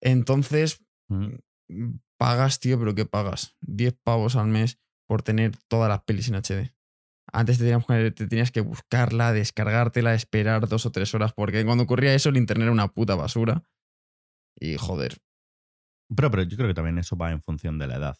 Entonces, 0.00 0.80
Mm. 1.08 1.34
mm, 1.68 1.98
pagas, 2.18 2.60
tío, 2.60 2.78
pero 2.78 2.94
¿qué 2.94 3.04
pagas? 3.06 3.56
10 3.60 3.94
pavos 4.04 4.36
al 4.36 4.46
mes 4.46 4.78
por 5.08 5.22
tener 5.22 5.56
todas 5.68 5.88
las 5.88 6.02
pelis 6.04 6.28
en 6.28 6.36
HD. 6.36 6.72
Antes 7.32 7.58
te 7.58 7.64
tenías, 7.64 7.84
que- 7.86 8.10
te 8.12 8.26
tenías 8.28 8.50
que 8.52 8.60
buscarla, 8.60 9.32
descargártela, 9.32 10.14
esperar 10.14 10.68
dos 10.68 10.86
o 10.86 10.92
tres 10.92 11.14
horas, 11.14 11.32
porque 11.32 11.64
cuando 11.64 11.84
ocurría 11.84 12.14
eso 12.14 12.28
el 12.28 12.36
internet 12.36 12.64
era 12.64 12.72
una 12.72 12.88
puta 12.88 13.14
basura. 13.16 13.64
Y 14.58 14.76
joder, 14.76 15.18
Pero, 16.14 16.30
pero 16.30 16.42
yo 16.44 16.56
creo 16.56 16.68
que 16.68 16.74
también 16.74 16.98
eso 16.98 17.16
va 17.16 17.30
en 17.32 17.40
función 17.42 17.78
de 17.78 17.86
la 17.86 17.96
edad. 17.96 18.16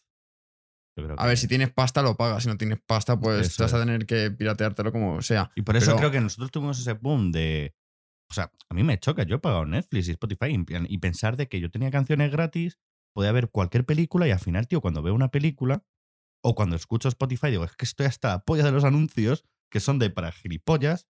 Yo 0.96 1.04
creo 1.04 1.16
a 1.18 1.26
ver, 1.26 1.38
si 1.38 1.46
tienes 1.48 1.70
pasta 1.70 2.02
lo 2.02 2.16
pagas, 2.16 2.42
si 2.42 2.48
no 2.48 2.56
tienes 2.56 2.80
pasta 2.84 3.18
pues 3.18 3.46
Eso 3.48 3.62
vas 3.62 3.74
a 3.74 3.78
tener 3.80 4.06
que 4.06 4.30
pirateártelo 4.30 4.92
como 4.92 5.22
sea. 5.22 5.50
Y 5.54 5.62
por 5.62 5.76
eso 5.76 5.86
Pero- 5.86 5.98
creo 5.98 6.10
que 6.10 6.20
nosotros 6.20 6.50
tuvimos 6.50 6.78
ese 6.80 6.92
boom 6.94 7.32
de. 7.32 7.74
O 8.30 8.34
sea, 8.34 8.52
a 8.68 8.74
mí 8.74 8.82
me 8.84 8.98
choca. 8.98 9.24
Yo 9.24 9.36
he 9.36 9.38
pagado 9.38 9.66
Netflix 9.66 10.08
y 10.08 10.12
Spotify 10.12 10.56
y, 10.88 10.98
pensar 10.98 11.36
de 11.36 11.48
que 11.48 11.60
yo 11.60 11.70
tenía 11.70 11.90
canciones 11.90 12.30
gratis, 12.30 12.78
podía 13.12 13.32
ver 13.32 13.50
cualquier 13.50 13.84
película 13.84 14.28
y 14.28 14.30
al 14.30 14.38
final, 14.38 14.68
tío, 14.68 14.80
cuando 14.80 15.02
veo 15.02 15.14
una 15.14 15.30
película 15.30 15.84
o 16.42 16.54
cuando 16.54 16.76
escucho 16.76 17.08
Spotify, 17.08 17.50
digo, 17.50 17.64
es 17.64 17.74
que 17.76 17.84
estoy 17.84 18.06
hasta 18.06 18.28
la 18.28 18.44
polla 18.44 18.64
de 18.64 18.70
los 18.72 18.84
anuncios 18.84 19.44
que 19.70 19.80
son 19.80 19.98
de 19.98 20.10
para 20.10 20.32
gilipollas, 20.32 21.08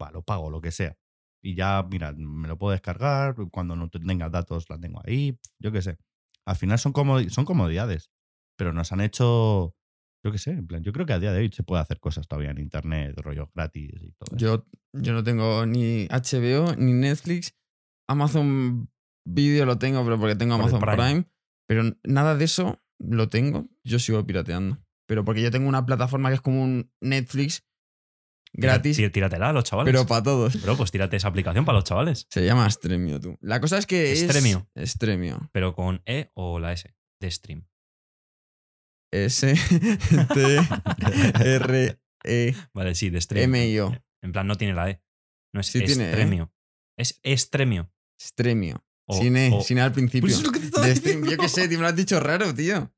va, 0.00 0.10
lo 0.12 0.22
pago, 0.22 0.50
lo 0.50 0.60
que 0.60 0.70
sea. 0.70 0.96
Y 1.42 1.54
ya, 1.54 1.84
mira, 1.90 2.12
me 2.12 2.46
lo 2.48 2.56
puedo 2.58 2.72
descargar, 2.72 3.34
cuando 3.50 3.74
no 3.76 3.88
tenga 3.88 4.28
datos 4.28 4.68
la 4.70 4.78
tengo 4.78 5.00
ahí, 5.04 5.38
yo 5.58 5.72
qué 5.72 5.82
sé. 5.82 5.98
Al 6.46 6.56
final 6.56 6.78
son, 6.78 6.92
comodi- 6.92 7.30
son 7.30 7.44
comodidades, 7.44 8.10
pero 8.60 8.74
nos 8.74 8.92
han 8.92 9.00
hecho, 9.00 9.74
yo 10.22 10.30
qué 10.32 10.36
sé, 10.36 10.50
en 10.50 10.66
plan, 10.66 10.82
yo 10.82 10.92
creo 10.92 11.06
que 11.06 11.14
a 11.14 11.18
día 11.18 11.32
de 11.32 11.38
hoy 11.40 11.50
se 11.50 11.62
puede 11.62 11.80
hacer 11.80 11.98
cosas 11.98 12.28
todavía 12.28 12.50
en 12.50 12.58
internet, 12.58 13.14
rollos 13.16 13.48
gratis 13.54 13.90
y 14.02 14.12
todo. 14.12 14.36
Yo, 14.36 14.66
yo 14.92 15.14
no 15.14 15.24
tengo 15.24 15.64
ni 15.64 16.06
HBO 16.08 16.74
ni 16.76 16.92
Netflix. 16.92 17.56
Amazon 18.06 18.90
Video 19.26 19.64
lo 19.64 19.78
tengo, 19.78 20.04
pero 20.04 20.18
porque 20.18 20.36
tengo 20.36 20.56
Por 20.56 20.62
Amazon 20.68 20.80
Prime. 20.80 20.96
Prime. 20.96 21.24
Pero 21.66 21.96
nada 22.04 22.36
de 22.36 22.44
eso 22.44 22.82
lo 22.98 23.30
tengo. 23.30 23.66
Yo 23.82 23.98
sigo 23.98 24.26
pirateando. 24.26 24.76
Pero 25.08 25.24
porque 25.24 25.40
yo 25.40 25.50
tengo 25.50 25.68
una 25.70 25.86
plataforma 25.86 26.28
que 26.28 26.34
es 26.34 26.40
como 26.42 26.62
un 26.62 26.92
Netflix 27.00 27.64
gratis, 28.52 28.96
Tí- 28.98 29.08
Tíratela 29.10 29.48
a 29.50 29.52
los 29.54 29.64
chavales. 29.64 29.90
pero 29.90 30.06
para 30.06 30.22
todos. 30.22 30.60
Bro, 30.62 30.76
pues 30.76 30.90
tírate 30.90 31.16
esa 31.16 31.28
aplicación 31.28 31.64
para 31.64 31.78
los 31.78 31.84
chavales. 31.84 32.26
Se 32.30 32.44
llama 32.44 32.68
Stremio, 32.68 33.20
tú. 33.20 33.38
La 33.40 33.60
cosa 33.60 33.78
es 33.78 33.86
que 33.86 34.14
Stremio. 34.16 34.68
es... 34.74 34.90
Stremio. 34.92 35.48
Pero 35.52 35.74
con 35.74 36.02
E 36.04 36.30
o 36.34 36.58
la 36.58 36.72
S 36.72 36.94
de 37.20 37.30
stream. 37.30 37.66
S 39.12 39.54
T 40.34 40.58
R 41.44 41.98
E 42.24 42.54
Vale, 42.74 42.94
sí, 42.94 43.10
de 43.10 43.18
extremio. 43.18 43.44
M 43.44 43.68
I 43.68 43.78
O. 43.80 44.04
En 44.22 44.32
plan, 44.32 44.46
no 44.46 44.56
tiene 44.56 44.74
la 44.74 44.90
E. 44.90 45.02
No 45.54 45.60
es 45.60 45.66
Sí 45.68 45.82
tiene 45.84 46.04
E. 46.04 46.08
extremio. 46.08 46.52
Es 46.98 47.18
extremio. 47.22 47.90
Extremio. 48.18 48.84
O- 49.08 49.18
sin 49.18 49.36
E, 49.36 49.50
o- 49.52 49.62
sin 49.62 49.78
E 49.78 49.80
al 49.80 49.92
principio. 49.92 50.22
Pues 50.22 50.34
eso 50.34 50.42
es 50.42 50.46
lo 50.46 50.52
que 50.52 50.60
te 50.60 50.66
estaba 50.66 50.86
De 50.86 50.94
diciendo. 50.94 51.26
extremio, 51.26 51.36
Yo 51.36 51.42
qué 51.42 51.48
sé, 51.48 51.68
tío, 51.68 51.78
me 51.78 51.82
lo 51.82 51.88
has 51.88 51.96
dicho 51.96 52.20
raro, 52.20 52.54
tío. 52.54 52.92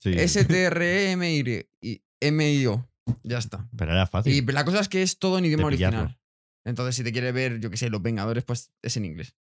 Sí. 0.00 0.12
S 0.14 0.44
T 0.44 0.62
R 0.64 0.84
E 0.84 1.10
M 1.12 1.36
I 1.36 2.02
M 2.20 2.52
I 2.54 2.66
O. 2.66 2.88
Ya 3.22 3.38
está. 3.38 3.68
Pero 3.76 3.92
era 3.92 4.06
fácil. 4.06 4.32
Y 4.32 4.40
la 4.52 4.64
cosa 4.64 4.80
es 4.80 4.88
que 4.88 5.02
es 5.02 5.18
todo 5.18 5.38
en 5.38 5.44
idioma 5.44 5.66
original. 5.66 6.18
Entonces, 6.64 6.96
si 6.96 7.04
te 7.04 7.12
quieres 7.12 7.32
ver, 7.32 7.60
yo 7.60 7.70
qué 7.70 7.76
sé, 7.76 7.88
Los 7.90 8.02
Vengadores, 8.02 8.42
pues 8.42 8.72
es 8.82 8.96
en 8.96 9.04
inglés. 9.04 9.36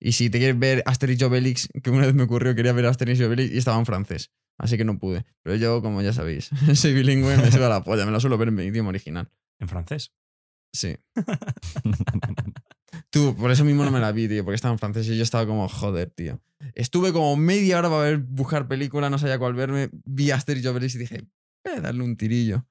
Y 0.00 0.12
si 0.12 0.30
te 0.30 0.38
quieres 0.38 0.58
ver 0.58 0.82
Asterix 0.86 1.20
y 1.20 1.24
Obelix, 1.24 1.68
que 1.82 1.90
una 1.90 2.06
vez 2.06 2.14
me 2.14 2.22
ocurrió, 2.22 2.54
quería 2.54 2.72
ver 2.72 2.86
Asterix 2.86 3.18
y 3.20 3.24
Obelix 3.24 3.52
y 3.52 3.58
estaba 3.58 3.78
en 3.78 3.86
francés. 3.86 4.30
Así 4.58 4.76
que 4.76 4.84
no 4.84 4.98
pude. 4.98 5.24
Pero 5.42 5.56
yo, 5.56 5.82
como 5.82 6.02
ya 6.02 6.12
sabéis, 6.12 6.50
soy 6.74 6.94
bilingüe, 6.94 7.36
me 7.36 7.50
suda 7.50 7.68
la 7.68 7.84
polla, 7.84 8.04
me 8.04 8.12
la 8.12 8.20
suelo 8.20 8.38
ver 8.38 8.48
en 8.48 8.54
mi 8.54 8.64
idioma 8.64 8.90
original. 8.90 9.30
En 9.60 9.68
francés. 9.68 10.12
Sí. 10.72 10.96
Tú, 13.10 13.34
por 13.36 13.50
eso 13.50 13.64
mismo 13.64 13.84
no 13.84 13.90
me 13.90 14.00
la 14.00 14.12
vi, 14.12 14.28
tío, 14.28 14.44
porque 14.44 14.56
estaba 14.56 14.72
en 14.72 14.78
francés 14.78 15.08
y 15.08 15.16
yo 15.16 15.22
estaba 15.22 15.46
como, 15.46 15.68
joder, 15.68 16.10
tío. 16.10 16.40
Estuve 16.74 17.12
como 17.12 17.36
media 17.36 17.78
hora 17.78 17.88
para 17.88 18.02
ver, 18.02 18.18
buscar 18.18 18.68
película, 18.68 19.08
no 19.10 19.18
sabía 19.18 19.38
cuál 19.38 19.54
verme, 19.54 19.90
vi 20.04 20.30
Asterix 20.30 20.64
y 20.64 20.68
Obelix 20.68 20.94
y 20.96 20.98
dije, 20.98 21.24
voy 21.64 21.74
a 21.74 21.80
darle 21.80 22.02
un 22.02 22.16
tirillo. 22.16 22.66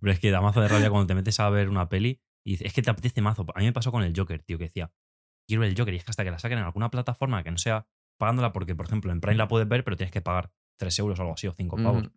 Pero 0.00 0.12
es 0.12 0.20
que 0.20 0.30
da 0.30 0.40
mazo 0.40 0.60
de 0.60 0.68
rabia 0.68 0.90
cuando 0.90 1.06
te 1.06 1.14
metes 1.14 1.40
a 1.40 1.48
ver 1.50 1.68
una 1.68 1.88
peli 1.88 2.20
y 2.44 2.52
dices, 2.52 2.66
es 2.68 2.72
que 2.74 2.82
te 2.82 2.90
apetece 2.90 3.22
mazo. 3.22 3.46
A 3.54 3.58
mí 3.58 3.64
me 3.64 3.72
pasó 3.72 3.90
con 3.90 4.02
el 4.02 4.12
Joker, 4.14 4.42
tío, 4.42 4.58
que 4.58 4.64
decía, 4.64 4.92
quiero 5.48 5.64
el 5.64 5.76
Joker 5.76 5.92
y 5.94 5.96
es 5.98 6.04
que 6.04 6.10
hasta 6.10 6.24
que 6.24 6.30
la 6.30 6.38
saquen 6.38 6.58
en 6.58 6.64
alguna 6.64 6.90
plataforma 6.90 7.42
que 7.42 7.50
no 7.50 7.58
sea 7.58 7.86
pagándola, 8.18 8.52
porque 8.52 8.74
por 8.74 8.86
ejemplo 8.86 9.12
en 9.12 9.20
Prime 9.20 9.36
la 9.36 9.48
puedes 9.48 9.68
ver, 9.68 9.84
pero 9.84 9.96
tienes 9.96 10.12
que 10.12 10.20
pagar 10.20 10.50
3 10.78 10.98
euros 11.00 11.18
o 11.18 11.22
algo 11.22 11.34
así, 11.34 11.46
o 11.46 11.52
5 11.52 11.76
pavos. 11.76 12.04
Mm. 12.04 12.10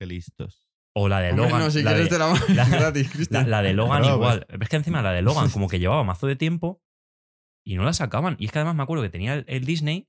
Qué 0.00 0.06
listos. 0.06 0.66
O 0.96 1.08
la 1.08 1.20
de 1.20 1.32
Logan. 1.32 1.60
no, 1.60 1.70
si 1.70 1.82
la, 1.82 1.90
quieres 1.92 2.10
de, 2.10 2.16
te 2.16 2.18
la 2.18 2.28
la- 2.64 2.68
gratis, 2.68 3.06
la- 3.06 3.12
Cristian. 3.12 3.50
la 3.50 3.62
de 3.62 3.74
Logan 3.74 4.00
Claro, 4.02 4.16
igual. 4.16 4.46
Es 4.48 4.68
que 4.68 4.76
encima 4.76 5.02
la 5.02 5.12
de 5.12 5.22
Logan 5.22 5.48
como 5.50 5.68
que 5.68 5.78
llevaba 5.78 6.02
mazo 6.04 6.26
de 6.26 6.36
tiempo 6.36 6.82
y 7.64 7.76
no 7.76 7.84
la 7.84 7.92
sacaban. 7.92 8.36
Y 8.38 8.46
es 8.46 8.52
que 8.52 8.58
además 8.58 8.74
me 8.76 8.82
acuerdo 8.82 9.02
que 9.04 9.10
tenía 9.10 9.34
el, 9.34 9.44
el 9.48 9.64
Disney 9.64 10.08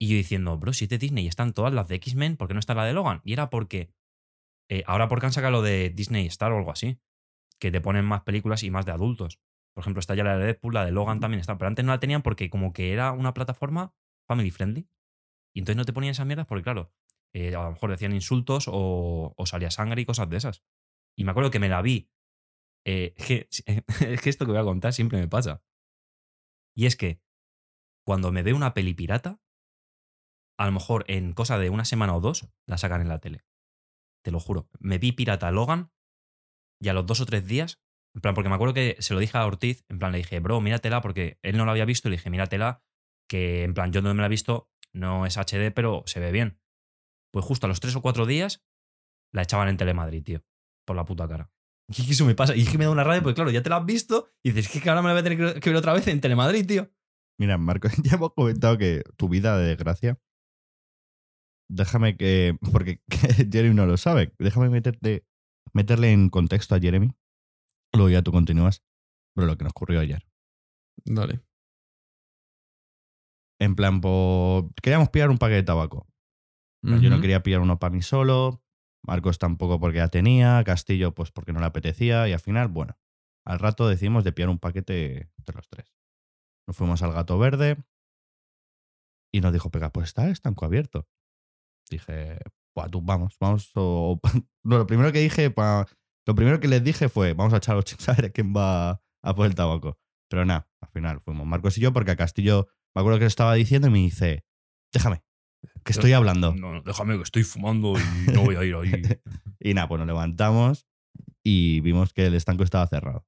y 0.00 0.08
yo 0.08 0.16
diciendo, 0.16 0.56
bro, 0.58 0.72
si 0.72 0.84
es 0.84 0.88
de 0.90 0.98
Disney 0.98 1.24
y 1.24 1.28
están 1.28 1.52
todas 1.52 1.72
las 1.74 1.88
de 1.88 1.96
X-Men, 1.96 2.36
¿por 2.36 2.48
qué 2.48 2.54
no 2.54 2.60
está 2.60 2.74
la 2.74 2.84
de 2.84 2.94
Logan? 2.94 3.20
Y 3.24 3.32
era 3.34 3.50
porque 3.50 3.92
eh, 4.70 4.82
ahora 4.86 5.08
porque 5.08 5.26
han 5.26 5.32
sacado 5.32 5.52
lo 5.52 5.62
de 5.62 5.90
Disney 5.90 6.26
Star 6.26 6.52
o 6.52 6.56
algo 6.58 6.70
así, 6.72 6.98
que 7.60 7.70
te 7.70 7.80
ponen 7.80 8.04
más 8.06 8.22
películas 8.22 8.62
y 8.62 8.70
más 8.70 8.86
de 8.86 8.92
adultos. 8.92 9.38
Por 9.74 9.82
ejemplo, 9.82 10.00
está 10.00 10.14
ya 10.14 10.24
la 10.24 10.36
de 10.36 10.46
Deadpool, 10.46 10.74
la 10.74 10.84
de 10.84 10.92
Logan 10.92 11.20
también 11.20 11.40
está. 11.40 11.56
Pero 11.58 11.68
antes 11.68 11.84
no 11.84 11.92
la 11.92 12.00
tenían 12.00 12.22
porque 12.22 12.50
como 12.50 12.72
que 12.72 12.92
era 12.92 13.12
una 13.12 13.34
plataforma 13.34 13.94
family 14.28 14.50
friendly. 14.50 14.88
Y 15.54 15.60
entonces 15.60 15.76
no 15.76 15.84
te 15.84 15.92
ponían 15.92 16.12
esas 16.12 16.26
mierdas 16.26 16.46
porque, 16.46 16.62
claro, 16.62 16.92
eh, 17.34 17.54
a 17.54 17.62
lo 17.64 17.70
mejor 17.72 17.90
decían 17.90 18.12
insultos 18.12 18.66
o, 18.68 19.34
o 19.36 19.46
salía 19.46 19.70
sangre 19.70 20.02
y 20.02 20.06
cosas 20.06 20.28
de 20.28 20.36
esas. 20.36 20.62
Y 21.16 21.24
me 21.24 21.30
acuerdo 21.32 21.50
que 21.50 21.58
me 21.60 21.68
la 21.68 21.82
vi. 21.82 22.10
eh, 22.86 23.14
es, 23.16 23.26
que, 23.26 23.48
es 24.14 24.20
que 24.22 24.30
esto 24.30 24.44
que 24.46 24.52
voy 24.52 24.60
a 24.60 24.64
contar 24.64 24.92
siempre 24.92 25.18
me 25.18 25.28
pasa. 25.28 25.62
Y 26.76 26.86
es 26.86 26.96
que 26.96 27.20
cuando 28.06 28.32
me 28.32 28.42
veo 28.42 28.56
una 28.56 28.74
peli 28.74 28.94
pirata, 28.94 29.40
a 30.58 30.66
lo 30.66 30.72
mejor 30.72 31.04
en 31.08 31.32
cosa 31.32 31.58
de 31.58 31.70
una 31.70 31.84
semana 31.84 32.14
o 32.14 32.20
dos, 32.20 32.48
la 32.66 32.78
sacan 32.78 33.00
en 33.00 33.08
la 33.08 33.18
tele. 33.20 33.44
Te 34.22 34.30
lo 34.30 34.40
juro. 34.40 34.68
Me 34.78 34.98
vi 34.98 35.12
pirata 35.12 35.50
Logan 35.50 35.92
y 36.80 36.88
a 36.88 36.92
los 36.92 37.06
dos 37.06 37.20
o 37.20 37.26
tres 37.26 37.46
días, 37.46 37.80
en 38.14 38.20
plan, 38.20 38.34
porque 38.34 38.48
me 38.48 38.54
acuerdo 38.54 38.74
que 38.74 38.96
se 38.98 39.14
lo 39.14 39.20
dije 39.20 39.38
a 39.38 39.46
Ortiz, 39.46 39.84
en 39.88 39.98
plan, 39.98 40.12
le 40.12 40.18
dije, 40.18 40.40
bro, 40.40 40.60
míratela, 40.60 41.00
porque 41.00 41.38
él 41.42 41.56
no 41.56 41.64
la 41.64 41.72
había 41.72 41.84
visto, 41.84 42.08
y 42.08 42.10
le 42.10 42.16
dije, 42.16 42.30
míratela, 42.30 42.82
que 43.28 43.62
en 43.64 43.74
plan, 43.74 43.92
yo 43.92 44.02
no 44.02 44.12
me 44.14 44.20
la 44.20 44.26
he 44.26 44.30
visto, 44.30 44.70
no 44.92 45.26
es 45.26 45.36
HD, 45.36 45.70
pero 45.72 46.02
se 46.06 46.20
ve 46.20 46.32
bien. 46.32 46.60
Pues 47.32 47.44
justo 47.44 47.66
a 47.66 47.68
los 47.68 47.80
tres 47.80 47.94
o 47.94 48.02
cuatro 48.02 48.26
días 48.26 48.64
la 49.32 49.42
echaban 49.42 49.68
en 49.68 49.76
Telemadrid, 49.76 50.24
tío. 50.24 50.44
Por 50.84 50.96
la 50.96 51.04
puta 51.04 51.28
cara. 51.28 51.50
Y 51.88 52.10
eso 52.10 52.24
me 52.24 52.34
pasa. 52.34 52.56
Y 52.56 52.62
es 52.62 52.68
que 52.70 52.78
me 52.78 52.84
da 52.84 52.90
una 52.90 53.04
rabia, 53.04 53.22
porque 53.22 53.34
claro, 53.36 53.50
ya 53.50 53.62
te 53.62 53.70
la 53.70 53.76
has 53.76 53.86
visto 53.86 54.28
y 54.44 54.50
dices, 54.50 54.74
"Es 54.74 54.82
que 54.82 54.88
ahora 54.88 55.02
me 55.02 55.08
la 55.08 55.14
voy 55.14 55.20
a 55.20 55.24
tener 55.24 55.60
que 55.60 55.70
ver 55.70 55.76
otra 55.76 55.92
vez 55.92 56.06
en 56.08 56.20
Telemadrid, 56.20 56.66
tío. 56.66 56.90
Mira, 57.38 57.56
Marco, 57.58 57.88
ya 58.04 58.16
hemos 58.16 58.32
comentado 58.34 58.76
que 58.78 59.02
tu 59.16 59.28
vida 59.28 59.56
de 59.58 59.68
desgracia. 59.68 60.18
Déjame 61.68 62.16
que. 62.16 62.56
Porque 62.72 63.00
Jeremy 63.50 63.74
no 63.74 63.86
lo 63.86 63.96
sabe. 63.96 64.32
Déjame 64.38 64.68
meterte, 64.70 65.24
meterle 65.72 66.12
en 66.12 66.28
contexto 66.28 66.74
a 66.74 66.80
Jeremy. 66.80 67.12
Luego 67.92 68.08
ya 68.10 68.22
tú 68.22 68.32
continúas. 68.32 68.82
Pero 69.34 69.46
lo 69.46 69.56
que 69.56 69.64
nos 69.64 69.70
ocurrió 69.72 70.00
ayer. 70.00 70.26
Dale. 71.04 71.40
En 73.60 73.76
plan, 73.76 74.00
po- 74.00 74.70
queríamos 74.82 75.10
pillar 75.10 75.30
un 75.30 75.38
paquete 75.38 75.56
de 75.56 75.62
tabaco. 75.64 76.06
Yo 77.02 77.10
no 77.10 77.20
quería 77.20 77.42
pillar 77.42 77.60
uno 77.60 77.78
para 77.78 77.92
mí 77.94 78.00
solo. 78.02 78.62
Marcos 79.06 79.38
tampoco 79.38 79.78
porque 79.78 79.98
ya 79.98 80.08
tenía. 80.08 80.62
Castillo, 80.64 81.14
pues 81.14 81.30
porque 81.30 81.52
no 81.52 81.60
le 81.60 81.66
apetecía. 81.66 82.26
Y 82.28 82.32
al 82.32 82.40
final, 82.40 82.68
bueno, 82.68 82.98
al 83.46 83.58
rato 83.58 83.86
decidimos 83.86 84.24
de 84.24 84.32
pillar 84.32 84.48
un 84.48 84.58
paquete 84.58 85.30
de 85.36 85.52
los 85.54 85.68
tres. 85.68 85.94
Nos 86.66 86.76
fuimos 86.76 87.02
al 87.02 87.12
gato 87.12 87.38
verde. 87.38 87.76
Y 89.32 89.40
nos 89.42 89.52
dijo, 89.52 89.70
pega, 89.70 89.90
pues 89.92 90.08
está 90.08 90.24
el 90.24 90.32
estanco 90.32 90.64
abierto. 90.64 91.06
Dije, 91.90 92.38
pues 92.74 92.90
tú 92.90 93.02
vamos, 93.02 93.36
vamos. 93.38 93.70
O, 93.74 94.18
no, 94.64 94.78
lo 94.78 94.86
primero 94.86 95.12
que 95.12 95.20
dije, 95.20 95.50
pa- 95.50 95.86
lo 96.26 96.34
primero 96.34 96.60
que 96.60 96.68
les 96.68 96.82
dije 96.82 97.08
fue, 97.08 97.34
vamos 97.34 97.52
a 97.52 97.58
echar 97.58 97.76
los 97.76 97.84
chicos 97.84 98.08
a 98.08 98.12
ver 98.14 98.32
quién 98.32 98.54
va 98.54 99.02
a 99.22 99.34
por 99.34 99.46
el 99.46 99.54
tabaco. 99.54 99.98
Pero 100.28 100.44
nada, 100.44 100.68
al 100.80 100.88
final 100.90 101.20
fuimos 101.20 101.46
Marcos 101.46 101.76
y 101.78 101.80
yo 101.80 101.92
porque 101.92 102.12
a 102.12 102.16
Castillo, 102.16 102.68
me 102.94 103.00
acuerdo 103.00 103.18
que 103.18 103.24
le 103.24 103.28
estaba 103.28 103.54
diciendo 103.54 103.88
y 103.88 103.90
me 103.90 103.98
dice, 103.98 104.44
déjame, 104.92 105.22
que 105.84 105.92
estoy 105.92 106.12
hablando. 106.12 106.54
No, 106.54 106.72
no, 106.72 106.82
déjame 106.82 107.16
que 107.16 107.22
estoy 107.22 107.42
fumando 107.42 107.94
y 107.98 108.32
no 108.32 108.42
voy 108.42 108.56
a 108.56 108.64
ir 108.64 108.74
ahí. 108.74 108.90
Y 109.62 109.74
nada, 109.74 109.88
pues 109.88 109.98
nos 109.98 110.06
levantamos 110.06 110.86
y 111.44 111.80
vimos 111.80 112.14
que 112.14 112.26
el 112.26 112.34
estanco 112.34 112.62
estaba 112.62 112.86
cerrado. 112.86 113.26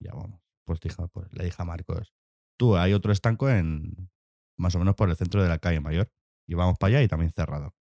Ya 0.00 0.12
vamos. 0.12 0.40
Pues, 0.66 0.80
dije, 0.80 0.96
pues 1.10 1.32
le 1.32 1.44
dije 1.44 1.56
a 1.56 1.64
Marcos, 1.64 2.12
tú, 2.58 2.76
hay 2.76 2.92
otro 2.92 3.10
estanco 3.10 3.48
en 3.48 4.10
más 4.58 4.74
o 4.74 4.78
menos 4.78 4.96
por 4.96 5.08
el 5.08 5.16
centro 5.16 5.42
de 5.42 5.48
la 5.48 5.58
calle 5.58 5.80
mayor. 5.80 6.12
Y 6.46 6.54
vamos 6.54 6.76
para 6.78 6.96
allá 6.96 7.02
y 7.02 7.08
también 7.08 7.32
cerrado. 7.32 7.74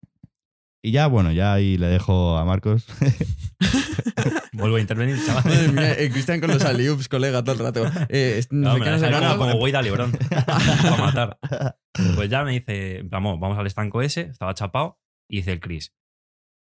Y 0.85 0.91
ya, 0.91 1.07
bueno, 1.07 1.31
ya 1.31 1.51
ahí 1.51 1.79
le 1.79 1.87
dejo 1.87 2.37
a 2.37 2.45
Marcos. 2.45 2.85
Vuelvo 4.53 4.75
a 4.75 4.79
intervenir, 4.79 5.17
chaval. 5.25 5.43
Madre 5.43 5.67
mía, 5.69 5.93
eh, 5.93 6.11
Cristian 6.11 6.39
con 6.39 6.51
los 6.51 6.63
aliups, 6.63 7.09
colega, 7.09 7.43
todo 7.43 7.53
el 7.53 7.59
rato. 7.59 8.05
Eh, 8.09 8.45
no 8.51 8.77
me 8.77 8.87
deja 8.87 9.35
como, 9.35 9.53
como 9.53 9.67
Lebrón. 9.67 10.11
para 10.29 10.97
matar. 10.97 11.39
Pues 12.15 12.29
ya 12.29 12.43
me 12.43 12.51
dice, 12.51 12.99
en 12.99 13.09
plan, 13.09 13.23
"Bueno, 13.23 13.39
vamos 13.39 13.57
al 13.57 13.65
estanco 13.65 14.03
ese, 14.03 14.21
estaba 14.21 14.53
chapado, 14.53 14.99
y 15.27 15.37
dice 15.37 15.53
el 15.53 15.59
Chris, 15.59 15.95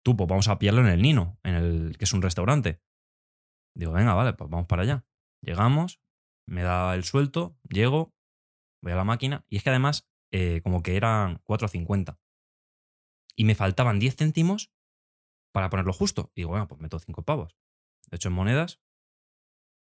tú, 0.05 0.15
pues 0.15 0.29
vamos 0.29 0.47
a 0.47 0.57
pillarlo 0.57 0.81
en 0.81 0.87
el 0.87 1.01
Nino, 1.01 1.37
en 1.43 1.55
el 1.55 1.97
que 1.97 2.05
es 2.05 2.13
un 2.13 2.21
restaurante. 2.21 2.79
Digo, 3.75 3.91
venga, 3.91 4.13
vale, 4.13 4.33
pues 4.33 4.49
vamos 4.49 4.67
para 4.67 4.83
allá. 4.83 5.05
Llegamos, 5.43 5.99
me 6.47 6.61
da 6.61 6.95
el 6.95 7.03
suelto, 7.03 7.57
llego, 7.67 8.13
voy 8.81 8.93
a 8.93 8.95
la 8.95 9.03
máquina, 9.03 9.43
y 9.49 9.57
es 9.57 9.63
que 9.63 9.69
además, 9.71 10.07
eh, 10.31 10.61
como 10.63 10.81
que 10.81 10.95
eran 10.95 11.41
4.50. 11.43 12.17
Y 13.37 13.45
me 13.45 13.55
faltaban 13.55 13.99
10 13.99 14.15
céntimos 14.17 14.71
para 15.53 15.69
ponerlo 15.69 15.93
justo. 15.93 16.31
Y 16.35 16.41
digo, 16.41 16.51
bueno, 16.51 16.67
pues 16.67 16.81
meto 16.81 16.99
5 16.99 17.23
pavos. 17.23 17.57
De 18.09 18.17
hecho, 18.17 18.29
en 18.29 18.35
monedas, 18.35 18.81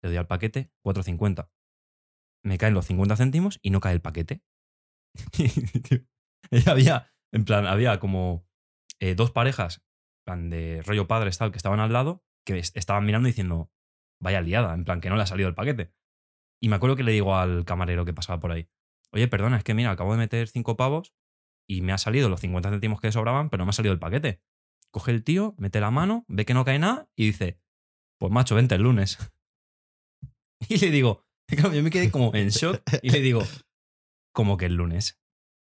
le 0.01 0.09
doy 0.09 0.17
al 0.17 0.27
paquete 0.27 0.71
4.50 0.83 1.49
me 2.43 2.57
caen 2.57 2.73
los 2.73 2.87
50 2.87 3.17
céntimos 3.17 3.59
y 3.61 3.71
no 3.71 3.81
cae 3.81 3.93
el 3.93 4.01
paquete. 4.01 4.43
y 6.51 6.69
había, 6.69 7.11
en 7.33 7.45
plan, 7.45 7.67
había 7.67 7.99
como 7.99 8.47
eh, 8.99 9.15
dos 9.15 9.31
parejas, 9.31 9.83
plan 10.25 10.49
de 10.49 10.81
rollo 10.83 11.07
padres 11.07 11.37
tal, 11.37 11.51
que 11.51 11.57
estaban 11.57 11.79
al 11.79 11.93
lado, 11.93 12.23
que 12.45 12.59
es- 12.59 12.75
estaban 12.75 13.05
mirando 13.05 13.27
diciendo, 13.27 13.71
vaya 14.21 14.41
liada, 14.41 14.73
en 14.73 14.85
plan, 14.85 15.01
que 15.01 15.09
no 15.09 15.17
le 15.17 15.23
ha 15.23 15.27
salido 15.27 15.49
el 15.49 15.55
paquete. 15.55 15.93
Y 16.61 16.69
me 16.69 16.77
acuerdo 16.77 16.95
que 16.95 17.03
le 17.03 17.11
digo 17.13 17.35
al 17.35 17.65
camarero 17.65 18.05
que 18.05 18.13
pasaba 18.13 18.39
por 18.39 18.51
ahí, 18.51 18.69
oye, 19.13 19.27
perdona, 19.27 19.57
es 19.57 19.63
que 19.63 19.73
mira, 19.73 19.91
acabo 19.91 20.13
de 20.13 20.19
meter 20.19 20.47
cinco 20.49 20.77
pavos 20.77 21.13
y 21.71 21.81
me 21.81 21.93
ha 21.93 21.97
salido 21.97 22.27
los 22.27 22.41
50 22.41 22.69
céntimos 22.69 22.99
que 22.99 23.13
sobraban, 23.13 23.49
pero 23.49 23.61
no 23.61 23.65
me 23.65 23.69
ha 23.69 23.73
salido 23.73 23.93
el 23.93 23.99
paquete. 23.99 24.41
Coge 24.91 25.11
el 25.11 25.23
tío, 25.23 25.55
mete 25.57 25.79
la 25.79 25.89
mano, 25.89 26.25
ve 26.27 26.43
que 26.43 26.53
no 26.53 26.65
cae 26.65 26.79
nada 26.79 27.09
y 27.15 27.27
dice, 27.27 27.61
pues 28.19 28.29
macho, 28.29 28.55
vente 28.55 28.75
el 28.75 28.81
lunes. 28.81 29.17
Y 30.69 30.77
le 30.77 30.91
digo, 30.91 31.25
yo 31.49 31.81
me 31.81 31.89
quedé 31.89 32.11
como 32.11 32.35
en 32.35 32.49
shock 32.49 32.83
y 33.01 33.09
le 33.09 33.19
digo, 33.21 33.41
¿cómo 34.31 34.57
que 34.57 34.67
el 34.67 34.75
lunes? 34.75 35.19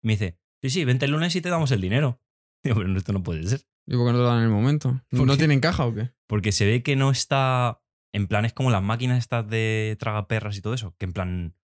Me 0.03 0.15
dice, 0.15 0.41
sí, 0.61 0.71
sí, 0.71 0.85
vente 0.85 1.05
el 1.05 1.13
lunes 1.13 1.37
y 1.37 1.41
te 1.41 1.49
damos 1.49 1.71
el 1.71 1.81
dinero. 1.81 2.21
Digo, 2.65 2.77
pero 2.77 2.97
esto 2.97 3.13
no 3.13 3.23
puede 3.23 3.47
ser. 3.47 3.61
¿Y 3.87 3.95
por 3.95 4.07
qué 4.07 4.13
no 4.13 4.19
te 4.19 4.23
lo 4.23 4.25
dan 4.25 4.39
en 4.39 4.45
el 4.45 4.51
momento? 4.51 5.01
¿Por 5.11 5.27
¿No 5.27 5.37
tienen 5.37 5.61
caja 5.61 5.87
o 5.87 5.95
qué? 5.95 6.11
Porque 6.27 6.51
se 6.51 6.67
ve 6.67 6.83
que 6.83 6.97
no 6.97 7.11
está. 7.11 7.81
En 8.13 8.27
plan, 8.27 8.45
es 8.45 8.53
como 8.53 8.71
las 8.71 8.83
máquinas 8.83 9.19
estas 9.19 9.49
de 9.49 9.97
tragaperras 10.01 10.57
y 10.57 10.61
todo 10.61 10.75
eso. 10.75 10.97
Que 10.99 11.07
en 11.07 11.13
plan. 11.13 11.55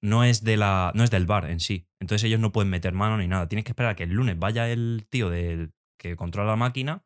No 0.00 0.22
es, 0.24 0.44
de 0.44 0.56
la, 0.56 0.92
no 0.94 1.02
es 1.04 1.10
del 1.10 1.26
bar 1.26 1.46
en 1.50 1.60
sí. 1.60 1.88
Entonces 2.00 2.24
ellos 2.24 2.38
no 2.40 2.52
pueden 2.52 2.70
meter 2.70 2.92
mano 2.92 3.18
ni 3.18 3.26
nada. 3.26 3.48
Tienes 3.48 3.64
que 3.64 3.72
esperar 3.72 3.92
a 3.92 3.96
que 3.96 4.04
el 4.04 4.10
lunes 4.10 4.38
vaya 4.38 4.68
el 4.70 5.06
tío 5.10 5.28
del, 5.30 5.72
que 5.98 6.14
controla 6.16 6.50
la 6.50 6.56
máquina 6.56 7.04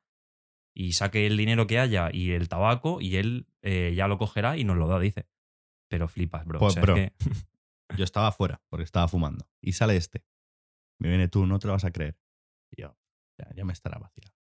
y 0.75 0.93
saque 0.93 1.27
el 1.27 1.37
dinero 1.37 1.67
que 1.67 1.79
haya 1.79 2.11
y 2.13 2.33
el 2.33 2.49
tabaco 2.49 3.01
y 3.01 3.17
él 3.17 3.47
eh, 3.63 3.93
ya 3.97 4.09
lo 4.09 4.19
cogerá 4.19 4.57
y 4.59 4.65
nos 4.65 4.77
lo 4.77 4.87
da, 4.89 4.99
dice. 4.99 5.27
Pero 5.89 6.09
flipas, 6.09 6.45
bro. 6.47 6.59
Pues, 6.59 6.73
O 6.73 6.75
sea, 6.75 6.81
es 6.83 6.87
bro. 6.87 6.95
que- 6.95 7.13
Yo 7.97 8.05
estaba 8.05 8.29
afuera 8.29 8.63
porque 8.69 8.85
estaba 8.85 9.09
fumando. 9.09 9.49
Y 9.61 9.73
sale 9.73 9.97
este. 9.97 10.25
Me 10.99 11.09
viene 11.09 11.29
tú, 11.29 11.47
no 11.47 11.59
te 11.59 11.67
lo 11.67 11.73
vas 11.75 11.85
a 11.85 11.91
creer. 11.91 12.17
Y 12.71 12.83
yo, 12.83 12.97
ya, 13.39 13.53
ya 13.55 13.65
me 13.65 13.73
estará 13.73 13.99
vacilando. 13.99 14.37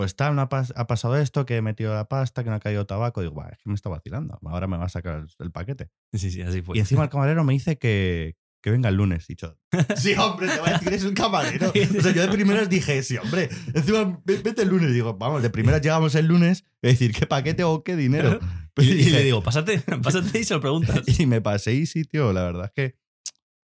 Pues 0.00 0.16
tal, 0.16 0.34
no 0.34 0.40
ha, 0.40 0.48
pas- 0.48 0.72
ha 0.76 0.86
pasado 0.86 1.18
esto, 1.18 1.44
que 1.44 1.58
he 1.58 1.60
metido 1.60 1.92
la 1.92 2.08
pasta, 2.08 2.42
que 2.42 2.48
no 2.48 2.56
ha 2.56 2.60
caído 2.60 2.86
tabaco. 2.86 3.20
Digo, 3.20 3.34
"Buah, 3.34 3.50
es 3.50 3.58
que 3.58 3.68
me 3.68 3.74
está 3.74 3.90
vacilando. 3.90 4.38
Ahora 4.46 4.66
me 4.66 4.78
va 4.78 4.86
a 4.86 4.88
sacar 4.88 5.26
el, 5.38 5.50
paquete. 5.52 5.90
Sí, 6.14 6.30
sí, 6.30 6.40
así 6.40 6.62
fue. 6.62 6.74
Y 6.78 6.80
encima 6.80 7.02
el 7.04 7.10
camarero 7.10 7.44
me 7.44 7.52
dice 7.52 7.76
que, 7.76 8.36
que 8.62 8.70
venga 8.70 8.88
el 8.88 8.94
lunes. 8.94 9.28
Y 9.28 9.36
yo, 9.36 9.58
sí, 9.96 10.14
hombre, 10.14 10.48
te 10.48 10.58
va 10.58 10.68
a 10.68 10.72
decir, 10.72 10.90
es 10.94 11.04
un 11.04 11.12
camarero. 11.12 11.68
O 11.68 12.00
sea, 12.02 12.12
yo 12.14 12.22
de 12.22 12.28
primeras 12.32 12.70
dije, 12.70 13.02
sí, 13.02 13.18
hombre, 13.18 13.50
encima 13.74 14.22
ve- 14.24 14.40
vete 14.42 14.62
el 14.62 14.68
lunes. 14.70 14.90
Digo, 14.94 15.18
vamos, 15.18 15.42
de 15.42 15.50
primeras 15.50 15.82
llegamos 15.82 16.14
el 16.14 16.24
lunes, 16.28 16.64
y 16.80 16.88
decir, 16.88 17.12
¿qué 17.12 17.26
paquete 17.26 17.62
o 17.64 17.84
qué 17.84 17.94
dinero? 17.94 18.40
Pues 18.72 18.86
Y, 18.86 18.92
y 18.92 19.10
le 19.10 19.22
digo, 19.22 19.42
pásate, 19.42 19.80
pásate 20.02 20.38
y 20.38 20.44
se 20.44 20.54
lo 20.54 20.62
preguntas. 20.62 21.02
y 21.20 21.26
me 21.26 21.42
pasé 21.42 21.74
y 21.74 21.84
sí, 21.84 22.04
tío, 22.04 22.32
la 22.32 22.44
verdad 22.44 22.64
es 22.66 22.70
que. 22.72 22.96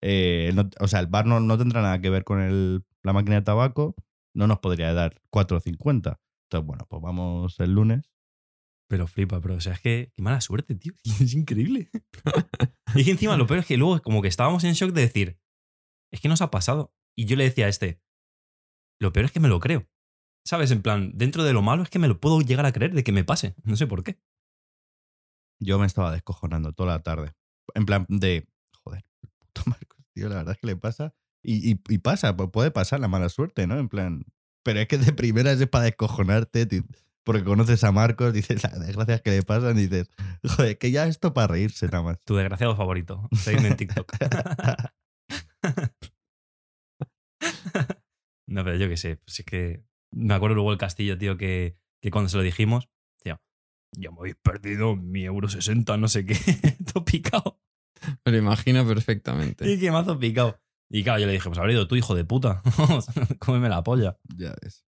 eh, 0.03 0.51
no- 0.55 0.69
o 0.81 0.89
sea, 0.89 1.01
el 1.01 1.07
bar 1.07 1.25
no, 1.25 1.41
no 1.41 1.57
tendrá 1.57 1.81
nada 1.81 1.99
que 2.01 2.11
ver 2.11 2.25
con 2.25 2.43
el- 2.43 2.85
la 3.03 3.15
máquina 3.15 3.37
de 3.37 3.43
tabaco. 3.43 3.95
No 4.35 4.47
nos 4.47 4.59
podría 4.59 4.93
dar 4.93 5.23
4.50. 5.31 6.19
Entonces, 6.49 6.67
bueno, 6.67 6.87
pues 6.89 7.03
vamos 7.03 7.59
el 7.61 7.73
lunes. 7.73 8.11
Pero 8.89 9.07
flipa, 9.09 9.39
bro. 9.39 9.55
O 9.57 9.61
sea, 9.61 9.73
es 9.73 9.81
que 9.81 10.13
qué 10.15 10.23
mala 10.23 10.41
suerte, 10.41 10.75
tío. 10.77 10.93
Es 11.21 11.35
increíble. 11.35 11.91
y 12.95 13.05
que 13.05 13.11
encima 13.11 13.37
lo 13.37 13.47
peor 13.47 13.61
es 13.61 13.67
que 13.67 13.77
luego 13.77 14.01
como 14.03 14.23
que 14.23 14.29
estábamos 14.29 14.63
en 14.65 14.75
shock 14.75 14.93
de 14.93 15.01
decir, 15.03 15.39
es 16.13 16.21
que 16.21 16.29
nos 16.29 16.41
ha 16.43 16.51
pasado. 16.51 16.95
Y 17.19 17.25
yo 17.27 17.37
le 17.37 17.45
decía 17.45 17.67
a 17.67 17.69
este, 17.69 18.01
lo 19.01 19.13
peor 19.13 19.27
es 19.27 19.33
que 19.33 19.41
me 19.41 19.49
lo 19.49 19.59
creo. 19.61 19.89
¿Sabes? 20.47 20.71
En 20.71 20.83
plan, 20.83 21.11
dentro 21.17 21.43
de 21.43 21.53
lo 21.53 21.63
malo 21.63 21.83
es 21.83 21.91
que 21.91 21.99
me 21.99 22.07
lo 22.07 22.21
puedo 22.21 22.41
llegar 22.41 22.67
a 22.67 22.73
creer 22.73 22.93
de 22.95 23.03
que 23.03 23.11
me 23.11 23.25
pase. 23.25 23.57
No 23.65 23.75
sé 23.75 23.89
por 23.89 24.05
qué. 24.05 24.21
Yo 25.61 25.79
me 25.79 25.87
estaba 25.87 26.13
descojonando 26.13 26.73
toda 26.73 26.93
la 26.95 27.03
tarde. 27.03 27.33
En 27.75 27.87
plan 27.87 28.07
de. 28.09 28.47
Joder, 28.85 29.05
puto 29.39 29.63
Marcos, 29.67 30.07
tío, 30.15 30.29
la 30.29 30.37
verdad 30.37 30.53
es 30.55 30.59
que 30.61 30.67
le 30.69 30.77
pasa. 30.77 31.15
Y, 31.43 31.73
y- 31.73 31.81
y 31.89 31.99
pasa, 31.99 32.37
pu- 32.37 32.51
puede 32.53 32.71
pasar 32.71 33.01
la 33.01 33.09
mala 33.09 33.29
suerte, 33.29 33.67
¿no? 33.67 33.79
En 33.79 33.89
plan. 33.89 34.25
Pero 34.67 34.81
es 34.81 34.89
que 34.89 34.99
de 34.99 35.13
primeras 35.13 35.61
es 35.61 35.69
para 35.69 35.85
descojonarte, 35.85 36.67
porque 37.23 37.45
conoces 37.45 37.85
a 37.85 37.93
Marcos, 37.93 38.33
dices 38.33 38.65
las 38.65 38.81
desgracias 38.81 39.23
que 39.23 39.31
le 39.31 39.45
pasan, 39.45 39.79
y 39.79 39.83
dices, 39.83 40.11
joder, 40.43 40.77
que 40.77 40.91
ya 40.91 41.07
esto 41.07 41.33
para 41.33 41.47
reírse 41.47 41.87
nada 41.87 42.03
más. 42.03 42.19
Tu 42.25 42.35
desgraciado 42.35 42.75
favorito. 42.75 43.29
Seguidme 43.37 43.69
en 43.69 43.77
TikTok. 43.77 44.13
no, 48.49 48.65
pero 48.65 48.75
yo 48.75 48.89
qué 48.89 48.97
sé. 48.97 49.19
Pues 49.19 49.39
es 49.39 49.47
que 49.47 49.85
me 50.11 50.35
acuerdo 50.35 50.57
luego 50.57 50.73
el 50.73 50.79
castillo, 50.79 51.17
tío, 51.17 51.37
que, 51.37 51.77
que 52.03 52.11
cuando 52.11 52.29
se 52.29 52.37
lo 52.37 52.43
dijimos, 52.43 52.89
tío, 53.23 53.41
ya 53.97 54.11
me 54.11 54.19
habéis 54.19 54.35
perdido 54.35 54.97
mi 54.97 55.27
euro 55.27 55.49
60, 55.49 55.97
no 55.97 56.09
sé 56.09 56.27
qué. 56.27 56.35
Todo 56.93 57.05
picado. 57.05 57.61
Me 58.25 58.33
lo 58.33 58.39
imagino 58.39 58.85
perfectamente. 58.85 59.71
Y 59.71 59.79
que 59.79 59.93
mazo 59.93 60.19
picado. 60.19 60.59
Y 60.89 61.03
claro, 61.03 61.19
yo 61.19 61.27
le 61.27 61.33
dije, 61.33 61.49
pues 61.49 61.59
habrá 61.59 61.73
ido 61.73 61.89
tú, 61.89 61.97
hijo 61.97 62.15
de 62.15 62.25
puta. 62.25 62.63
Cómeme 63.41 63.69
la 63.69 63.83
polla. 63.83 64.19
ya 64.37 64.55
ves. 64.63 64.85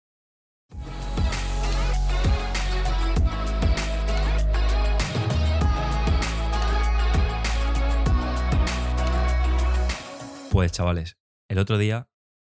Pues 10.51 10.73
chavales, 10.73 11.19
el 11.51 11.59
otro 11.59 11.77
día 11.77 12.09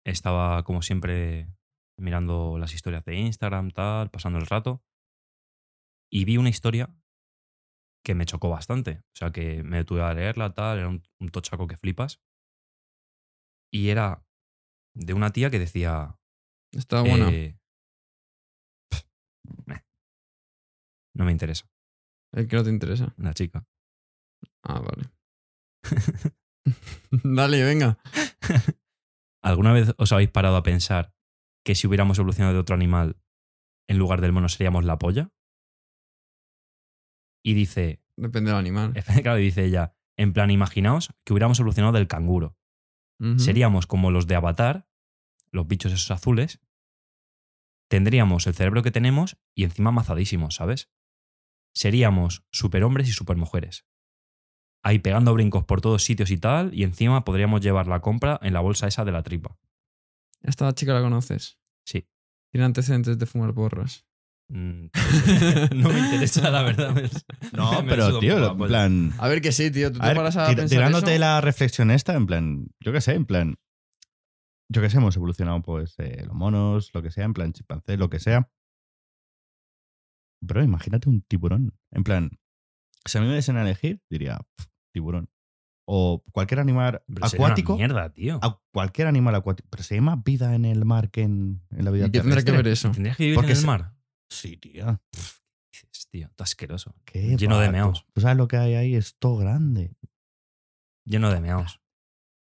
estaba 0.04 0.62
como 0.62 0.82
siempre 0.82 1.48
mirando 1.98 2.56
las 2.58 2.72
historias 2.72 3.04
de 3.04 3.16
Instagram, 3.16 3.70
tal, 3.70 4.10
pasando 4.10 4.38
el 4.38 4.46
rato, 4.46 4.84
y 6.10 6.24
vi 6.24 6.36
una 6.36 6.48
historia 6.48 6.94
que 8.04 8.14
me 8.14 8.24
chocó 8.24 8.50
bastante. 8.50 9.02
O 9.12 9.16
sea, 9.16 9.32
que 9.32 9.62
me 9.64 9.78
detuve 9.78 10.02
a 10.02 10.14
leerla, 10.14 10.54
tal, 10.54 10.78
era 10.78 10.88
un, 10.88 11.02
un 11.18 11.28
tochaco 11.28 11.66
que 11.66 11.76
flipas. 11.76 12.20
Y 13.72 13.88
era 13.90 14.24
de 14.94 15.14
una 15.14 15.30
tía 15.32 15.50
que 15.50 15.58
decía... 15.58 16.18
Está 16.72 17.00
buena. 17.02 17.30
eh, 17.30 17.58
meh, 19.66 19.84
no 21.14 21.24
me 21.24 21.32
interesa, 21.32 21.66
El 22.32 22.46
que 22.46 22.56
no 22.56 22.64
te 22.64 22.70
interesa. 22.70 23.14
la 23.16 23.32
chica. 23.34 23.66
Ah, 24.62 24.80
vale. 24.80 25.10
Dale, 27.24 27.62
venga. 27.64 27.98
¿Alguna 29.42 29.72
vez 29.72 29.94
os 29.98 30.12
habéis 30.12 30.30
parado 30.30 30.56
a 30.56 30.62
pensar 30.62 31.14
que 31.64 31.74
si 31.74 31.86
hubiéramos 31.86 32.18
evolucionado 32.18 32.52
de 32.54 32.60
otro 32.60 32.74
animal, 32.74 33.16
en 33.88 33.98
lugar 33.98 34.20
del 34.20 34.32
mono 34.32 34.48
seríamos 34.48 34.84
la 34.84 34.98
polla? 34.98 35.30
Y 37.42 37.54
dice, 37.54 38.02
Depende 38.16 38.50
del 38.50 38.58
animal. 38.58 38.92
claro, 39.22 39.38
y 39.38 39.44
dice 39.44 39.64
ella, 39.64 39.94
en 40.18 40.32
plan, 40.34 40.50
imaginaos 40.50 41.14
que 41.24 41.32
hubiéramos 41.32 41.58
evolucionado 41.60 41.94
del 41.94 42.08
canguro. 42.08 42.57
Seríamos 43.36 43.88
como 43.88 44.12
los 44.12 44.28
de 44.28 44.36
Avatar, 44.36 44.88
los 45.50 45.66
bichos 45.66 45.92
esos 45.92 46.10
azules. 46.12 46.60
Tendríamos 47.88 48.46
el 48.46 48.54
cerebro 48.54 48.82
que 48.82 48.92
tenemos 48.92 49.36
y 49.54 49.64
encima 49.64 49.90
mazadísimos, 49.90 50.54
¿sabes? 50.54 50.88
Seríamos 51.74 52.44
superhombres 52.52 53.08
y 53.08 53.12
supermujeres. 53.12 53.86
Ahí 54.82 55.00
pegando 55.00 55.34
brincos 55.34 55.64
por 55.64 55.80
todos 55.80 56.04
sitios 56.04 56.30
y 56.30 56.38
tal, 56.38 56.72
y 56.72 56.84
encima 56.84 57.24
podríamos 57.24 57.60
llevar 57.60 57.88
la 57.88 58.00
compra 58.00 58.38
en 58.42 58.52
la 58.52 58.60
bolsa 58.60 58.86
esa 58.86 59.04
de 59.04 59.12
la 59.12 59.22
tripa. 59.22 59.58
Esta 60.42 60.72
chica 60.72 60.94
la 60.94 61.02
conoces. 61.02 61.58
Sí. 61.84 62.08
Tiene 62.50 62.66
antecedentes 62.66 63.18
de 63.18 63.26
fumar 63.26 63.52
porros. 63.52 64.07
Mm, 64.50 64.86
no 65.76 65.88
me 65.90 65.98
interesa, 65.98 66.50
la 66.50 66.62
verdad. 66.62 66.94
me- 66.94 67.02
No, 67.52 67.82
me 67.82 67.88
pero 67.90 68.18
tío, 68.18 68.36
en 68.52 68.56
polla. 68.58 68.68
plan. 68.68 69.12
A 69.18 69.28
ver 69.28 69.40
que 69.42 69.52
sí, 69.52 69.70
tío. 69.70 69.92
¿Tú 69.92 69.98
te 69.98 70.06
A 70.10 70.14
paras 70.14 70.36
a 70.36 70.54
tirándote 70.66 71.12
eso? 71.12 71.20
la 71.20 71.40
reflexión 71.40 71.90
esta, 71.90 72.14
en 72.14 72.26
plan, 72.26 72.66
yo 72.80 72.92
qué 72.92 73.00
sé, 73.00 73.12
en 73.14 73.26
plan, 73.26 73.56
yo 74.70 74.80
qué 74.82 74.88
sé, 74.90 74.96
hemos 74.98 75.16
evolucionado 75.16 75.60
pues 75.62 75.94
eh, 75.98 76.24
los 76.26 76.34
monos, 76.34 76.90
lo 76.94 77.02
que 77.02 77.10
sea, 77.10 77.24
en 77.24 77.34
plan 77.34 77.52
chimpancé, 77.52 77.96
lo 77.96 78.08
que 78.10 78.20
sea. 78.20 78.50
Bro, 80.40 80.62
imagínate 80.62 81.08
un 81.08 81.22
tiburón. 81.22 81.74
En 81.90 82.04
plan, 82.04 82.30
si 83.04 83.18
a 83.18 83.20
mí 83.20 83.26
me 83.26 83.34
diesen 83.34 83.56
a 83.56 83.62
elegir, 83.62 84.00
diría 84.08 84.38
"Pf, 84.56 84.68
tiburón. 84.92 85.28
O 85.90 86.22
cualquier 86.32 86.60
animal 86.60 87.02
Pero 87.12 87.26
sería 87.28 87.44
una 87.46 87.54
acuático. 87.54 87.76
mierda, 87.76 88.12
tío. 88.12 88.38
a 88.42 88.60
cualquier 88.72 89.08
animal 89.08 89.34
acuático. 89.34 89.68
Pero 89.70 89.82
se 89.82 89.94
llama 89.96 90.22
vida 90.24 90.54
en 90.54 90.64
el 90.66 90.84
mar 90.84 91.10
que 91.10 91.22
en, 91.22 91.62
en 91.70 91.84
la 91.84 91.90
vida 91.90 92.06
¿Y 92.06 92.10
qué 92.10 92.20
tendrá 92.20 92.40
que 92.40 92.44
terrestre. 92.44 92.56
ver 92.62 92.72
eso? 92.72 92.90
¿Tendrías 92.90 93.16
que 93.16 93.22
vivir 93.24 93.34
Porque 93.36 93.52
en 93.52 93.56
el 93.56 93.60
se- 93.62 93.66
mar? 93.66 93.94
Sí, 94.30 94.56
tío. 94.56 95.00
Dices, 95.72 96.08
tío, 96.10 96.26
está 96.26 96.44
asqueroso. 96.44 96.94
Qué 97.04 97.36
Lleno 97.36 97.58
de 97.58 97.70
meaos. 97.70 98.04
¿Tú 98.12 98.20
sabes 98.20 98.36
lo 98.36 98.48
que 98.48 98.56
hay 98.56 98.74
ahí? 98.74 98.94
Es 98.94 99.16
todo 99.18 99.36
grande. 99.36 99.94
Lleno 101.06 101.30
de 101.32 101.40
meaos. 101.40 101.80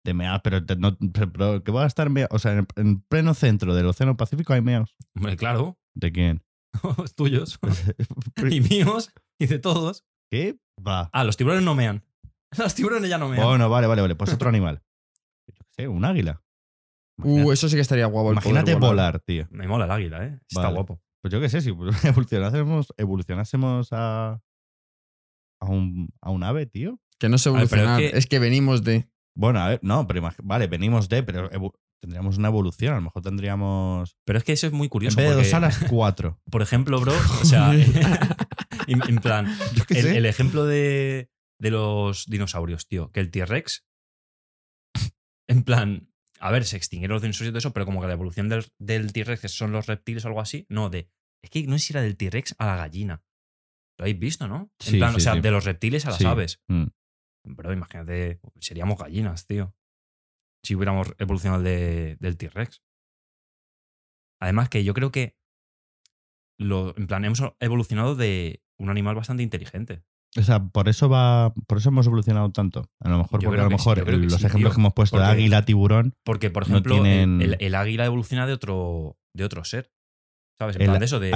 De 0.03 0.13
meaos, 0.13 0.41
pero, 0.43 0.65
te- 0.65 0.75
no, 0.75 0.97
pero, 1.13 1.31
pero 1.31 1.63
que 1.63 1.71
va 1.71 1.83
a 1.83 1.87
estar 1.87 2.09
O 2.31 2.39
sea, 2.39 2.53
en, 2.53 2.67
en 2.75 3.01
pleno 3.01 3.33
centro 3.33 3.75
del 3.75 3.85
Océano 3.85 4.17
Pacífico 4.17 4.53
hay 4.53 4.61
meaos. 4.61 4.95
Hombre, 5.15 5.37
claro. 5.37 5.77
¿De 5.95 6.11
quién? 6.11 6.43
tuyos. 7.15 7.59
y 8.49 8.61
míos. 8.61 9.11
Y 9.39 9.47
de 9.47 9.59
todos. 9.59 10.05
¿Qué? 10.31 10.57
Va. 10.85 11.09
Ah, 11.13 11.23
los 11.23 11.37
tiburones 11.37 11.63
no 11.63 11.75
mean. 11.75 12.03
Los 12.57 12.75
tiburones 12.75 13.09
ya 13.09 13.17
no 13.17 13.29
mean. 13.29 13.43
Bueno, 13.45 13.69
vale, 13.69 13.87
vale, 13.87 14.01
vale. 14.01 14.15
Pues 14.15 14.33
otro 14.33 14.49
animal. 14.49 14.83
Yo 15.47 15.53
qué 15.53 15.63
sé, 15.71 15.87
un 15.87 16.03
águila. 16.03 16.43
Uh, 17.23 17.51
eso 17.51 17.69
sí 17.69 17.75
que 17.75 17.81
estaría 17.81 18.07
guapo. 18.07 18.31
el 18.31 18.35
poder 18.39 18.49
Imagínate 18.51 18.75
volar. 18.75 19.19
tío. 19.21 19.47
Me 19.51 19.67
mola 19.67 19.85
el 19.85 19.91
águila, 19.91 20.25
¿eh? 20.25 20.39
Está 20.49 20.63
Vale. 20.63 20.73
guapo. 20.73 21.01
Pues 21.21 21.31
yo 21.31 21.39
qué 21.39 21.49
sé, 21.49 21.61
si 21.61 21.69
evolucionásemos, 22.03 22.93
evolucionásemos 22.97 23.89
a, 23.91 24.39
a, 25.61 25.65
un, 25.67 26.09
a 26.21 26.31
un 26.31 26.43
ave, 26.43 26.65
tío. 26.65 26.99
Que 27.19 27.29
no 27.29 27.37
sé 27.37 27.49
A 27.49 27.53
ver, 27.53 27.63
es 27.63 27.71
evolucionar. 27.71 27.99
que- 27.99 28.17
es 28.17 28.25
que 28.27 28.39
venimos 28.39 28.83
de. 28.83 29.07
Bueno, 29.37 29.59
a 29.59 29.69
ver, 29.69 29.79
no, 29.83 30.07
pero 30.07 30.27
vale, 30.43 30.67
venimos 30.67 31.07
de, 31.07 31.23
pero 31.23 31.49
tendríamos 32.01 32.37
una 32.37 32.47
evolución. 32.49 32.93
A 32.93 32.95
lo 32.97 33.03
mejor 33.03 33.21
tendríamos. 33.21 34.17
Pero 34.25 34.39
es 34.39 34.43
que 34.43 34.53
eso 34.53 34.67
es 34.67 34.73
muy 34.73 34.85
En 34.85 34.89
curioso. 34.89 35.17
vez 35.17 35.29
de 35.29 35.35
dos 35.35 35.53
alas, 35.53 35.79
cuatro. 35.89 36.41
Por 36.51 36.61
ejemplo, 36.63 36.99
bro, 36.99 37.13
o 37.41 37.45
sea, 37.45 37.73
en, 37.73 39.01
en 39.07 39.15
plan, 39.17 39.47
el, 39.89 40.05
el 40.07 40.25
ejemplo 40.25 40.65
de, 40.65 41.29
de 41.59 41.69
los 41.71 42.25
dinosaurios, 42.25 42.87
tío, 42.87 43.11
que 43.11 43.19
el 43.19 43.29
T-Rex, 43.31 43.85
en 45.47 45.63
plan, 45.63 46.10
a 46.41 46.51
ver, 46.51 46.65
se 46.65 46.75
extinguieron 46.77 47.13
los 47.15 47.21
dinosaurios 47.21 47.49
y 47.49 47.51
todo 47.51 47.59
eso, 47.59 47.73
pero 47.73 47.85
como 47.85 48.01
que 48.01 48.07
la 48.07 48.13
evolución 48.13 48.49
del, 48.49 48.65
del 48.79 49.13
T-Rex, 49.13 49.51
son 49.51 49.71
los 49.71 49.85
reptiles 49.87 50.25
o 50.25 50.27
algo 50.27 50.41
así, 50.41 50.65
no, 50.69 50.89
de. 50.89 51.09
Es 51.43 51.49
que 51.49 51.63
no 51.67 51.77
sé 51.77 51.85
si 51.85 51.93
era 51.93 52.01
del 52.01 52.17
T-Rex 52.17 52.55
a 52.59 52.65
la 52.65 52.75
gallina. 52.75 53.23
Lo 53.97 54.03
habéis 54.03 54.19
visto, 54.19 54.47
¿no? 54.47 54.71
En 54.79 54.85
Sí, 54.91 54.97
plan, 54.97 55.11
sí, 55.11 55.17
o 55.17 55.19
sea, 55.19 55.33
sí. 55.33 55.41
de 55.41 55.51
los 55.51 55.65
reptiles 55.65 56.05
a 56.05 56.11
las 56.11 56.25
aves. 56.25 56.61
Mm. 56.67 56.85
Bro, 57.45 57.73
imagínate, 57.73 58.39
seríamos 58.59 58.97
gallinas, 58.99 59.45
tío. 59.47 59.75
Si 60.63 60.75
hubiéramos 60.75 61.13
evolucionado 61.17 61.63
de- 61.63 62.17
del 62.19 62.37
T-Rex. 62.37 62.83
Además 64.39 64.69
que 64.69 64.83
yo 64.83 64.93
creo 64.93 65.11
que 65.11 65.35
lo, 66.59 66.95
en 66.97 67.07
plan, 67.07 67.25
hemos 67.25 67.41
evolucionado 67.59 68.15
de 68.15 68.63
un 68.79 68.89
animal 68.89 69.15
bastante 69.15 69.43
inteligente. 69.43 70.03
O 70.37 70.43
sea, 70.43 70.63
por 70.63 70.87
eso 70.87 71.09
va. 71.09 71.53
Por 71.67 71.77
eso 71.79 71.89
hemos 71.89 72.05
evolucionado 72.07 72.49
tanto. 72.51 72.89
A 73.01 73.09
lo 73.09 73.17
mejor, 73.17 73.41
Yo 73.41 73.49
porque 73.49 73.61
a 73.61 73.63
lo 73.65 73.69
sí, 73.69 73.75
mejor 73.75 73.97
los 74.07 74.31
sí, 74.33 74.45
ejemplos 74.45 74.71
tío. 74.71 74.75
que 74.75 74.81
hemos 74.81 74.93
puesto 74.93 75.17
de 75.19 75.25
águila, 75.25 75.65
tiburón, 75.65 76.15
Porque, 76.23 76.49
por 76.49 76.63
ejemplo, 76.63 76.95
el- 76.95 77.01
tienen- 77.03 77.41
el, 77.41 77.57
el 77.59 77.75
águila 77.75 78.05
evoluciona 78.05 78.47
de 78.47 78.53
otro, 78.53 79.17
de 79.35 79.43
otro 79.43 79.63
ser. 79.65 79.91
¿Sabes? 80.57 80.75
En 80.77 80.83
El 80.83 80.87
plan 80.89 80.99
de 80.99 81.05
eso 81.05 81.19
de. 81.19 81.31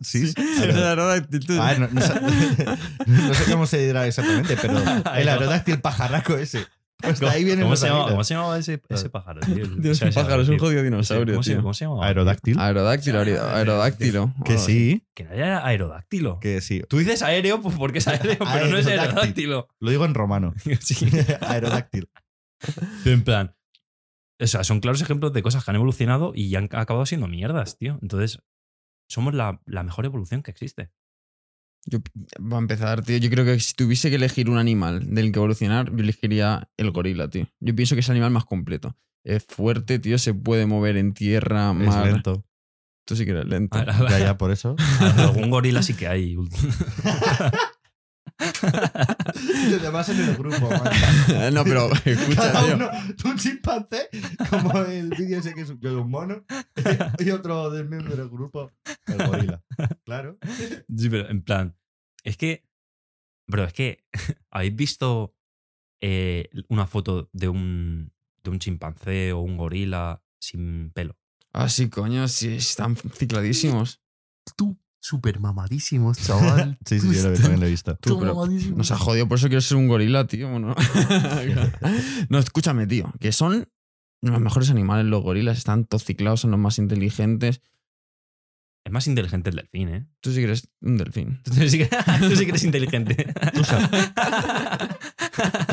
Sí, 0.00 0.26
sí. 0.28 0.34
El 0.62 0.76
aerodáctil. 0.82 1.46
Ah, 1.58 1.74
no, 1.78 1.88
no 3.06 3.34
sé 3.34 3.50
cómo 3.50 3.66
se 3.66 3.84
dirá 3.86 4.06
exactamente, 4.06 4.56
pero 4.60 4.78
el 5.16 5.28
aerodáctil 5.28 5.80
pajarraco 5.80 6.36
ese. 6.36 6.66
Pues 6.98 7.20
de 7.20 7.28
ahí 7.28 7.44
viene 7.44 7.62
¿Cómo 7.62 7.76
se, 7.76 7.88
llama. 7.88 8.08
¿Cómo 8.08 8.24
se 8.24 8.34
llamaba 8.34 8.58
ese, 8.58 8.80
ese 8.88 9.10
pájaro, 9.10 9.40
tío? 9.40 9.54
Dios, 9.78 9.96
O 9.96 9.98
sea, 9.98 10.06
un 10.06 10.10
ese 10.10 10.20
pájaro, 10.22 10.42
es 10.42 10.48
un 10.48 10.58
jodido 10.58 10.82
dinosaurio, 10.82 11.34
¿Cómo 11.34 11.42
se, 11.42 11.50
tío. 11.52 11.60
¿Cómo 11.62 11.74
se 11.74 11.84
llamaba? 11.84 12.06
Aerodáctil. 12.06 12.58
Aerodáctilo, 12.58 13.20
aer- 13.22 13.38
aerodáctilo. 13.38 14.34
Que 14.44 14.56
sí, 14.58 15.06
Que 15.14 15.24
no 15.24 15.32
era 15.32 15.66
aerodáctilo. 15.66 16.40
que 16.40 16.60
sí. 16.62 16.82
Tú 16.88 16.96
dices 16.98 17.22
aéreo 17.22 17.60
pues 17.60 17.76
porque 17.76 17.98
es 17.98 18.08
aéreo, 18.08 18.38
pero 18.52 18.68
no 18.68 18.78
es 18.78 18.86
Aerodáctil. 18.86 18.98
aerodáctilo. 19.00 19.68
Lo 19.80 19.90
digo 19.90 20.04
en 20.04 20.14
romano. 20.14 20.54
Sí. 20.80 21.06
Aerodáctil. 21.40 22.08
En 23.04 23.22
plan. 23.24 23.54
O 24.40 24.46
sea, 24.46 24.64
son 24.64 24.80
claros 24.80 25.00
ejemplos 25.02 25.32
de 25.32 25.42
cosas 25.42 25.64
que 25.64 25.70
han 25.70 25.76
evolucionado 25.76 26.32
y 26.34 26.54
han 26.56 26.64
acabado 26.72 27.04
siendo 27.06 27.26
mierdas, 27.28 27.76
tío. 27.78 27.98
Entonces, 28.02 28.38
somos 29.08 29.34
la, 29.34 29.60
la 29.66 29.82
mejor 29.82 30.04
evolución 30.06 30.42
que 30.42 30.50
existe. 30.50 30.90
Yo, 31.86 32.00
va 32.40 32.56
a 32.56 32.60
empezar, 32.60 33.02
tío. 33.02 33.16
Yo 33.18 33.30
creo 33.30 33.44
que 33.44 33.58
si 33.60 33.74
tuviese 33.74 34.10
que 34.10 34.16
elegir 34.16 34.50
un 34.50 34.58
animal 34.58 35.14
del 35.14 35.32
que 35.32 35.38
evolucionar, 35.38 35.90
yo 35.90 36.02
elegiría 36.02 36.68
el 36.76 36.90
gorila, 36.90 37.28
tío. 37.30 37.48
Yo 37.60 37.74
pienso 37.74 37.94
que 37.94 38.00
es 38.00 38.08
el 38.08 38.12
animal 38.12 38.32
más 38.32 38.44
completo. 38.44 38.96
Es 39.24 39.44
fuerte, 39.44 39.98
tío, 39.98 40.18
se 40.18 40.34
puede 40.34 40.66
mover 40.66 40.96
en 40.96 41.14
tierra, 41.14 41.70
Es 41.70 41.86
mar. 41.86 42.06
lento. 42.06 42.44
Tú 43.06 43.14
sí 43.14 43.24
que 43.24 43.30
eres 43.30 43.46
lento. 43.46 43.78
Ya, 44.08 44.18
ya, 44.18 44.36
por 44.36 44.50
eso. 44.50 44.74
Algún 45.16 45.48
gorila 45.48 45.82
sí 45.82 45.94
que 45.94 46.08
hay. 46.08 46.36
Y 49.70 49.74
además 49.74 50.08
en 50.08 50.20
el 50.20 50.36
grupo, 50.36 50.68
man. 50.70 51.54
no, 51.54 51.64
pero 51.64 51.90
escucha, 52.04 52.52
Cada 52.52 52.64
tío. 52.64 52.74
uno, 52.76 52.90
un 53.24 53.36
chimpancé, 53.38 54.08
como 54.50 54.78
el 54.82 55.10
vídeo 55.10 55.38
ese 55.38 55.54
que 55.54 55.62
es 55.62 55.68
yo 55.68 55.90
de 55.90 55.96
un 55.96 56.10
mono, 56.10 56.44
y 57.18 57.30
otro 57.30 57.70
del 57.70 57.88
miembro 57.88 58.16
del 58.16 58.28
grupo, 58.28 58.72
el 59.06 59.26
gorila. 59.26 59.62
Claro. 60.04 60.38
Sí, 60.96 61.08
pero 61.10 61.28
en 61.28 61.42
plan. 61.42 61.76
Es 62.24 62.36
que. 62.36 62.66
Bro, 63.46 63.64
es 63.64 63.72
que. 63.72 64.04
¿Habéis 64.50 64.74
visto 64.74 65.36
eh, 66.00 66.48
una 66.68 66.86
foto 66.86 67.28
de 67.32 67.48
un, 67.48 68.12
de 68.42 68.50
un 68.50 68.58
chimpancé 68.58 69.32
o 69.32 69.40
un 69.40 69.56
gorila 69.56 70.22
sin 70.40 70.90
pelo? 70.92 71.16
Ah, 71.52 71.68
sí, 71.68 71.88
coño, 71.88 72.26
sí, 72.28 72.54
están 72.56 72.96
cicladísimos. 72.96 74.02
Tú, 74.56 74.78
súper 75.06 75.40
mamadísimos, 75.40 76.18
chaval. 76.18 76.78
Sí, 76.86 77.00
sí, 77.00 77.14
yo 77.14 77.30
lo- 77.30 77.34
también 77.36 77.60
lo 77.60 77.66
he 77.66 77.70
visto. 77.70 77.96
Tú, 77.96 78.18
pero 78.18 78.46
nos 78.74 78.90
ha 78.90 78.98
jodido, 78.98 79.28
por 79.28 79.38
eso 79.38 79.48
quiero 79.48 79.60
ser 79.60 79.76
un 79.76 79.88
gorila, 79.88 80.26
tío. 80.26 80.58
¿no? 80.58 80.74
no, 82.28 82.38
escúchame, 82.38 82.86
tío, 82.86 83.12
que 83.20 83.32
son 83.32 83.68
los 84.22 84.40
mejores 84.40 84.70
animales 84.70 85.06
los 85.06 85.22
gorilas, 85.22 85.58
están 85.58 85.84
todos 85.84 86.04
ciclados, 86.04 86.40
son 86.40 86.50
los 86.50 86.60
más 86.60 86.78
inteligentes. 86.78 87.60
Es 88.84 88.92
más 88.92 89.06
inteligente 89.08 89.50
el 89.50 89.56
delfín, 89.56 89.88
¿eh? 89.88 90.06
Tú 90.20 90.30
sí 90.30 90.36
que 90.36 90.44
eres 90.44 90.68
un 90.80 90.96
delfín. 90.96 91.40
Tú 91.42 91.52
sí 91.54 91.76
que, 91.78 91.86
tú 92.20 92.36
sí 92.36 92.44
que 92.44 92.50
eres 92.50 92.62
inteligente. 92.64 93.34
Tú 93.52 93.64
sabes. 93.64 93.88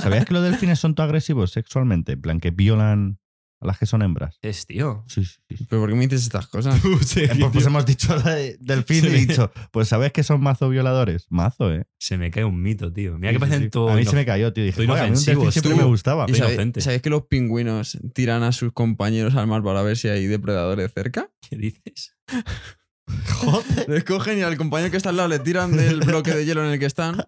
¿Sabías 0.02 0.26
que 0.26 0.34
los 0.34 0.44
delfines 0.44 0.80
son 0.80 0.96
tan 0.96 1.06
agresivos 1.06 1.52
sexualmente? 1.52 2.14
En 2.14 2.22
plan, 2.22 2.40
que 2.40 2.50
violan 2.52 3.20
a 3.64 3.68
las 3.68 3.80
que 3.80 3.86
son 3.86 4.02
hembras. 4.02 4.38
Es, 4.42 4.66
tío. 4.68 5.04
Sí, 5.08 5.24
sí, 5.26 5.38
sí. 5.58 5.66
¿Pero 5.70 5.82
por 5.82 5.90
qué 5.90 5.96
me 5.96 6.02
dices 6.08 6.24
estas 6.24 6.48
cosas? 6.48 6.80
Eh, 7.16 7.30
Pues, 7.40 7.52
pues 7.54 7.66
hemos 7.66 7.86
dicho 7.86 8.16
la 8.16 8.36
de 8.36 8.58
delfín 8.60 9.02
Se 9.02 9.08
y 9.08 9.12
me- 9.12 9.18
dicho, 9.26 9.52
pues 9.72 9.88
¿sabes 9.88 10.12
que 10.12 10.24
son 10.24 10.42
mazo 10.42 10.70
violadores? 10.70 11.26
Mazo, 11.30 11.74
¿eh? 11.74 11.86
Se 11.98 12.18
me 12.18 12.30
cae 12.32 12.44
un 12.46 12.62
mito, 12.62 12.92
tío. 12.92 13.18
Mira 13.18 13.30
Sí, 13.32 13.36
que 13.36 13.40
parecen 13.40 13.70
todo. 13.70 13.90
A 13.90 13.96
mí 13.96 14.06
se 14.06 14.16
me 14.16 14.26
cayó, 14.26 14.52
tío. 14.54 14.64
Dije, 14.64 14.78
todo 14.78 14.88
"Joder, 14.88 15.04
a 15.04 15.06
mí 15.08 15.12
un 15.12 15.18
siempre 15.18 15.62
tú". 15.62 15.76
me 15.78 15.84
gustaba. 15.84 16.26
¿Y 16.28 16.32
Estoy 16.32 16.40
sabe- 16.40 16.54
inocente. 16.54 16.82
¿Sabéis 16.82 17.02
que 17.02 17.10
los 17.10 17.24
pingüinos 17.24 17.98
tiran 18.14 18.44
a 18.44 18.52
sus 18.52 18.74
compañeros 18.74 19.36
al 19.36 19.48
mar 19.48 19.64
para 19.64 19.82
ver 19.82 19.98
si 19.98 20.10
hay 20.10 20.28
depredadores 20.28 20.92
cerca? 20.94 21.30
¿Qué 21.50 21.56
dices? 21.58 22.16
Joder. 23.08 23.90
Les 23.90 24.04
cogen 24.04 24.40
y 24.40 24.42
al 24.42 24.58
compañero 24.58 24.90
que 24.90 24.98
está 24.98 25.10
al 25.10 25.18
lado 25.18 25.30
le 25.30 25.40
tiran 25.40 25.76
del 25.76 26.00
bloque 26.00 26.34
de 26.34 26.46
hielo 26.46 26.66
en 26.66 26.72
el 26.72 26.80
que 26.80 26.86
están 26.86 27.26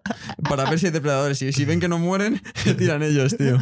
para 0.48 0.68
ver 0.68 0.78
si 0.78 0.86
hay 0.86 0.92
depredadores. 0.92 1.40
Y 1.42 1.52
si 1.52 1.64
ven 1.64 1.80
que 1.80 1.88
no 1.88 1.98
mueren, 1.98 2.42
le 2.64 2.74
tiran 2.74 3.02
ellos, 3.02 3.36
tío. 3.36 3.58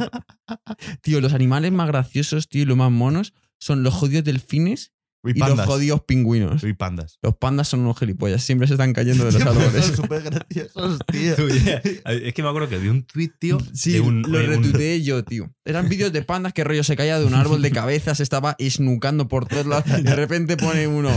Tío, 1.03 1.21
los 1.21 1.33
animales 1.33 1.73
más 1.73 1.89
graciosos, 1.89 2.49
tío, 2.49 2.63
y 2.63 2.67
los 2.67 2.77
más 2.77 2.91
monos 2.91 3.35
son 3.59 3.83
los 3.83 3.95
jodidos 3.95 4.25
delfines 4.25 4.94
Y 5.25 5.31
y 5.31 5.39
los 5.41 5.61
jodidos 5.61 6.03
pingüinos. 6.03 6.63
Y 6.65 6.73
pandas. 6.75 7.19
Los 7.23 7.37
pandas 7.37 7.69
son 7.69 7.81
unos 7.81 7.99
gilipollas, 7.99 8.43
siempre 8.43 8.67
se 8.69 8.75
están 8.75 8.93
cayendo 8.93 9.25
de 9.25 9.33
los 9.33 9.43
árboles. 9.43 9.85
Son 9.87 9.97
súper 9.97 10.23
graciosos, 10.23 10.99
tío. 11.11 11.35
Tú, 11.37 11.49
yeah. 11.49 11.81
Es 12.05 12.35
que 12.35 12.43
me 12.43 12.49
acuerdo 12.49 12.69
que 12.69 12.79
vi 12.79 12.89
un 12.89 13.05
tweet, 13.05 13.31
tío. 13.39 13.59
Sí, 13.73 13.93
de 13.93 14.01
un, 14.01 14.23
lo 14.23 14.39
de 14.39 14.45
un- 14.45 14.51
retuiteé 14.65 15.03
yo, 15.03 15.25
tío. 15.25 15.51
Eran 15.65 15.89
vídeos 15.89 16.13
de 16.13 16.23
pandas 16.23 16.53
que 16.53 16.63
rollo 16.65 16.85
se 16.85 16.97
caía 16.97 17.19
de 17.19 17.25
un 17.25 17.35
árbol 17.35 17.63
de 17.63 17.71
cabeza, 17.71 18.15
se 18.15 18.23
estaba 18.23 18.55
esnucando 18.59 19.29
por 19.29 19.47
todos 19.47 19.67
lados. 19.67 19.85
De 20.03 20.15
repente 20.15 20.57
pone 20.57 20.87
uno. 20.87 21.11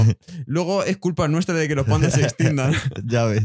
Luego 0.45 0.83
es 0.83 0.97
culpa 0.97 1.27
nuestra 1.27 1.55
de 1.55 1.67
que 1.67 1.75
los 1.75 1.85
pandas 1.85 2.13
se 2.13 2.21
extingan. 2.23 2.73
Ya 3.05 3.25
ves. 3.25 3.43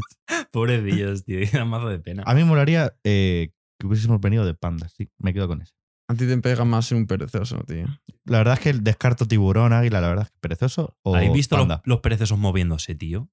Pobrecillos, 0.51 1.25
tío. 1.25 1.39
Da 1.53 1.65
mazo 1.65 1.89
de 1.89 1.99
pena. 1.99 2.23
A 2.25 2.33
mí 2.33 2.41
me 2.41 2.45
molaría 2.47 2.93
eh, 3.03 3.49
que 3.79 3.87
hubiésemos 3.87 4.19
venido 4.21 4.45
de 4.45 4.53
pandas, 4.53 4.93
sí. 4.97 5.09
Me 5.19 5.33
quedo 5.33 5.47
con 5.47 5.61
eso. 5.61 5.73
A 6.09 6.15
ti 6.15 6.27
te 6.27 6.37
pega 6.37 6.65
más 6.65 6.85
ser 6.87 6.97
un 6.97 7.07
perezoso, 7.07 7.63
tío. 7.65 7.85
La 8.25 8.37
verdad 8.39 8.55
es 8.55 8.59
que 8.59 8.73
descarto 8.73 9.25
tiburón, 9.25 9.71
águila, 9.73 10.01
la 10.01 10.09
verdad 10.09 10.25
es 10.25 10.31
que 10.31 10.37
perezoso 10.41 10.97
o 11.01 11.15
¿Habéis 11.15 11.31
visto 11.33 11.55
los, 11.55 11.63
panda. 11.67 11.81
los 11.85 12.01
perezosos 12.01 12.37
moviéndose, 12.37 12.93
tío? 12.95 13.29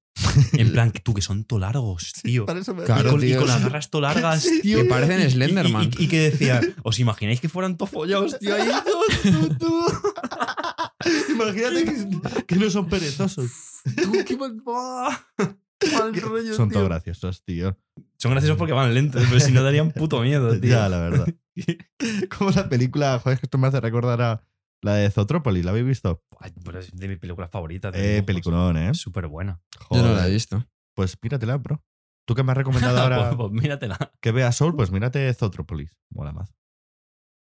En 0.52 0.70
plan, 0.72 0.92
tú, 0.92 1.12
que 1.12 1.20
son 1.22 1.44
to 1.44 1.58
largos, 1.58 2.12
tío. 2.22 2.46
Claro, 2.46 2.60
y, 2.60 3.10
con, 3.10 3.20
y 3.22 3.26
tío, 3.26 3.38
con 3.38 3.48
las 3.48 3.62
garras 3.62 3.90
to 3.90 4.00
largas, 4.00 4.42
Sí, 4.42 4.60
tío. 4.62 4.78
que 4.78 4.84
parecen 4.84 5.20
Y- 5.20 5.24
y- 5.24 5.30
Slenderman. 5.30 5.90
Y, 5.98 6.04
y 6.04 6.08
que 6.08 6.30
decían, 6.30 6.74
¿os 6.84 6.98
imagináis 7.00 7.40
que 7.40 7.48
fueran 7.48 7.76
to 7.76 7.86
follados, 7.86 8.38
tío? 8.38 8.54
Ahí, 8.54 8.68
tú, 9.24 9.48
tú. 9.58 9.84
Imagínate 11.32 11.84
que, 11.84 12.44
que 12.46 12.56
no 12.56 12.70
son 12.70 12.88
perezosos. 12.88 13.50
Tú, 13.96 14.12
qué 14.26 14.36
mal. 14.36 14.60
Mal 15.98 16.14
rollo, 16.14 16.54
Son 16.54 16.70
todos 16.70 16.88
graciosos, 16.88 17.42
tío. 17.44 17.76
Son 18.18 18.32
graciosos 18.32 18.58
porque 18.58 18.72
van 18.72 18.92
lentos, 18.94 19.22
pero 19.28 19.40
si 19.40 19.52
no 19.52 19.62
darían 19.62 19.90
puto 19.92 20.20
miedo, 20.20 20.58
tío. 20.60 20.70
Ya, 20.70 20.88
la 20.88 20.98
verdad. 20.98 21.26
Como 22.38 22.50
la 22.50 22.68
película, 22.68 23.18
joder, 23.18 23.34
es 23.34 23.40
que 23.40 23.46
esto 23.46 23.58
me 23.58 23.66
hace 23.68 23.80
recordar 23.80 24.20
a 24.22 24.42
la 24.82 24.94
de 24.94 25.10
Zotrópolis, 25.10 25.64
¿la 25.64 25.72
habéis 25.72 25.86
visto? 25.86 26.22
Ay, 26.38 26.52
pero 26.64 26.78
es 26.78 26.90
de 26.94 27.08
mis 27.08 27.18
películas 27.18 27.50
favoritas. 27.50 27.92
de 27.92 28.18
Eh, 28.18 28.22
peliculón, 28.22 28.76
¿eh? 28.78 28.94
Súper 28.94 29.26
buena. 29.26 29.60
Yo 29.90 30.02
no 30.02 30.14
la 30.14 30.26
he 30.26 30.30
visto. 30.30 30.66
Pues 30.94 31.18
míratela, 31.22 31.56
bro. 31.58 31.84
Tú 32.26 32.34
que 32.34 32.42
me 32.42 32.52
has 32.52 32.58
recomendado 32.58 32.98
ahora 32.98 33.34
pues, 33.36 33.50
pues 33.50 33.62
míratela. 33.62 34.12
que 34.20 34.32
veas 34.32 34.56
Soul, 34.56 34.76
pues 34.76 34.90
mírate 34.90 35.32
Zotrópolis. 35.34 35.96
Mola 36.10 36.32
más. 36.32 36.54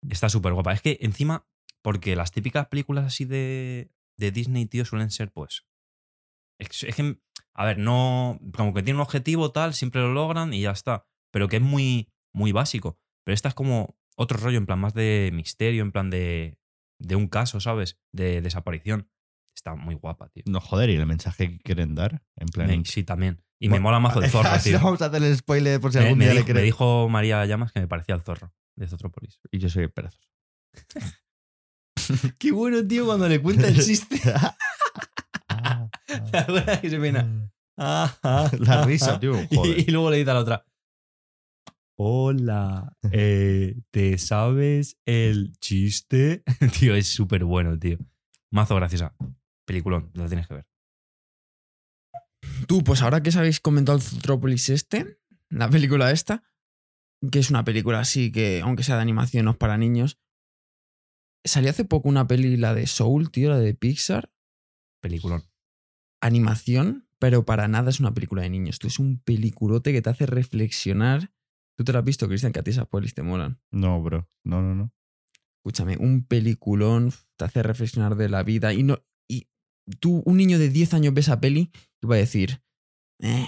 Está 0.09 0.29
súper 0.29 0.53
guapa. 0.53 0.73
Es 0.73 0.81
que 0.81 0.97
encima, 1.01 1.45
porque 1.81 2.15
las 2.15 2.31
típicas 2.31 2.67
películas 2.67 3.05
así 3.05 3.25
de, 3.25 3.91
de 4.17 4.31
Disney, 4.31 4.65
tío, 4.65 4.85
suelen 4.85 5.11
ser, 5.11 5.31
pues. 5.31 5.65
Es, 6.59 6.83
es 6.83 6.95
que, 6.95 7.19
a 7.59 7.65
ver, 7.65 7.77
no. 7.77 8.39
Como 8.55 8.73
que 8.73 8.81
tiene 8.83 8.97
un 8.97 9.01
objetivo 9.01 9.51
tal, 9.51 9.73
siempre 9.73 9.99
lo 9.99 10.13
logran 10.13 10.53
y 10.53 10.61
ya 10.61 10.71
está. 10.71 11.05
Pero 11.29 11.49
que 11.49 11.57
es 11.57 11.61
muy, 11.61 12.09
muy 12.33 12.53
básico. 12.53 12.97
Pero 13.25 13.33
esta 13.33 13.49
es 13.49 13.53
como 13.53 13.97
otro 14.15 14.37
rollo, 14.39 14.57
en 14.57 14.65
plan 14.65 14.79
más 14.79 14.93
de 14.93 15.29
misterio, 15.33 15.83
en 15.83 15.91
plan 15.91 16.09
de. 16.09 16.57
de 16.99 17.15
un 17.17 17.27
caso, 17.27 17.59
¿sabes? 17.59 17.99
De 18.13 18.39
desaparición. 18.41 19.09
Está 19.53 19.75
muy 19.75 19.95
guapa, 19.95 20.29
tío. 20.29 20.43
No, 20.47 20.61
joder, 20.61 20.89
y 20.89 20.95
el 20.95 21.05
mensaje 21.05 21.49
que 21.49 21.59
quieren 21.59 21.95
dar. 21.95 22.23
En 22.37 22.47
plan. 22.47 22.67
Me- 22.67 22.85
sí, 22.85 23.03
también. 23.03 23.43
Y 23.59 23.67
me 23.67 23.81
mola 23.81 23.99
mazo 23.99 24.23
el 24.23 24.29
zorro, 24.29 24.51
tío. 24.63 24.79
Vamos 24.79 25.01
a 25.01 25.07
hacer 25.07 25.21
el 25.21 25.35
spoiler 25.35 25.81
por 25.81 25.91
si 25.91 25.97
Me, 25.97 26.05
algún 26.05 26.19
me 26.19 26.25
día 26.29 26.33
le 26.35 26.39
dijo, 26.39 26.53
me 26.53 26.61
dijo 26.61 27.09
María 27.09 27.45
Llamas 27.45 27.73
que 27.73 27.81
me 27.81 27.89
parecía 27.89 28.15
el 28.15 28.21
zorro 28.21 28.53
de 28.77 28.87
Zotrópolis. 28.87 29.41
Y 29.51 29.59
yo 29.59 29.67
soy 29.67 29.89
perezoso. 29.89 30.29
Qué 32.39 32.51
bueno, 32.53 32.87
tío, 32.87 33.05
cuando 33.05 33.27
le 33.27 33.41
cuenta 33.41 33.67
el 33.67 33.77
chiste. 33.83 34.21
Ah, 36.21 36.31
¿Te 36.31 36.37
acuerdas 36.37 36.79
que 36.79 36.89
se 36.89 36.99
pena? 36.99 37.51
Ajá. 37.77 38.49
La 38.59 38.83
risa, 38.85 39.19
tío. 39.19 39.33
Y, 39.49 39.55
Joder. 39.55 39.79
y 39.79 39.91
luego 39.91 40.09
le 40.09 40.17
dice 40.17 40.31
a 40.31 40.33
la 40.33 40.39
otra. 40.39 40.65
Hola, 41.97 42.95
eh, 43.11 43.75
¿te 43.91 44.17
sabes 44.17 44.97
el 45.05 45.53
chiste? 45.59 46.43
tío, 46.79 46.95
es 46.95 47.07
súper 47.07 47.43
bueno, 47.43 47.77
tío. 47.77 47.97
Mazo 48.51 48.75
graciosa. 48.75 49.15
Peliculón, 49.65 50.09
lo 50.13 50.27
tienes 50.27 50.47
que 50.47 50.55
ver. 50.55 50.67
Tú, 52.67 52.83
pues 52.83 53.01
ahora 53.01 53.21
que 53.21 53.29
os 53.29 53.35
habéis 53.35 53.59
comentado 53.59 53.97
el 53.97 54.03
Zootropolis 54.03 54.69
este, 54.69 55.19
la 55.49 55.69
película 55.69 56.11
esta, 56.11 56.43
que 57.31 57.39
es 57.39 57.49
una 57.49 57.63
película 57.63 57.99
así 57.99 58.31
que, 58.31 58.61
aunque 58.61 58.83
sea 58.83 58.95
de 58.95 59.01
animación, 59.01 59.45
no 59.45 59.51
es 59.51 59.57
para 59.57 59.77
niños. 59.77 60.17
Salió 61.45 61.69
hace 61.69 61.85
poco 61.85 62.09
una 62.09 62.27
peli, 62.27 62.57
la 62.57 62.73
de 62.73 62.87
Soul, 62.87 63.29
tío, 63.31 63.49
la 63.49 63.59
de 63.59 63.73
Pixar, 63.73 64.31
Peliculón. 65.01 65.48
Animación, 66.21 67.07
pero 67.19 67.45
para 67.45 67.67
nada 67.67 67.89
es 67.89 67.99
una 67.99 68.13
película 68.13 68.41
de 68.41 68.49
niños. 68.49 68.79
Tú 68.79 68.87
es 68.87 68.99
un 68.99 69.19
peliculote 69.19 69.91
que 69.91 70.01
te 70.01 70.09
hace 70.09 70.25
reflexionar. 70.25 71.31
Tú 71.77 71.83
te 71.83 71.93
lo 71.93 71.99
has 71.99 72.05
visto, 72.05 72.27
Cristian, 72.27 72.51
que 72.53 72.59
a 72.59 72.63
ti 72.63 72.71
esas 72.71 72.87
pelis 72.87 73.13
te 73.13 73.23
molan. 73.23 73.59
No, 73.71 74.01
bro. 74.01 74.29
No, 74.43 74.61
no, 74.61 74.75
no. 74.75 74.93
Escúchame, 75.57 75.97
un 75.97 76.25
peliculón 76.25 77.11
te 77.37 77.45
hace 77.45 77.63
reflexionar 77.63 78.15
de 78.15 78.29
la 78.29 78.43
vida. 78.43 78.73
Y 78.73 78.83
no. 78.83 78.99
Y 79.29 79.47
tú, 79.99 80.21
un 80.25 80.37
niño 80.37 80.57
de 80.59 80.69
10 80.69 80.93
años 80.93 81.13
ve 81.13 81.21
esa 81.21 81.39
peli 81.39 81.71
y 82.01 82.07
va 82.07 82.15
a 82.15 82.19
decir. 82.19 82.61
Eh, 83.21 83.47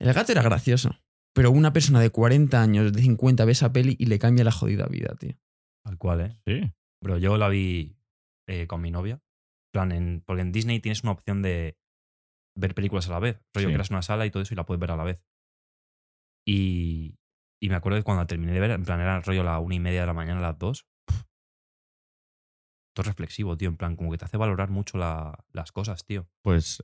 el 0.00 0.12
gato 0.12 0.32
era 0.32 0.42
gracioso. 0.42 0.96
Pero 1.32 1.52
una 1.52 1.72
persona 1.72 2.00
de 2.00 2.10
40 2.10 2.60
años, 2.60 2.92
de 2.92 3.02
50, 3.02 3.44
ve 3.44 3.52
esa 3.52 3.72
peli 3.72 3.94
y 3.98 4.06
le 4.06 4.18
cambia 4.18 4.44
la 4.44 4.50
jodida 4.52 4.86
vida, 4.86 5.14
tío. 5.18 5.38
Tal 5.84 5.96
cual, 5.96 6.20
¿eh? 6.22 6.36
Sí. 6.46 6.72
Bro, 7.02 7.18
yo 7.18 7.38
la 7.38 7.48
vi 7.48 7.96
eh, 8.48 8.66
con 8.66 8.80
mi 8.80 8.90
novia. 8.90 9.14
En 9.14 9.72
plan, 9.72 9.92
en- 9.92 10.22
porque 10.26 10.42
en 10.42 10.50
Disney 10.52 10.80
tienes 10.80 11.02
una 11.04 11.12
opción 11.12 11.40
de, 11.42 11.78
ver 12.54 12.74
películas 12.74 13.08
a 13.08 13.12
la 13.12 13.18
vez. 13.20 13.40
Rollo, 13.54 13.68
Sí. 13.68 13.74
creas 13.74 13.90
una 13.90 14.02
sala 14.02 14.26
y 14.26 14.30
todo 14.30 14.42
eso 14.42 14.54
y 14.54 14.56
la 14.56 14.64
puedes 14.66 14.80
ver 14.80 14.90
a 14.90 14.96
la 14.96 15.04
vez. 15.04 15.20
Y, 16.46 17.16
y 17.60 17.68
me 17.68 17.74
acuerdo 17.74 17.98
que 17.98 18.04
cuando 18.04 18.26
terminé 18.26 18.52
de 18.52 18.60
ver, 18.60 18.70
en 18.70 18.84
plan, 18.84 19.00
era 19.00 19.16
el 19.16 19.22
rollo 19.22 19.42
a 19.42 19.44
la 19.44 19.58
una 19.58 19.74
y 19.74 19.80
media 19.80 20.00
de 20.00 20.06
la 20.06 20.14
mañana, 20.14 20.38
a 20.38 20.42
las 20.42 20.58
dos. 20.58 20.86
Todo 22.94 23.04
reflexivo, 23.04 23.56
tío. 23.56 23.68
En 23.68 23.76
plan, 23.76 23.96
como 23.96 24.10
que 24.10 24.18
te 24.18 24.24
hace 24.24 24.36
valorar 24.36 24.70
mucho 24.70 24.98
la- 24.98 25.44
las 25.52 25.70
cosas, 25.72 26.04
tío. 26.04 26.26
Pues, 26.42 26.82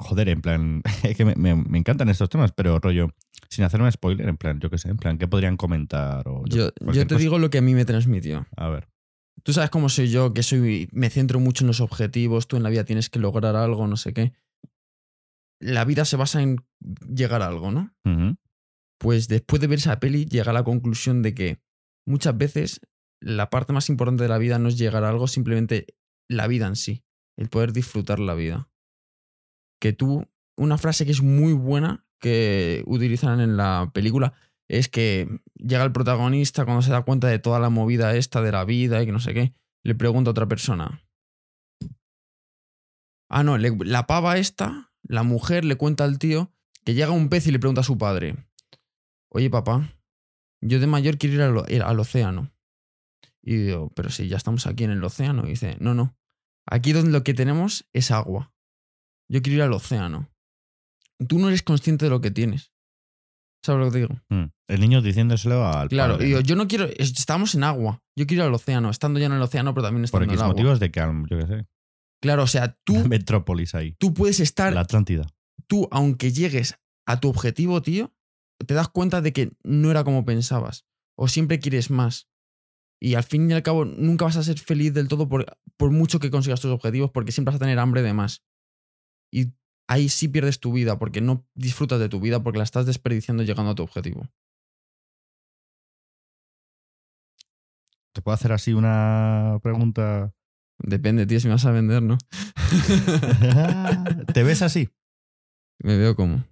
joder, 0.00 0.28
en 0.28 0.40
plan, 0.42 0.82
es 1.04 1.16
que 1.16 1.24
me, 1.24 1.34
me- 1.36 1.54
me 1.54 1.78
encantan 1.78 2.08
estos 2.08 2.28
temas, 2.28 2.52
pero 2.52 2.78
rollo, 2.80 3.08
sin 3.48 3.64
hacer 3.64 3.80
un 3.80 3.90
spoiler, 3.92 4.28
en 4.28 4.36
plan, 4.36 4.58
yo 4.60 4.68
qué 4.70 4.78
sé, 4.78 4.88
en 4.88 4.96
plan, 4.96 5.18
¿qué 5.18 5.28
podrían 5.28 5.56
comentar? 5.56 6.26
O 6.28 6.42
Yo, 6.46 6.70
cualquier 6.78 6.94
yo 6.94 7.06
te 7.06 7.14
cosa? 7.14 7.18
digo 7.22 7.38
lo 7.38 7.50
que 7.50 7.58
a 7.58 7.62
mí 7.62 7.74
me 7.74 7.84
transmitió. 7.84 8.46
A 8.56 8.68
ver, 8.68 8.88
Tú 9.42 9.52
sabes 9.52 9.70
cómo 9.70 9.88
soy 9.90 10.08
yo, 10.08 10.32
que 10.34 10.42
soy, 10.42 10.88
me 10.92 11.08
centro 11.10 11.38
mucho 11.38 11.62
en 11.62 11.68
los 11.68 11.80
objetivos, 11.80 12.48
tú 12.48 12.56
en 12.56 12.62
la 12.64 12.70
vida 12.70 12.84
tienes 12.84 13.10
que 13.10 13.18
lograr 13.20 13.54
algo, 13.54 13.86
no 13.86 13.96
sé 13.96 14.12
qué. 14.12 14.32
La 15.60 15.84
vida 15.84 16.04
se 16.04 16.16
basa 16.16 16.42
en 16.42 16.56
llegar 17.08 17.42
a 17.42 17.46
algo, 17.48 17.70
¿no? 17.70 17.94
Pues 18.98 19.28
después 19.28 19.60
de 19.60 19.66
ver 19.68 19.78
esa 19.78 19.98
peli 20.00 20.24
llega 20.26 20.50
a 20.50 20.54
la 20.54 20.64
conclusión 20.64 21.22
de 21.22 21.34
que 21.34 21.60
muchas 22.06 22.36
veces 22.36 22.80
la 23.20 23.50
parte 23.50 23.72
más 23.72 23.88
importante 23.88 24.22
de 24.22 24.28
la 24.28 24.38
vida 24.38 24.58
no 24.58 24.68
es 24.68 24.78
llegar 24.78 25.04
a 25.04 25.08
algo, 25.10 25.26
simplemente 25.28 25.86
la 26.28 26.46
vida 26.46 26.66
en 26.66 26.76
sí, 26.76 27.04
el 27.38 27.48
poder 27.48 27.72
disfrutar 27.72 28.18
la 28.18 28.34
vida. 28.34 28.68
Que 29.80 29.92
tú, 29.92 30.26
una 30.56 30.78
frase 30.78 31.04
que 31.04 31.12
es 31.12 31.22
muy 31.22 31.52
buena 31.52 32.06
que 32.20 32.82
utilizan 32.86 33.40
en 33.40 33.56
la 33.56 33.90
película 33.92 34.32
es 34.68 34.88
que 34.88 35.40
llega 35.54 35.84
el 35.84 35.92
protagonista 35.92 36.64
cuando 36.64 36.82
se 36.82 36.90
da 36.90 37.02
cuenta 37.02 37.28
de 37.28 37.38
toda 37.38 37.60
la 37.60 37.70
movida 37.70 38.16
esta 38.16 38.40
de 38.42 38.52
la 38.52 38.64
vida 38.64 39.02
y 39.02 39.06
que 39.06 39.12
no 39.12 39.20
sé 39.20 39.32
qué, 39.34 39.54
le 39.84 39.94
pregunta 39.94 40.30
a 40.30 40.32
otra 40.32 40.48
persona. 40.48 41.02
Ah, 43.28 43.42
no, 43.42 43.58
le- 43.58 43.76
la 43.84 44.06
pava 44.06 44.38
esta, 44.38 44.92
la 45.08 45.22
mujer 45.22 45.64
le 45.64 45.76
cuenta 45.76 46.04
al 46.04 46.18
tío 46.18 46.52
que 46.84 46.94
llega 46.94 47.10
un 47.10 47.28
pez 47.28 47.46
y 47.46 47.50
le 47.52 47.58
pregunta 47.58 47.80
a 47.80 47.84
su 47.84 47.98
padre, 47.98 48.36
oye 49.30 49.50
papá, 49.50 49.92
yo 50.60 50.80
de 50.80 50.86
mayor 50.86 51.18
quiero 51.18 51.34
ir 51.68 51.82
al, 51.82 52.00
océano. 52.00 52.50
Y 53.42 53.56
digo, 53.56 53.90
pero 53.94 54.10
si 54.10 54.28
ya 54.28 54.36
estamos 54.36 54.66
aquí 54.66 54.84
en 54.84 54.90
el 54.90 55.04
océano. 55.04 55.44
Y 55.46 55.50
dice, 55.50 55.76
no, 55.80 55.94
no, 55.94 56.16
aquí 56.68 56.92
donde 56.92 57.12
lo 57.12 57.22
que 57.22 57.34
tenemos 57.34 57.88
es 57.92 58.10
agua. 58.10 58.52
Yo 59.28 59.42
quiero 59.42 59.56
ir 59.58 59.62
al 59.62 59.72
océano. 59.72 60.28
Tú 61.28 61.38
no 61.38 61.48
eres 61.48 61.62
consciente 61.62 62.06
de 62.06 62.10
lo 62.10 62.20
que 62.20 62.30
tienes. 62.30 62.72
¿Sabes 63.64 63.80
lo 63.80 63.86
que 63.86 63.92
te 63.92 63.98
digo? 63.98 64.20
Mm. 64.28 64.50
El 64.68 64.80
niño 64.80 65.02
diciéndoselo 65.02 65.66
al 65.66 65.88
Claro, 65.88 66.14
padre, 66.14 66.24
y 66.26 66.28
digo, 66.28 66.40
yo 66.40 66.56
no 66.56 66.68
quiero, 66.68 66.84
es- 66.86 67.12
estamos 67.18 67.54
en 67.54 67.64
agua. 67.64 68.02
Yo 68.16 68.26
quiero 68.26 68.44
ir 68.44 68.48
al 68.48 68.54
océano, 68.54 68.90
estando 68.90 69.18
ya 69.18 69.26
en 69.26 69.32
el 69.32 69.42
océano, 69.42 69.74
pero 69.74 69.86
también 69.86 70.02
Por 70.02 70.22
estando 70.22 70.24
en 70.24 70.30
X 70.30 70.38
el 70.38 70.42
agua. 70.44 70.54
motivos 70.54 70.80
de 70.80 70.90
que, 70.90 71.00
yo 71.00 71.38
qué 71.38 71.46
sé, 71.46 71.66
Claro, 72.20 72.44
o 72.44 72.46
sea, 72.46 72.78
tú, 72.84 72.94
Metrópolis 73.08 73.74
ahí, 73.74 73.92
tú 73.92 74.14
puedes 74.14 74.40
estar 74.40 74.72
la 74.72 74.80
Atlántida. 74.80 75.26
tú, 75.66 75.88
aunque 75.90 76.32
llegues 76.32 76.78
a 77.06 77.20
tu 77.20 77.28
objetivo, 77.28 77.82
tío, 77.82 78.14
te 78.66 78.74
das 78.74 78.88
cuenta 78.88 79.20
de 79.20 79.32
que 79.32 79.52
no 79.62 79.90
era 79.90 80.04
como 80.04 80.24
pensabas. 80.24 80.86
O 81.18 81.28
siempre 81.28 81.60
quieres 81.60 81.90
más. 81.90 82.28
Y 83.00 83.14
al 83.14 83.24
fin 83.24 83.50
y 83.50 83.54
al 83.54 83.62
cabo, 83.62 83.84
nunca 83.84 84.24
vas 84.24 84.36
a 84.36 84.42
ser 84.42 84.58
feliz 84.58 84.92
del 84.94 85.08
todo 85.08 85.28
por, 85.28 85.46
por 85.76 85.90
mucho 85.90 86.18
que 86.18 86.30
consigas 86.30 86.60
tus 86.60 86.70
objetivos, 86.70 87.10
porque 87.10 87.32
siempre 87.32 87.52
vas 87.52 87.56
a 87.56 87.64
tener 87.64 87.78
hambre 87.78 88.02
de 88.02 88.12
más. 88.12 88.42
Y 89.30 89.52
ahí 89.88 90.08
sí 90.08 90.28
pierdes 90.28 90.60
tu 90.60 90.72
vida, 90.72 90.98
porque 90.98 91.20
no 91.20 91.46
disfrutas 91.54 92.00
de 92.00 92.08
tu 92.08 92.20
vida, 92.20 92.42
porque 92.42 92.58
la 92.58 92.64
estás 92.64 92.86
desperdiciando 92.86 93.42
llegando 93.42 93.72
a 93.72 93.74
tu 93.74 93.82
objetivo. 93.82 94.28
¿Te 98.12 98.22
puedo 98.22 98.34
hacer 98.34 98.52
así 98.52 98.72
una 98.72 99.58
pregunta? 99.62 100.32
Depende, 100.78 101.26
tío, 101.26 101.40
si 101.40 101.48
me 101.48 101.54
vas 101.54 101.64
a 101.64 101.70
vender, 101.72 102.02
¿no? 102.02 102.18
¿Te 104.32 104.42
ves 104.42 104.62
así? 104.62 104.90
me 105.78 105.96
veo 105.96 106.16
como. 106.16 106.44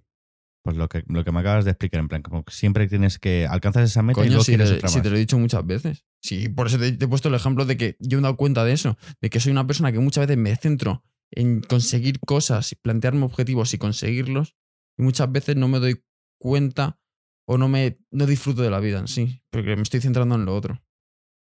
Pues 0.63 0.77
lo 0.77 0.89
que, 0.89 1.03
lo 1.07 1.23
que 1.23 1.31
me 1.31 1.41
acabas 1.41 1.63
de 1.63 1.71
explicar, 1.71 1.99
en 1.99 2.07
plan, 2.07 2.21
como 2.23 2.43
que 2.43 2.51
siempre 2.51 2.87
tienes 2.87 3.19
que 3.19 3.45
alcanzar 3.45 3.83
esa 3.83 4.01
meta 4.01 4.25
y 4.25 4.29
luego 4.29 4.43
si 4.43 4.53
quieres 4.53 4.69
te, 4.69 4.75
otra 4.77 4.89
si 4.89 4.95
más. 4.95 5.03
te 5.03 5.09
lo 5.11 5.15
he 5.15 5.19
dicho 5.19 5.37
muchas 5.37 5.65
veces. 5.65 6.05
Sí, 6.23 6.49
por 6.49 6.67
eso 6.67 6.79
te, 6.79 6.91
te 6.91 7.05
he 7.05 7.07
puesto 7.07 7.29
el 7.29 7.35
ejemplo 7.35 7.65
de 7.65 7.77
que 7.77 7.97
yo 7.99 8.17
me 8.17 8.21
he 8.21 8.23
dado 8.23 8.35
cuenta 8.35 8.63
de 8.65 8.73
eso, 8.73 8.97
de 9.21 9.29
que 9.29 9.39
soy 9.39 9.51
una 9.51 9.67
persona 9.67 9.91
que 9.91 9.99
muchas 9.99 10.25
veces 10.25 10.41
me 10.41 10.55
centro 10.55 11.03
en 11.29 11.61
conseguir 11.61 12.19
cosas 12.19 12.71
y 12.71 12.75
plantearme 12.75 13.25
objetivos 13.25 13.73
y 13.75 13.77
conseguirlos, 13.77 14.55
y 14.97 15.03
muchas 15.03 15.31
veces 15.31 15.55
no 15.55 15.67
me 15.67 15.79
doy 15.79 16.03
cuenta 16.39 16.99
o 17.47 17.59
no 17.59 17.67
me 17.67 17.99
no 18.09 18.25
disfruto 18.25 18.63
de 18.63 18.71
la 18.71 18.79
vida 18.79 18.99
en 18.99 19.07
sí, 19.07 19.43
porque 19.51 19.75
me 19.75 19.83
estoy 19.83 20.01
centrando 20.01 20.33
en 20.33 20.45
lo 20.45 20.55
otro. 20.55 20.81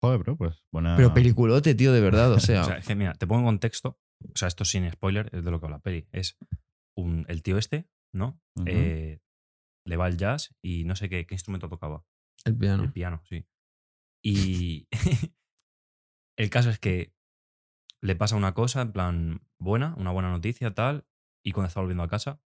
Joder, 0.06 0.20
bro, 0.20 0.38
pues 0.38 0.64
buena. 0.72 0.96
Pero 0.96 1.14
peliculote, 1.14 1.74
tío, 1.74 1.92
de 1.92 2.02
verdad, 2.02 2.32
o 2.32 2.40
sea, 2.40 2.62
O 2.62 2.66
sea, 2.66 2.78
es 2.78 2.88
que, 2.88 2.96
mira, 2.96 3.14
te 3.16 3.26
pongo 3.26 3.42
en 3.42 3.46
contexto. 3.46 4.00
O 4.24 4.38
sea, 4.38 4.48
esto 4.48 4.66
sin 4.66 4.90
spoiler 4.92 5.30
es 5.34 5.44
de 5.44 5.52
lo 5.52 5.60
que 5.60 5.66
habla 5.66 5.78
la 5.78 5.82
peli. 5.82 6.08
Es 6.12 6.38
un, 6.96 7.26
el 7.28 7.42
tío 7.42 7.58
este, 7.58 7.90
¿no? 8.14 8.40
Eh, 8.66 9.20
le 9.86 9.98
va 9.98 10.08
el 10.08 10.18
jazz 10.18 10.56
y 10.62 10.84
no 10.86 10.96
sé 10.96 11.10
qué, 11.10 11.26
qué 11.26 11.36
instrumento 11.36 11.70
tocaba. 11.70 12.06
el 12.46 12.56
piano. 12.58 12.84
El 12.84 12.92
piano, 12.92 13.22
sí. 13.26 13.48
Y 14.24 14.88
el 16.38 16.50
caso 16.50 16.70
es 16.70 16.80
que 16.80 17.14
le 18.02 18.16
pasa 18.16 18.36
una 18.36 18.54
cosa, 18.54 18.82
en 18.82 18.92
plan, 18.92 19.42
buena, 19.60 19.96
una 19.98 20.12
buena 20.12 20.30
noticia, 20.30 20.74
tal, 20.74 21.08
y 21.44 21.52
cuando 21.52 21.68
está 21.68 21.82
volviendo 21.82 22.04
a 22.04 22.08
casa, 22.08 22.42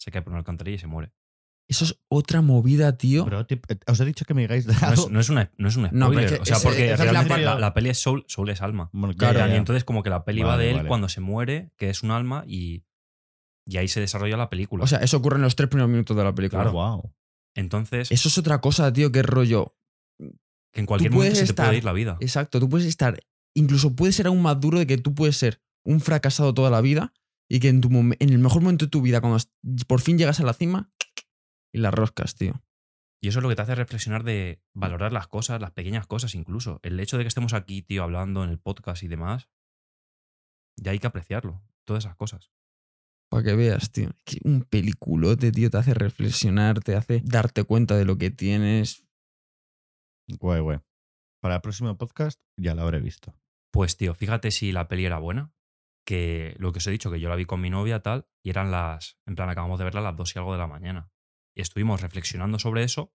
se 0.00 0.10
cae 0.10 0.22
por 0.22 0.32
una 0.32 0.38
alcantarilla 0.38 0.76
y 0.76 0.80
se 0.80 0.86
muere. 0.86 1.12
Eso 1.68 1.84
es 1.86 1.98
otra 2.08 2.42
movida, 2.42 2.98
tío. 2.98 3.24
Te- 3.46 3.54
eh, 3.54 3.78
os 3.86 3.98
he 4.00 4.04
dicho 4.04 4.24
que 4.24 4.34
me 4.34 4.42
digáis 4.42 4.66
de 4.66 4.74
No 4.74 4.92
es, 4.92 5.08
no 5.10 5.20
es 5.20 5.28
una, 5.30 5.50
no 5.56 5.68
es 5.68 5.76
un 5.76 5.84
No, 5.92 6.10
pero 6.10 6.28
spoiler. 6.28 6.32
es 6.32 6.38
que 6.38 6.42
o 6.42 6.44
sea, 6.44 6.58
porque 6.62 6.92
es 6.92 6.98
realmente 7.00 7.38
la, 7.38 7.72
peli 7.74 7.88
es 7.90 7.98
Soul, 7.98 8.24
Soul 8.28 8.50
es 8.50 8.60
alma. 8.60 8.90
Bueno, 8.92 9.14
Claro, 9.16 9.38
ya, 9.38 9.48
Y 9.48 9.56
entonces 9.56 9.84
como 9.84 10.02
que 10.02 10.10
la 10.10 10.24
peli 10.24 10.42
va 10.42 10.58
de 10.58 10.70
él 10.70 10.76
vale. 10.78 10.88
cuando 10.88 11.08
se 11.08 11.20
muere, 11.20 11.70
que 11.78 11.88
es 11.88 12.02
un 12.02 12.10
alma, 12.10 12.44
y, 12.46 12.84
y 13.66 13.76
ahí 13.78 13.88
se 13.88 14.00
desarrolla 14.00 14.36
la 14.36 14.50
película. 14.50 14.84
O 14.84 14.86
sea, 14.86 14.98
eso 14.98 15.16
ocurre 15.16 15.36
en 15.36 15.42
los 15.42 15.56
tres 15.56 15.68
primeros 15.70 15.90
minutos 15.90 16.16
de 16.16 16.24
la 16.24 16.34
película. 16.34 16.62
Claro. 16.62 16.72
Wow. 16.74 17.14
entonces, 17.54 18.10
Eso 18.10 18.28
es 18.28 18.36
otra 18.38 18.60
cosa, 18.60 18.92
tío, 18.92 19.10
que 19.12 19.22
rollo. 19.22 19.74
que 20.18 20.80
en 20.80 20.86
cualquier 20.86 21.12
momento 21.12 21.36
se 21.36 21.46
te 21.46 21.54
puede 21.54 21.76
ir 21.78 21.84
la 21.84 21.92
vida. 21.92 22.16
Exacto, 22.20 22.58
tú 22.60 22.68
puedes 22.68 22.86
estar, 22.86 23.18
incluso 23.54 23.94
puedes 23.94 24.16
ser 24.16 24.26
aún 24.26 24.42
más 24.42 24.60
duro 24.60 24.78
de 24.78 24.86
que 24.86 24.98
tú 24.98 25.14
puedes 25.14 25.36
ser 25.36 25.62
un 25.84 26.00
fracasado 26.00 26.52
toda 26.54 26.70
la 26.70 26.80
vida 26.80 27.12
y 27.48 27.60
que 27.60 27.68
en, 27.68 27.80
tu 27.80 27.88
en 27.90 28.16
el 28.20 28.38
mejor 28.38 28.62
momento 28.62 28.86
de 28.86 28.90
tu 28.90 29.00
vida, 29.02 29.20
cuando 29.20 29.38
por 29.86 30.00
fin 30.00 30.16
llegas 30.18 30.40
a 30.40 30.44
la 30.44 30.54
cima, 30.54 30.90
y 31.72 31.78
la 31.78 31.90
roscas, 31.90 32.34
tío. 32.34 32.62
Y 33.20 33.28
eso 33.28 33.38
es 33.38 33.42
lo 33.44 33.48
que 33.48 33.56
te 33.56 33.62
hace 33.62 33.74
reflexionar 33.76 34.24
de 34.24 34.60
valorar 34.74 35.12
las 35.12 35.28
cosas, 35.28 35.60
las 35.60 35.70
pequeñas 35.70 36.06
cosas 36.06 36.34
incluso. 36.34 36.80
El 36.82 36.98
hecho 36.98 37.18
de 37.18 37.24
que 37.24 37.28
estemos 37.28 37.52
aquí, 37.52 37.82
tío, 37.82 38.02
hablando 38.02 38.42
en 38.42 38.50
el 38.50 38.58
podcast 38.58 39.02
y 39.04 39.08
demás, 39.08 39.48
ya 40.76 40.90
hay 40.90 40.98
que 40.98 41.06
apreciarlo. 41.06 41.62
Todas 41.84 42.04
esas 42.04 42.16
cosas. 42.16 42.50
Para 43.30 43.44
que 43.44 43.54
veas, 43.54 43.92
tío. 43.92 44.10
Es 44.10 44.22
que 44.24 44.38
un 44.44 44.62
peliculote, 44.62 45.52
tío, 45.52 45.70
te 45.70 45.78
hace 45.78 45.94
reflexionar, 45.94 46.80
te 46.80 46.96
hace 46.96 47.22
darte 47.24 47.64
cuenta 47.64 47.96
de 47.96 48.04
lo 48.04 48.18
que 48.18 48.30
tienes. 48.30 49.06
Guay, 50.28 50.60
guay. 50.60 50.80
Para 51.40 51.56
el 51.56 51.60
próximo 51.60 51.96
podcast 51.96 52.40
ya 52.56 52.74
lo 52.74 52.82
habré 52.82 53.00
visto. 53.00 53.34
Pues, 53.72 53.96
tío, 53.96 54.14
fíjate 54.14 54.50
si 54.50 54.72
la 54.72 54.88
peli 54.88 55.06
era 55.06 55.18
buena. 55.18 55.52
Que 56.04 56.56
lo 56.58 56.72
que 56.72 56.78
os 56.78 56.86
he 56.88 56.90
dicho, 56.90 57.10
que 57.12 57.20
yo 57.20 57.28
la 57.28 57.36
vi 57.36 57.44
con 57.44 57.60
mi 57.60 57.70
novia, 57.70 58.02
tal, 58.02 58.26
y 58.42 58.50
eran 58.50 58.72
las. 58.72 59.18
En 59.26 59.36
plan, 59.36 59.48
acabamos 59.48 59.78
de 59.78 59.84
verla 59.84 60.00
a 60.00 60.04
las 60.04 60.16
dos 60.16 60.34
y 60.34 60.38
algo 60.38 60.52
de 60.52 60.58
la 60.58 60.66
mañana. 60.66 61.12
Y 61.54 61.60
estuvimos 61.62 62.00
reflexionando 62.00 62.58
sobre 62.58 62.82
eso. 62.84 63.12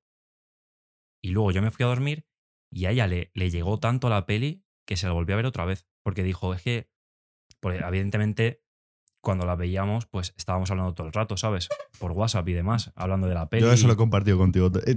Y 1.24 1.32
luego 1.32 1.52
yo 1.52 1.62
me 1.62 1.72
fui 1.72 1.84
a 1.84 1.88
dormir 1.88 2.28
y 2.72 2.86
a 2.86 2.92
ella 2.92 3.08
le, 3.08 3.32
le 3.34 3.50
llegó 3.50 3.80
tanto 3.80 4.10
la 4.10 4.26
peli 4.26 4.64
que 4.86 4.98
se 4.98 5.08
la 5.08 5.14
volvió 5.14 5.36
a 5.36 5.38
ver 5.38 5.46
otra 5.46 5.66
vez. 5.66 5.88
Porque 6.04 6.24
dijo, 6.24 6.54
es 6.54 6.62
que. 6.62 6.90
Porque 7.60 7.80
evidentemente, 7.80 8.64
cuando 9.22 9.46
la 9.46 9.56
veíamos, 9.56 10.06
pues 10.06 10.34
estábamos 10.38 10.70
hablando 10.70 10.94
todo 10.94 11.08
el 11.08 11.14
rato, 11.14 11.36
¿sabes? 11.38 11.70
Por 11.98 12.12
WhatsApp 12.12 12.48
y 12.50 12.54
demás, 12.54 12.92
hablando 12.96 13.28
de 13.28 13.34
la 13.34 13.50
peli. 13.50 13.64
Yo 13.64 13.72
eso 13.74 13.88
lo 13.88 13.94
he 13.94 13.98
compartido 13.98 14.38
contigo. 14.38 14.70
Eh, 14.86 14.96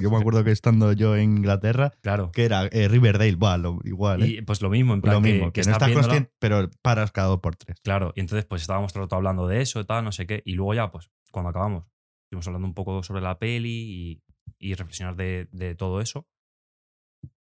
yo 0.00 0.10
me 0.10 0.18
acuerdo 0.18 0.44
que 0.44 0.50
estando 0.50 0.92
yo 0.92 1.16
en 1.16 1.38
Inglaterra, 1.38 1.92
Claro. 2.02 2.30
que 2.30 2.44
era 2.44 2.66
eh, 2.66 2.88
Riverdale, 2.88 3.32
lo- 3.58 3.80
igual. 3.84 4.22
eh. 4.22 4.26
Y 4.28 4.42
pues 4.42 4.60
lo 4.60 4.68
mismo, 4.70 4.92
en 4.92 5.00
plan, 5.00 5.14
lo 5.16 5.22
que- 5.22 5.32
mismo, 5.32 5.52
que, 5.52 5.62
que, 5.62 5.66
no 5.66 5.72
estás 5.72 5.88
viéndola- 5.88 6.02
consciente, 6.08 6.32
pero 6.38 6.70
paras 6.82 7.10
cada 7.10 7.28
dos 7.28 7.40
por 7.40 7.56
tres. 7.56 7.80
Claro, 7.82 8.12
y 8.14 8.20
entonces 8.20 8.44
pues 8.44 8.60
estábamos 8.62 8.92
todo 8.92 9.04
el 9.04 9.06
rato 9.06 9.16
hablando 9.16 9.48
de 9.48 9.62
eso 9.62 9.84
tal, 9.86 10.04
no 10.04 10.12
sé 10.12 10.26
qué. 10.26 10.42
Y 10.44 10.52
luego 10.52 10.74
ya, 10.74 10.90
pues, 10.92 11.10
cuando 11.32 11.48
acabamos, 11.48 11.84
estuvimos 12.34 12.46
hablando 12.48 12.66
un 12.68 12.74
poco 12.74 13.02
sobre 13.02 13.22
la 13.22 13.38
peli 13.38 14.22
y, 14.58 14.68
y 14.70 14.74
reflexionar 14.74 15.16
de, 15.16 15.48
de 15.52 15.74
todo 15.74 16.00
eso. 16.00 16.26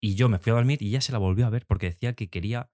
Y 0.01 0.15
yo 0.15 0.29
me 0.29 0.39
fui 0.39 0.53
a 0.53 0.55
dormir 0.55 0.81
y 0.83 0.91
ya 0.91 1.01
se 1.01 1.13
la 1.13 1.19
volvió 1.19 1.47
a 1.47 1.51
ver 1.51 1.67
porque 1.67 1.87
decía 1.87 2.15
que 2.15 2.29
quería 2.29 2.71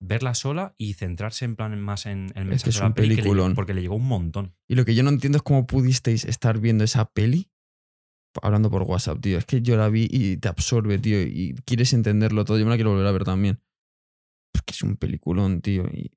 verla 0.00 0.34
sola 0.34 0.74
y 0.78 0.94
centrarse 0.94 1.44
en 1.44 1.56
plan 1.56 1.80
más 1.80 2.06
en 2.06 2.30
el 2.36 2.44
mensaje 2.44 2.70
es 2.70 2.74
de 2.76 2.80
la 2.82 2.86
un 2.88 2.94
peli 2.94 3.08
que 3.08 3.14
le- 3.16 3.22
peliculón. 3.22 3.54
porque 3.54 3.74
le 3.74 3.80
llegó 3.82 3.96
un 3.96 4.06
montón. 4.06 4.54
Y 4.68 4.74
lo 4.76 4.84
que 4.84 4.94
yo 4.94 5.02
no 5.02 5.10
entiendo 5.10 5.36
es 5.38 5.42
cómo 5.42 5.66
pudisteis 5.66 6.24
estar 6.24 6.58
viendo 6.60 6.84
esa 6.84 7.06
peli 7.10 7.50
hablando 8.42 8.70
por 8.70 8.82
WhatsApp, 8.82 9.20
tío. 9.20 9.38
Es 9.38 9.46
que 9.46 9.62
yo 9.62 9.76
la 9.76 9.88
vi 9.88 10.06
y 10.10 10.36
te 10.36 10.48
absorbe, 10.48 10.98
tío. 10.98 11.20
Y 11.22 11.54
quieres 11.64 11.92
entenderlo 11.92 12.44
todo. 12.44 12.58
Yo 12.58 12.64
me 12.64 12.70
la 12.70 12.76
quiero 12.76 12.90
volver 12.90 13.06
a 13.06 13.12
ver 13.12 13.24
también. 13.24 13.60
Es 14.52 14.62
que 14.62 14.72
es 14.72 14.82
un 14.82 14.96
peliculón, 14.96 15.60
tío. 15.62 15.84
Y 15.92 16.10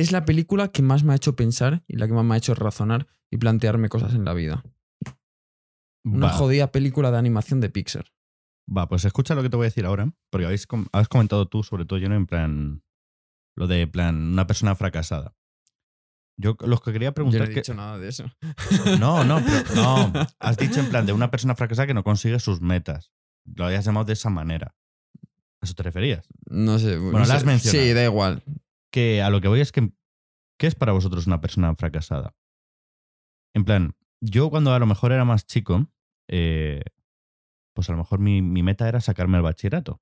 es 0.00 0.12
la 0.12 0.24
película 0.24 0.68
que 0.68 0.82
más 0.82 1.04
me 1.04 1.12
ha 1.12 1.16
hecho 1.16 1.36
pensar 1.36 1.82
y 1.88 1.96
la 1.96 2.06
que 2.06 2.12
más 2.14 2.24
me 2.24 2.34
ha 2.34 2.38
hecho 2.38 2.54
razonar 2.54 3.06
y 3.30 3.36
plantearme 3.38 3.88
cosas 3.88 4.14
en 4.14 4.24
la 4.24 4.32
vida. 4.34 4.62
Una 6.04 6.28
Va, 6.28 6.32
jodida 6.32 6.72
película 6.72 7.10
de 7.10 7.18
animación 7.18 7.60
de 7.60 7.68
Pixar. 7.70 8.06
va, 8.74 8.88
pues 8.88 9.04
escucha 9.04 9.34
lo 9.34 9.42
que 9.42 9.50
te 9.50 9.56
voy 9.56 9.64
a 9.64 9.68
decir 9.68 9.84
ahora, 9.84 10.10
porque 10.30 10.46
habéis 10.46 10.66
has 10.92 11.08
comentado 11.08 11.46
tú, 11.48 11.62
sobre 11.62 11.84
todo 11.84 11.98
yo, 11.98 12.06
en 12.06 12.26
plan, 12.26 12.82
lo 13.56 13.66
de, 13.66 13.86
plan, 13.86 14.16
una 14.32 14.46
persona 14.46 14.74
fracasada. 14.74 15.34
Yo 16.38 16.56
lo 16.60 16.78
que 16.78 16.92
quería 16.92 17.08
Yo 17.08 17.14
preguntar 17.14 17.40
no 17.40 17.44
he 17.44 17.48
es 17.50 17.54
que. 17.54 17.60
dicho 17.60 17.74
nada 17.74 17.98
de 17.98 18.08
eso. 18.08 18.24
No, 18.98 19.24
no, 19.24 19.40
pero 19.44 19.74
no. 19.74 20.12
Has 20.38 20.56
dicho 20.56 20.80
en 20.80 20.88
plan 20.88 21.04
de 21.04 21.12
una 21.12 21.30
persona 21.30 21.54
fracasada 21.54 21.86
que 21.86 21.92
no 21.94 22.02
consigue 22.02 22.38
sus 22.40 22.62
metas. 22.62 23.12
Lo 23.44 23.66
habías 23.66 23.84
llamado 23.84 24.06
de 24.06 24.14
esa 24.14 24.30
manera. 24.30 24.74
¿A 25.60 25.66
eso 25.66 25.74
te 25.74 25.82
referías? 25.82 26.26
No 26.48 26.78
sé. 26.78 26.96
Bueno, 26.96 27.18
no 27.18 27.24
la 27.26 27.34
has 27.34 27.40
sé. 27.40 27.46
mencionado. 27.46 27.86
Sí, 27.86 27.92
da 27.92 28.04
igual. 28.04 28.42
Que 28.92 29.22
a 29.22 29.30
lo 29.30 29.40
que 29.40 29.48
voy 29.48 29.60
es 29.60 29.72
que. 29.72 29.92
¿Qué 30.58 30.66
es 30.66 30.74
para 30.74 30.92
vosotros 30.92 31.26
una 31.26 31.40
persona 31.40 31.74
fracasada? 31.74 32.34
En 33.54 33.64
plan, 33.64 33.94
yo 34.20 34.50
cuando 34.50 34.74
a 34.74 34.78
lo 34.78 34.86
mejor 34.86 35.12
era 35.12 35.24
más 35.24 35.46
chico, 35.46 35.90
eh, 36.28 36.82
pues 37.74 37.88
a 37.88 37.92
lo 37.92 37.98
mejor 37.98 38.20
mi, 38.20 38.42
meta 38.42 38.88
era 38.88 39.00
sacarme 39.00 39.38
el 39.38 39.42
bachillerato. 39.42 40.00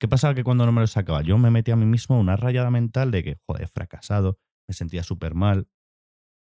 ¿Qué 0.00 0.08
pasaba 0.08 0.34
que 0.34 0.44
cuando 0.44 0.64
no 0.64 0.72
me 0.72 0.80
lo 0.80 0.86
sacaba? 0.86 1.22
Yo 1.22 1.36
me 1.36 1.50
metía 1.50 1.74
a 1.74 1.76
mí 1.76 1.84
mismo 1.84 2.18
una 2.18 2.36
rayada 2.36 2.70
mental 2.70 3.10
de 3.10 3.22
que, 3.22 3.36
joder, 3.46 3.68
fracasado, 3.68 4.38
me 4.66 4.74
sentía 4.74 5.02
súper 5.02 5.34
mal. 5.34 5.68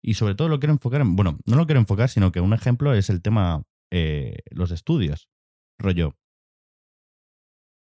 Y 0.03 0.13
sobre 0.13 0.35
todo 0.35 0.47
lo 0.47 0.59
quiero 0.59 0.73
enfocar 0.73 1.01
en. 1.01 1.15
Bueno, 1.15 1.39
no 1.45 1.55
lo 1.55 1.65
quiero 1.65 1.79
enfocar, 1.79 2.09
sino 2.09 2.31
que 2.31 2.41
un 2.41 2.53
ejemplo 2.53 2.93
es 2.93 3.09
el 3.09 3.21
tema 3.21 3.63
eh, 3.91 4.37
los 4.51 4.71
estudios. 4.71 5.29
Rollo. 5.79 6.15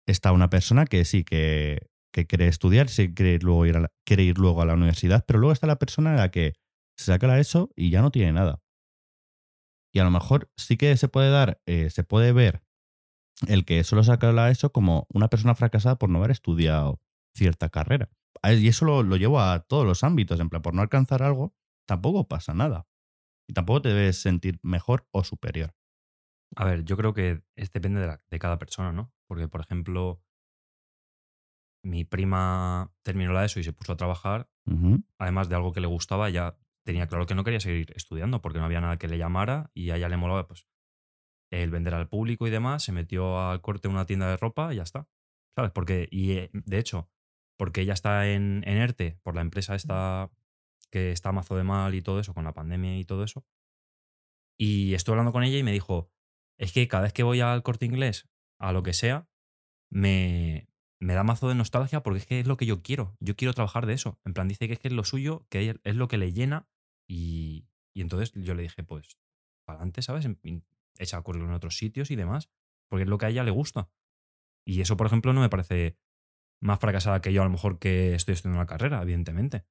Está 0.07 0.31
una 0.31 0.49
persona 0.49 0.85
que 0.85 1.05
sí, 1.05 1.23
que, 1.23 1.88
que 2.11 2.25
quiere 2.27 2.47
estudiar, 2.47 2.87
quiere 2.87 3.33
ir, 3.33 3.43
luego 3.43 3.65
ir 3.65 3.77
a 3.77 3.81
la, 3.81 3.91
quiere 4.05 4.23
ir 4.23 4.37
luego 4.37 4.61
a 4.61 4.65
la 4.65 4.73
universidad, 4.73 5.25
pero 5.27 5.39
luego 5.39 5.53
está 5.53 5.67
la 5.67 5.79
persona 5.79 6.11
en 6.11 6.17
la 6.17 6.31
que 6.31 6.53
se 6.97 7.05
saca 7.05 7.27
la 7.27 7.39
ESO 7.39 7.71
y 7.75 7.89
ya 7.91 8.01
no 8.01 8.11
tiene 8.11 8.33
nada. 8.33 8.61
Y 9.93 9.99
a 9.99 10.03
lo 10.03 10.11
mejor 10.11 10.51
sí 10.57 10.77
que 10.77 10.95
se 10.97 11.07
puede 11.07 11.29
dar, 11.29 11.61
eh, 11.65 11.89
se 11.89 12.03
puede 12.03 12.31
ver 12.31 12.61
el 13.47 13.65
que 13.65 13.83
solo 13.83 14.03
saca 14.03 14.31
la 14.31 14.49
ESO 14.49 14.71
como 14.71 15.07
una 15.13 15.29
persona 15.29 15.55
fracasada 15.55 15.97
por 15.97 16.09
no 16.09 16.19
haber 16.19 16.31
estudiado 16.31 17.01
cierta 17.35 17.69
carrera. 17.69 18.09
Y 18.43 18.67
eso 18.67 18.85
lo, 18.85 19.03
lo 19.03 19.15
llevo 19.15 19.39
a 19.39 19.59
todos 19.61 19.85
los 19.85 20.03
ámbitos, 20.03 20.39
en 20.39 20.49
plan, 20.49 20.61
por 20.61 20.73
no 20.73 20.81
alcanzar 20.81 21.23
algo, 21.23 21.55
tampoco 21.87 22.27
pasa 22.27 22.53
nada. 22.53 22.87
Y 23.47 23.53
tampoco 23.53 23.81
te 23.81 23.89
debes 23.89 24.21
sentir 24.21 24.59
mejor 24.61 25.07
o 25.11 25.23
superior. 25.23 25.73
A 26.55 26.65
ver, 26.65 26.83
yo 26.83 26.97
creo 26.97 27.13
que 27.13 27.43
es, 27.55 27.71
depende 27.71 28.19
de 28.29 28.39
cada 28.39 28.59
persona, 28.59 28.91
¿no? 28.91 29.11
Porque, 29.27 29.47
por 29.47 29.61
ejemplo, 29.61 30.21
mi 31.83 32.03
prima 32.03 32.91
terminó 33.03 33.33
la 33.33 33.45
ESO 33.45 33.59
y 33.59 33.63
se 33.63 33.73
puso 33.73 33.93
a 33.93 33.97
trabajar, 33.97 34.49
además 35.17 35.49
de 35.49 35.55
algo 35.55 35.73
que 35.73 35.81
le 35.81 35.87
gustaba, 35.87 36.29
ya 36.29 36.57
tenía 36.83 37.07
claro 37.07 37.25
que 37.25 37.35
no 37.35 37.43
quería 37.43 37.59
seguir 37.59 37.91
estudiando 37.95 38.41
porque 38.41 38.59
no 38.59 38.65
había 38.65 38.81
nada 38.81 38.97
que 38.97 39.07
le 39.07 39.17
llamara 39.17 39.71
y 39.73 39.89
a 39.89 39.97
ella 39.97 40.09
le 40.09 40.17
molaba 40.17 40.47
pues 40.47 40.67
el 41.51 41.71
vender 41.71 41.93
al 41.93 42.07
público 42.07 42.47
y 42.47 42.51
demás, 42.51 42.83
se 42.83 42.91
metió 42.91 43.39
al 43.39 43.61
corte 43.61 43.87
en 43.87 43.95
una 43.95 44.05
tienda 44.05 44.29
de 44.29 44.37
ropa 44.37 44.73
y 44.73 44.77
ya 44.77 44.83
está. 44.83 45.07
¿Sabes? 45.55 45.71
Porque, 45.71 46.07
y 46.11 46.33
eh, 46.33 46.49
de 46.53 46.77
hecho, 46.77 47.09
porque 47.57 47.81
ella 47.81 47.93
está 47.93 48.29
en, 48.29 48.63
en 48.65 48.77
ERTE 48.77 49.19
por 49.23 49.35
la 49.35 49.41
empresa 49.41 49.75
esta 49.75 50.31
que 50.91 51.11
está 51.11 51.31
mazo 51.31 51.55
de 51.55 51.63
mal 51.63 51.93
y 51.95 52.01
todo 52.01 52.19
eso, 52.19 52.33
con 52.33 52.43
la 52.43 52.53
pandemia 52.53 52.97
y 52.97 53.05
todo 53.05 53.23
eso. 53.23 53.45
Y 54.57 54.93
estuve 54.93 55.13
hablando 55.13 55.31
con 55.31 55.43
ella 55.43 55.57
y 55.57 55.63
me 55.63 55.71
dijo, 55.71 56.11
es 56.57 56.73
que 56.73 56.87
cada 56.87 57.03
vez 57.03 57.13
que 57.13 57.23
voy 57.23 57.41
al 57.41 57.63
corte 57.63 57.85
inglés, 57.85 58.29
a 58.59 58.73
lo 58.73 58.83
que 58.83 58.93
sea, 58.93 59.27
me, 59.91 60.67
me 61.01 61.13
da 61.13 61.23
mazo 61.23 61.47
de 61.47 61.55
nostalgia 61.55 62.01
porque 62.03 62.19
es 62.19 62.25
que 62.25 62.39
es 62.39 62.47
lo 62.47 62.57
que 62.57 62.65
yo 62.65 62.81
quiero. 62.81 63.15
Yo 63.19 63.35
quiero 63.35 63.53
trabajar 63.53 63.85
de 63.85 63.93
eso. 63.93 64.19
En 64.25 64.33
plan, 64.33 64.47
dice 64.47 64.67
que 64.67 64.73
es 64.73 64.79
que 64.79 64.89
es 64.89 64.93
lo 64.93 65.03
suyo, 65.03 65.45
que 65.49 65.79
es 65.83 65.95
lo 65.95 66.07
que 66.07 66.17
le 66.17 66.33
llena. 66.33 66.67
Y, 67.07 67.67
y 67.93 68.01
entonces 68.01 68.31
yo 68.35 68.53
le 68.53 68.63
dije, 68.63 68.83
pues, 68.83 69.17
para 69.65 69.77
adelante, 69.77 70.01
¿sabes? 70.01 70.27
Echa 70.97 71.21
currículum 71.21 71.51
en 71.51 71.55
otros 71.55 71.77
sitios 71.77 72.11
y 72.11 72.15
demás, 72.15 72.49
porque 72.89 73.03
es 73.03 73.09
lo 73.09 73.17
que 73.17 73.25
a 73.27 73.29
ella 73.29 73.43
le 73.43 73.51
gusta. 73.51 73.89
Y 74.65 74.81
eso, 74.81 74.97
por 74.97 75.07
ejemplo, 75.07 75.33
no 75.33 75.41
me 75.41 75.49
parece 75.49 75.97
más 76.61 76.79
fracasada 76.79 77.21
que 77.21 77.31
yo, 77.31 77.41
a 77.41 77.45
lo 77.45 77.51
mejor 77.51 77.79
que 77.79 78.13
estoy 78.15 78.33
estudiando 78.33 78.59
la 78.59 78.65
carrera, 78.67 79.01
evidentemente. 79.01 79.65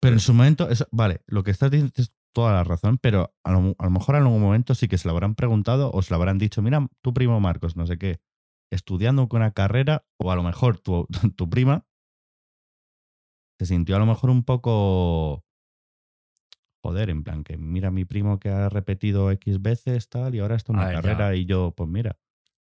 Pero 0.00 0.14
en 0.14 0.20
su 0.20 0.32
momento, 0.32 0.70
eso- 0.70 0.86
vale, 0.92 1.22
lo 1.26 1.42
que 1.42 1.50
estás 1.50 1.70
diciendo 1.72 1.92
es 1.96 2.12
toda 2.32 2.52
la 2.52 2.62
razón, 2.62 2.98
pero 2.98 3.34
a 3.44 3.52
lo, 3.52 3.74
a 3.78 3.84
lo 3.84 3.90
mejor 3.90 4.14
en 4.14 4.22
algún 4.22 4.40
momento 4.40 4.74
sí 4.76 4.86
que 4.86 4.96
se 4.96 5.08
lo 5.08 5.12
habrán 5.12 5.34
preguntado 5.34 5.90
o 5.92 6.02
se 6.02 6.10
lo 6.10 6.16
habrán 6.16 6.38
dicho, 6.38 6.62
mira, 6.62 6.86
tu 7.02 7.12
primo 7.12 7.40
Marcos, 7.40 7.74
no 7.76 7.84
sé 7.86 7.98
qué, 7.98 8.20
estudiando 8.70 9.28
con 9.28 9.40
una 9.42 9.52
carrera, 9.52 10.04
o 10.18 10.30
a 10.30 10.36
lo 10.36 10.42
mejor 10.42 10.78
tu, 10.78 11.06
tu 11.36 11.48
prima 11.48 11.84
se 13.58 13.66
sintió 13.66 13.96
a 13.96 13.98
lo 13.98 14.06
mejor 14.06 14.30
un 14.30 14.44
poco, 14.44 15.44
joder, 16.84 17.10
en 17.10 17.24
plan, 17.24 17.42
que 17.42 17.56
mira 17.56 17.90
mi 17.90 18.04
primo 18.04 18.38
que 18.38 18.50
ha 18.50 18.68
repetido 18.68 19.30
X 19.32 19.60
veces, 19.60 20.08
tal, 20.08 20.34
y 20.34 20.38
ahora 20.38 20.54
está 20.56 20.72
en 20.72 20.78
una 20.78 20.86
ver, 20.86 20.96
ya. 20.96 21.02
carrera 21.02 21.34
y 21.34 21.44
yo, 21.44 21.72
pues 21.76 21.88
mira. 21.88 22.18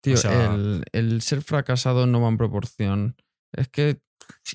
Tío, 0.02 0.18
sea- 0.18 0.54
el, 0.54 0.84
el 0.91 1.22
ser 1.22 1.41
fracasado 1.43 2.08
no 2.08 2.22
va 2.22 2.28
en 2.30 2.38
proporción. 2.38 3.16
Es 3.54 3.70
que 3.70 4.02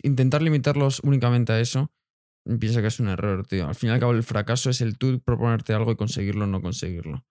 intentar 0.02 0.42
limitarlos 0.42 1.00
únicamente 1.04 1.52
a 1.52 1.60
eso, 1.60 1.90
pienso 2.60 2.80
que 2.82 2.88
es 2.88 3.00
un 3.00 3.08
error, 3.08 3.46
tío. 3.46 3.66
Al 3.68 3.74
fin 3.74 3.90
y 3.90 3.92
al 3.92 4.00
cabo, 4.00 4.12
el 4.12 4.24
fracaso 4.24 4.70
es 4.70 4.80
el 4.80 4.98
tú 4.98 5.20
proponerte 5.20 5.72
algo 5.72 5.92
y 5.92 5.96
conseguirlo 5.96 6.44
o 6.44 6.48
no 6.48 6.60
conseguirlo. 6.60 7.24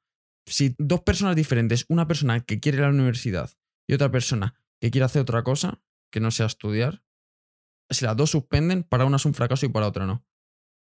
Si 0.47 0.75
dos 0.77 1.01
personas 1.01 1.35
diferentes, 1.35 1.85
una 1.89 2.07
persona 2.07 2.39
que 2.39 2.59
quiere 2.59 2.77
ir 2.79 2.83
a 2.83 2.87
la 2.87 2.93
universidad 2.93 3.51
y 3.87 3.93
otra 3.93 4.11
persona 4.11 4.55
que 4.79 4.91
quiere 4.91 5.05
hacer 5.05 5.21
otra 5.21 5.43
cosa, 5.43 5.81
que 6.11 6.19
no 6.19 6.31
sea 6.31 6.45
estudiar, 6.45 7.03
si 7.89 8.05
las 8.05 8.17
dos 8.17 8.31
suspenden, 8.31 8.83
para 8.83 9.05
una 9.05 9.17
es 9.17 9.25
un 9.25 9.33
fracaso 9.33 9.65
y 9.65 9.69
para 9.69 9.87
otra 9.87 10.05
no. 10.05 10.25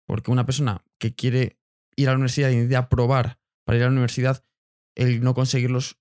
Porque 0.07 0.31
una 0.31 0.45
persona 0.45 0.85
que 0.99 1.15
quiere 1.15 1.59
ir 1.95 2.07
a 2.07 2.11
la 2.11 2.17
universidad 2.17 2.49
y 2.49 2.55
necesita 2.55 2.89
probar 2.89 3.39
para 3.65 3.77
ir 3.77 3.83
a 3.83 3.87
la 3.87 3.91
universidad, 3.91 4.45
el 4.95 5.21
no 5.21 5.33
conseguirlos 5.33 5.99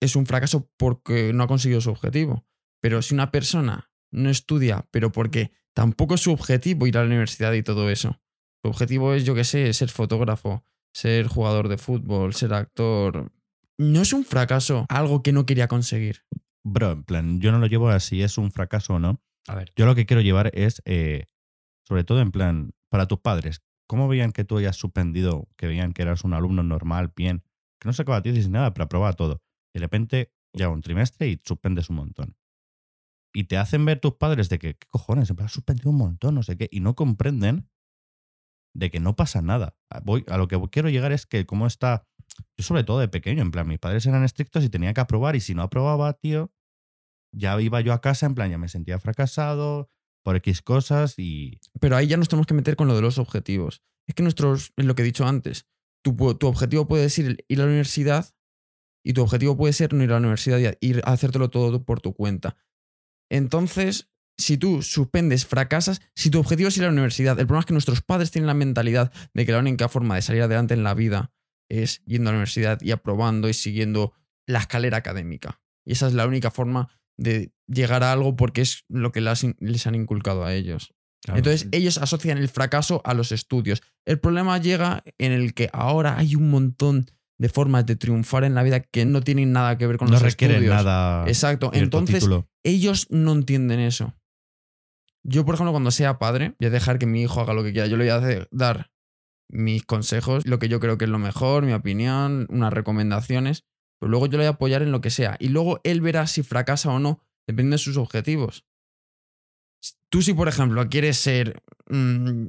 es 0.00 0.16
un 0.16 0.26
fracaso 0.26 0.70
porque 0.76 1.32
no 1.32 1.44
ha 1.44 1.48
conseguido 1.48 1.80
su 1.80 1.90
objetivo. 1.90 2.46
Pero 2.80 3.02
si 3.02 3.14
una 3.14 3.30
persona 3.30 3.90
no 4.10 4.30
estudia, 4.30 4.86
pero 4.90 5.12
porque 5.12 5.52
tampoco 5.74 6.14
es 6.14 6.22
su 6.22 6.32
objetivo 6.32 6.86
ir 6.86 6.96
a 6.96 7.02
la 7.02 7.06
universidad 7.06 7.52
y 7.52 7.62
todo 7.62 7.90
eso. 7.90 8.20
Su 8.62 8.70
objetivo 8.70 9.14
es, 9.14 9.24
yo 9.24 9.34
qué 9.34 9.44
sé, 9.44 9.72
ser 9.72 9.90
fotógrafo, 9.90 10.64
ser 10.92 11.26
jugador 11.26 11.68
de 11.68 11.78
fútbol, 11.78 12.34
ser 12.34 12.54
actor. 12.54 13.32
No 13.78 14.02
es 14.02 14.12
un 14.12 14.24
fracaso 14.24 14.86
algo 14.88 15.22
que 15.22 15.32
no 15.32 15.46
quería 15.46 15.68
conseguir. 15.68 16.24
Bro, 16.64 16.92
en 16.92 17.04
plan, 17.04 17.40
yo 17.40 17.52
no 17.52 17.58
lo 17.58 17.66
llevo 17.66 17.88
a 17.88 18.00
si 18.00 18.22
es 18.22 18.36
un 18.36 18.50
fracaso 18.50 18.94
o 18.94 18.98
no. 18.98 19.22
A 19.46 19.54
ver, 19.54 19.72
Yo 19.76 19.86
lo 19.86 19.94
que 19.94 20.04
quiero 20.04 20.20
llevar 20.20 20.50
es, 20.52 20.82
eh, 20.84 21.26
sobre 21.86 22.04
todo 22.04 22.20
en 22.20 22.32
plan, 22.32 22.72
para 22.90 23.06
tus 23.06 23.20
padres, 23.20 23.62
¿cómo 23.86 24.08
veían 24.08 24.32
que 24.32 24.44
tú 24.44 24.58
hayas 24.58 24.76
suspendido, 24.76 25.48
que 25.56 25.66
veían 25.66 25.92
que 25.92 26.02
eras 26.02 26.24
un 26.24 26.34
alumno 26.34 26.62
normal, 26.62 27.12
bien, 27.14 27.44
que 27.80 27.88
no 27.88 27.92
sacaba 27.92 28.20
tesis 28.20 28.46
ni 28.48 28.54
nada, 28.54 28.74
pero 28.74 28.84
aprobaba 28.84 29.12
todo? 29.14 29.42
Y 29.72 29.78
de 29.78 29.84
repente 29.84 30.32
llega 30.52 30.70
un 30.70 30.82
trimestre 30.82 31.28
y 31.28 31.40
suspendes 31.44 31.88
un 31.88 31.96
montón. 31.96 32.36
Y 33.32 33.44
te 33.44 33.56
hacen 33.56 33.84
ver 33.84 34.00
tus 34.00 34.14
padres 34.14 34.48
de 34.48 34.58
que, 34.58 34.74
¿qué 34.74 34.86
cojones? 34.88 35.30
En 35.30 35.36
plan, 35.36 35.46
has 35.46 35.52
suspendido 35.52 35.90
un 35.90 35.98
montón, 35.98 36.34
no 36.34 36.42
sé 36.42 36.56
qué, 36.56 36.68
y 36.70 36.80
no 36.80 36.94
comprenden 36.94 37.70
de 38.74 38.90
que 38.90 39.00
no 39.00 39.16
pasa 39.16 39.40
nada. 39.40 39.76
Voy, 40.02 40.24
a 40.28 40.36
lo 40.36 40.48
que 40.48 40.60
quiero 40.70 40.88
llegar 40.88 41.12
es 41.12 41.26
que 41.26 41.46
cómo 41.46 41.66
está, 41.66 42.06
yo 42.56 42.64
sobre 42.64 42.84
todo 42.84 42.98
de 43.00 43.08
pequeño, 43.08 43.42
en 43.42 43.50
plan, 43.50 43.66
mis 43.66 43.78
padres 43.78 44.06
eran 44.06 44.24
estrictos 44.24 44.64
y 44.64 44.68
tenía 44.68 44.94
que 44.94 45.00
aprobar, 45.00 45.36
y 45.36 45.40
si 45.40 45.54
no 45.54 45.62
aprobaba, 45.62 46.12
tío, 46.14 46.52
ya 47.32 47.60
iba 47.60 47.80
yo 47.80 47.92
a 47.92 48.00
casa, 48.00 48.26
en 48.26 48.34
plan, 48.34 48.50
ya 48.50 48.58
me 48.58 48.68
sentía 48.68 48.98
fracasado 48.98 49.90
por 50.24 50.36
X 50.36 50.62
cosas 50.62 51.14
y... 51.18 51.60
Pero 51.80 51.96
ahí 51.96 52.06
ya 52.06 52.16
nos 52.16 52.28
tenemos 52.28 52.46
que 52.46 52.54
meter 52.54 52.76
con 52.76 52.88
lo 52.88 52.94
de 52.94 53.02
los 53.02 53.18
objetivos. 53.18 53.82
Es 54.06 54.14
que 54.14 54.22
nuestros, 54.22 54.72
es 54.76 54.84
lo 54.84 54.94
que 54.94 55.02
he 55.02 55.04
dicho 55.04 55.26
antes, 55.26 55.66
tu, 56.02 56.14
tu 56.34 56.46
objetivo 56.46 56.86
puede 56.86 57.08
ser 57.10 57.44
ir 57.48 57.60
a 57.60 57.62
la 57.62 57.68
universidad 57.68 58.34
y 59.04 59.12
tu 59.12 59.22
objetivo 59.22 59.56
puede 59.56 59.72
ser 59.72 59.92
no 59.92 60.04
ir 60.04 60.10
a 60.10 60.14
la 60.14 60.20
universidad 60.20 60.58
y 60.58 60.86
ir 60.86 61.02
a 61.04 61.12
hacértelo 61.12 61.50
todo 61.50 61.84
por 61.84 62.00
tu 62.00 62.14
cuenta. 62.14 62.56
Entonces, 63.30 64.10
si 64.38 64.56
tú 64.56 64.82
suspendes, 64.82 65.46
fracasas, 65.46 66.00
si 66.14 66.30
tu 66.30 66.38
objetivo 66.38 66.68
es 66.68 66.76
ir 66.76 66.84
a 66.84 66.86
la 66.86 66.92
universidad, 66.92 67.38
el 67.38 67.46
problema 67.46 67.60
es 67.60 67.66
que 67.66 67.74
nuestros 67.74 68.02
padres 68.02 68.30
tienen 68.30 68.46
la 68.46 68.54
mentalidad 68.54 69.12
de 69.34 69.44
que 69.44 69.52
la 69.52 69.58
única 69.58 69.88
forma 69.88 70.14
de 70.14 70.22
salir 70.22 70.42
adelante 70.42 70.74
en 70.74 70.84
la 70.84 70.94
vida 70.94 71.32
es 71.68 72.02
yendo 72.04 72.30
a 72.30 72.32
la 72.32 72.38
universidad 72.38 72.80
y 72.80 72.90
aprobando 72.90 73.48
y 73.48 73.54
siguiendo 73.54 74.12
la 74.46 74.60
escalera 74.60 74.96
académica. 74.96 75.60
Y 75.84 75.92
esa 75.92 76.06
es 76.06 76.14
la 76.14 76.26
única 76.26 76.50
forma 76.50 76.88
de 77.16 77.52
llegar 77.66 78.02
a 78.02 78.12
algo 78.12 78.36
porque 78.36 78.60
es 78.62 78.84
lo 78.88 79.12
que 79.12 79.20
les 79.20 79.86
han 79.86 79.94
inculcado 79.94 80.44
a 80.44 80.54
ellos. 80.54 80.94
claro, 81.22 81.38
Entonces 81.38 81.68
ellos 81.72 81.98
asocian 81.98 82.38
el 82.38 82.48
fracaso 82.48 83.02
a 83.04 83.14
los 83.14 83.32
estudios. 83.32 83.82
El 84.06 84.18
problema 84.20 84.58
llega 84.58 85.02
en 85.18 85.32
el 85.32 85.54
que 85.54 85.68
ahora 85.72 86.18
hay 86.18 86.34
un 86.34 86.50
montón 86.50 87.10
de 87.38 87.48
formas 87.48 87.86
de 87.86 87.96
triunfar 87.96 88.44
en 88.44 88.54
la 88.54 88.62
vida 88.62 88.80
que 88.80 89.04
no 89.04 89.20
tienen 89.20 89.52
nada 89.52 89.78
que 89.78 89.86
ver 89.86 89.96
con 89.96 90.08
no 90.08 90.14
los 90.14 90.22
requieren 90.22 90.56
estudios. 90.56 90.84
nada. 90.84 91.26
Exacto. 91.28 91.70
Entonces 91.72 92.16
título. 92.20 92.48
ellos 92.64 93.06
no 93.10 93.32
entienden 93.32 93.80
eso. 93.80 94.14
Yo, 95.22 95.44
por 95.44 95.54
ejemplo, 95.54 95.72
cuando 95.72 95.90
sea 95.90 96.18
padre, 96.18 96.54
voy 96.58 96.68
a 96.68 96.70
dejar 96.70 96.98
que 96.98 97.06
mi 97.06 97.22
hijo 97.22 97.40
haga 97.40 97.52
lo 97.52 97.62
que 97.62 97.72
quiera. 97.72 97.86
Yo 97.86 97.96
le 97.96 98.04
voy 98.04 98.10
a 98.10 98.46
dar 98.50 98.90
mis 99.48 99.84
consejos, 99.84 100.46
lo 100.46 100.58
que 100.58 100.68
yo 100.68 100.80
creo 100.80 100.98
que 100.98 101.04
es 101.06 101.10
lo 101.10 101.18
mejor, 101.18 101.64
mi 101.64 101.72
opinión, 101.72 102.46
unas 102.50 102.72
recomendaciones, 102.72 103.64
pero 103.98 104.10
luego 104.10 104.26
yo 104.26 104.32
le 104.32 104.38
voy 104.38 104.46
a 104.46 104.50
apoyar 104.50 104.82
en 104.82 104.92
lo 104.92 105.00
que 105.00 105.10
sea. 105.10 105.36
Y 105.40 105.48
luego 105.48 105.80
él 105.84 106.00
verá 106.00 106.26
si 106.26 106.42
fracasa 106.42 106.90
o 106.90 106.98
no, 106.98 107.20
dependiendo 107.46 107.74
de 107.74 107.78
sus 107.82 107.96
objetivos. 107.96 108.64
Tú 110.10 110.22
si, 110.22 110.34
por 110.34 110.48
ejemplo, 110.48 110.88
quieres 110.88 111.18
ser, 111.18 111.62
mm, 111.88 112.44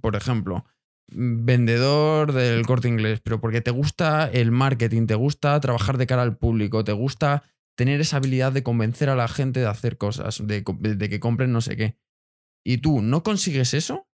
por 0.00 0.16
ejemplo, 0.16 0.64
vendedor 1.08 2.32
del 2.32 2.64
corte 2.66 2.88
inglés, 2.88 3.20
pero 3.20 3.40
porque 3.40 3.60
te 3.60 3.70
gusta 3.70 4.28
el 4.30 4.50
marketing, 4.50 5.06
te 5.06 5.14
gusta 5.14 5.58
trabajar 5.60 5.98
de 5.98 6.06
cara 6.06 6.22
al 6.22 6.36
público, 6.36 6.84
te 6.84 6.92
gusta 6.92 7.44
tener 7.76 8.00
esa 8.00 8.18
habilidad 8.18 8.52
de 8.52 8.62
convencer 8.62 9.08
a 9.10 9.16
la 9.16 9.28
gente 9.28 9.60
de 9.60 9.66
hacer 9.66 9.98
cosas, 9.98 10.46
de, 10.46 10.62
co- 10.62 10.78
de 10.80 11.08
que 11.08 11.20
compren 11.20 11.52
no 11.52 11.60
sé 11.60 11.76
qué. 11.76 11.98
Y 12.64 12.78
tú 12.78 13.02
no 13.02 13.22
consigues 13.22 13.74
eso, 13.74 14.06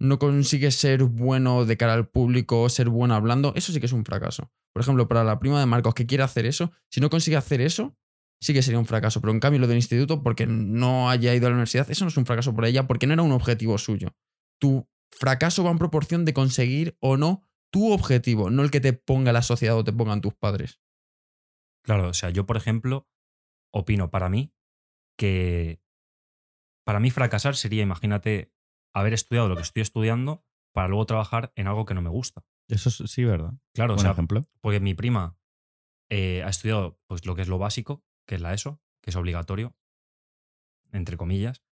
no 0.00 0.18
consigues 0.18 0.74
ser 0.76 1.04
bueno 1.04 1.64
de 1.64 1.76
cara 1.76 1.94
al 1.94 2.08
público, 2.08 2.68
ser 2.68 2.88
bueno 2.88 3.14
hablando, 3.14 3.52
eso 3.56 3.72
sí 3.72 3.80
que 3.80 3.86
es 3.86 3.92
un 3.92 4.04
fracaso. 4.04 4.50
Por 4.72 4.82
ejemplo, 4.82 5.08
para 5.08 5.24
la 5.24 5.38
prima 5.38 5.60
de 5.60 5.66
Marcos 5.66 5.94
que 5.94 6.06
quiere 6.06 6.24
hacer 6.24 6.46
eso, 6.46 6.72
si 6.90 7.00
no 7.00 7.10
consigue 7.10 7.36
hacer 7.36 7.60
eso, 7.60 7.96
sí 8.40 8.52
que 8.52 8.62
sería 8.62 8.78
un 8.78 8.86
fracaso. 8.86 9.20
Pero 9.20 9.32
en 9.32 9.40
cambio, 9.40 9.60
lo 9.60 9.66
del 9.66 9.76
instituto, 9.76 10.22
porque 10.22 10.46
no 10.46 11.08
haya 11.10 11.34
ido 11.34 11.46
a 11.46 11.50
la 11.50 11.54
universidad, 11.54 11.90
eso 11.90 12.04
no 12.04 12.08
es 12.08 12.16
un 12.16 12.26
fracaso 12.26 12.54
por 12.54 12.64
ella, 12.64 12.86
porque 12.86 13.06
no 13.06 13.12
era 13.12 13.22
un 13.22 13.32
objetivo 13.32 13.78
suyo. 13.78 14.14
Tu 14.60 14.88
fracaso 15.10 15.62
va 15.64 15.70
en 15.70 15.78
proporción 15.78 16.24
de 16.24 16.34
conseguir 16.34 16.96
o 17.00 17.16
no 17.16 17.42
tu 17.70 17.92
objetivo, 17.92 18.50
no 18.50 18.62
el 18.62 18.70
que 18.70 18.80
te 18.80 18.92
ponga 18.92 19.32
la 19.32 19.42
sociedad 19.42 19.76
o 19.76 19.84
te 19.84 19.92
pongan 19.92 20.20
tus 20.20 20.34
padres. 20.34 20.80
Claro, 21.84 22.08
o 22.08 22.14
sea, 22.14 22.30
yo, 22.30 22.46
por 22.46 22.56
ejemplo, 22.56 23.08
opino 23.72 24.10
para 24.10 24.28
mí 24.28 24.52
que 25.18 25.80
para 26.84 27.00
mí 27.00 27.10
fracasar 27.10 27.56
sería, 27.56 27.82
imagínate, 27.82 28.52
haber 28.94 29.12
estudiado 29.12 29.48
lo 29.48 29.56
que 29.56 29.62
estoy 29.62 29.82
estudiando 29.82 30.44
para 30.72 30.88
luego 30.88 31.04
trabajar 31.06 31.52
en 31.56 31.66
algo 31.66 31.84
que 31.84 31.94
no 31.94 32.02
me 32.02 32.10
gusta. 32.10 32.42
Eso 32.68 32.88
es- 32.88 33.10
sí, 33.10 33.24
¿verdad? 33.24 33.52
Claro, 33.74 33.92
o 33.94 33.96
Buen 33.96 34.04
sea, 34.04 34.12
ejemplo. 34.12 34.44
porque 34.60 34.80
mi 34.80 34.94
prima 34.94 35.36
eh, 36.10 36.42
ha 36.44 36.48
estudiado 36.48 36.98
pues, 37.06 37.26
lo 37.26 37.34
que 37.34 37.42
es 37.42 37.48
lo 37.48 37.58
básico, 37.58 38.04
que 38.26 38.34
es 38.36 38.40
la 38.40 38.52
ESO, 38.54 38.80
que 39.02 39.10
es 39.10 39.16
obligatorio, 39.16 39.74
entre 40.92 41.16
comillas, 41.16 41.62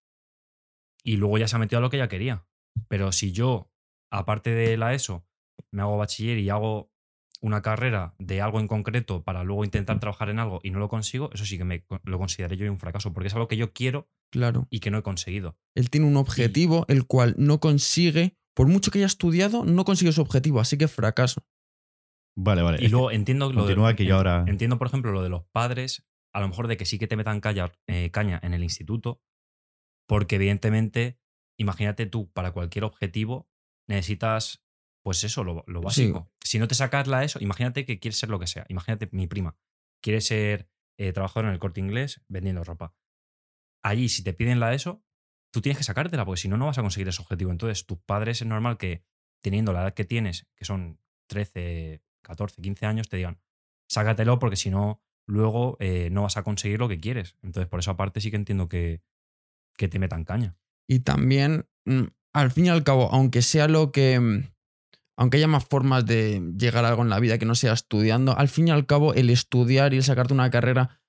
y 1.03 1.17
luego 1.17 1.37
ya 1.37 1.47
se 1.47 1.55
ha 1.55 1.59
metido 1.59 1.79
a 1.79 1.81
lo 1.81 1.89
que 1.89 1.97
ella 1.97 2.07
quería. 2.07 2.45
Pero 2.87 3.11
si 3.11 3.31
yo, 3.31 3.71
aparte 4.11 4.51
de 4.51 4.77
la 4.77 4.93
ESO, 4.93 5.25
me 5.71 5.81
hago 5.81 5.97
bachiller 5.97 6.37
y 6.37 6.49
hago 6.49 6.91
una 7.43 7.61
carrera 7.61 8.15
de 8.19 8.41
algo 8.41 8.59
en 8.61 8.67
concreto 8.67 9.21
para 9.23 9.43
luego 9.43 9.65
intentar 9.65 9.99
trabajar 9.99 10.29
en 10.29 10.39
algo 10.39 10.61
y 10.63 10.71
no 10.71 10.79
lo 10.79 10.87
consigo, 10.87 11.29
eso 11.33 11.45
sí 11.45 11.57
que 11.57 11.65
me, 11.65 11.85
lo 12.05 12.17
consideré 12.17 12.55
yo 12.55 12.71
un 12.71 12.79
fracaso, 12.79 13.11
porque 13.11 13.27
es 13.27 13.33
algo 13.33 13.47
que 13.49 13.57
yo 13.57 13.73
quiero 13.73 14.09
Claro. 14.31 14.65
y 14.69 14.79
que 14.79 14.89
no 14.91 14.97
he 14.97 15.03
conseguido. 15.03 15.57
Él 15.75 15.89
tiene 15.89 16.07
un 16.07 16.15
objetivo 16.15 16.85
el 16.87 17.05
cual 17.05 17.35
no 17.37 17.59
consigue, 17.59 18.37
por 18.55 18.67
mucho 18.67 18.91
que 18.91 18.99
haya 18.99 19.07
estudiado, 19.07 19.65
no 19.65 19.83
consigue 19.83 20.13
su 20.13 20.21
objetivo, 20.21 20.61
así 20.61 20.77
que 20.77 20.87
fracaso. 20.87 21.45
Vale, 22.35 22.61
vale. 22.61 22.77
Y 22.83 22.87
luego 22.87 23.11
entiendo 23.11 23.51
lo 23.51 23.65
de- 23.67 23.95
que 23.95 24.05
yo 24.05 24.15
ahora- 24.15 24.45
Entiendo, 24.47 24.77
por 24.79 24.87
ejemplo, 24.87 25.11
lo 25.11 25.21
de 25.21 25.29
los 25.29 25.43
padres, 25.51 26.07
a 26.33 26.39
lo 26.39 26.47
mejor 26.47 26.67
de 26.67 26.77
que 26.77 26.85
sí 26.85 26.97
que 26.97 27.07
te 27.07 27.17
metan 27.17 27.41
calla- 27.41 27.73
eh, 27.87 28.09
caña 28.11 28.39
en 28.41 28.53
el 28.53 28.63
instituto, 28.63 29.21
porque 30.07 30.35
evidentemente, 30.37 31.19
imagínate 31.59 32.05
tú, 32.05 32.31
para 32.31 32.51
cualquier 32.53 32.85
objetivo 32.85 33.49
necesitas, 33.87 34.62
pues 35.03 35.23
eso, 35.23 35.43
lo, 35.43 35.63
lo 35.67 35.79
Sí. 35.81 35.85
básico. 35.85 36.31
Si 36.43 36.57
no 36.59 36.67
te 36.67 36.75
sacas 36.75 37.07
la 37.07 37.23
ESO, 37.23 37.39
imagínate 37.41 37.85
que 37.85 37.99
quieres 37.99 38.17
ser 38.17 38.29
lo 38.29 38.39
que 38.39 38.47
sea. 38.47 38.65
Imagínate 38.69 39.09
mi 39.11 39.27
prima, 39.27 39.55
quiere 40.01 40.21
ser 40.21 40.69
eh, 40.97 41.11
trabajadora 41.13 41.49
en 41.49 41.53
el 41.53 41.59
corte 41.59 41.79
inglés 41.81 42.21
vendiendo 42.27 42.63
ropa. 42.63 42.95
Allí, 43.83 44.09
si 44.09 44.23
te 44.23 44.33
piden 44.33 44.59
la 44.59 44.73
ESO, 44.73 45.03
tú 45.51 45.61
tienes 45.61 45.77
que 45.77 45.83
sacártela, 45.83 46.25
porque 46.25 46.39
si 46.41 46.47
no, 46.47 46.57
no 46.57 46.67
vas 46.67 46.77
a 46.77 46.81
conseguir 46.81 47.07
ese 47.09 47.21
objetivo. 47.21 47.51
Entonces, 47.51 47.85
tus 47.85 47.99
padres 47.99 48.41
es 48.41 48.47
normal 48.47 48.77
que, 48.77 49.03
teniendo 49.41 49.73
la 49.73 49.81
edad 49.81 49.93
que 49.93 50.05
tienes, 50.05 50.47
que 50.55 50.65
son 50.65 50.99
13, 51.27 52.01
14, 52.21 52.61
15 52.61 52.85
años, 52.85 53.09
te 53.09 53.17
digan, 53.17 53.39
sácatelo 53.89 54.39
porque 54.39 54.55
si 54.55 54.69
no, 54.69 55.01
luego 55.27 55.75
eh, 55.79 56.09
no 56.11 56.23
vas 56.23 56.37
a 56.37 56.43
conseguir 56.43 56.79
lo 56.79 56.87
que 56.87 56.99
quieres. 56.99 57.35
Entonces, 57.41 57.67
por 57.67 57.79
eso 57.79 57.91
aparte 57.91 58.21
sí 58.21 58.29
que 58.29 58.37
entiendo 58.37 58.69
que, 58.69 59.01
que 59.77 59.87
te 59.89 59.99
metan 59.99 60.23
caña. 60.23 60.55
Y 60.87 60.99
también, 60.99 61.67
mm, 61.85 62.03
al 62.33 62.51
fin 62.51 62.67
y 62.67 62.69
al 62.69 62.83
cabo, 62.83 63.09
aunque 63.11 63.41
sea 63.41 63.67
lo 63.67 63.91
que. 63.91 64.49
Aunque 65.15 65.37
haya 65.37 65.47
más 65.47 65.65
formas 65.65 66.05
de 66.05 66.53
llegar 66.57 66.85
a 66.85 66.89
algo 66.89 67.03
en 67.03 67.09
la 67.09 67.19
vida 67.19 67.37
que 67.37 67.45
no 67.45 67.55
sea 67.55 67.73
estudiando, 67.73 68.37
al 68.37 68.47
fin 68.47 68.67
y 68.67 68.71
al 68.71 68.85
cabo, 68.85 69.13
el 69.13 69.29
estudiar 69.29 69.93
y 69.93 69.97
el 69.97 70.03
sacarte 70.03 70.33
una 70.33 70.49
carrera 70.49 71.01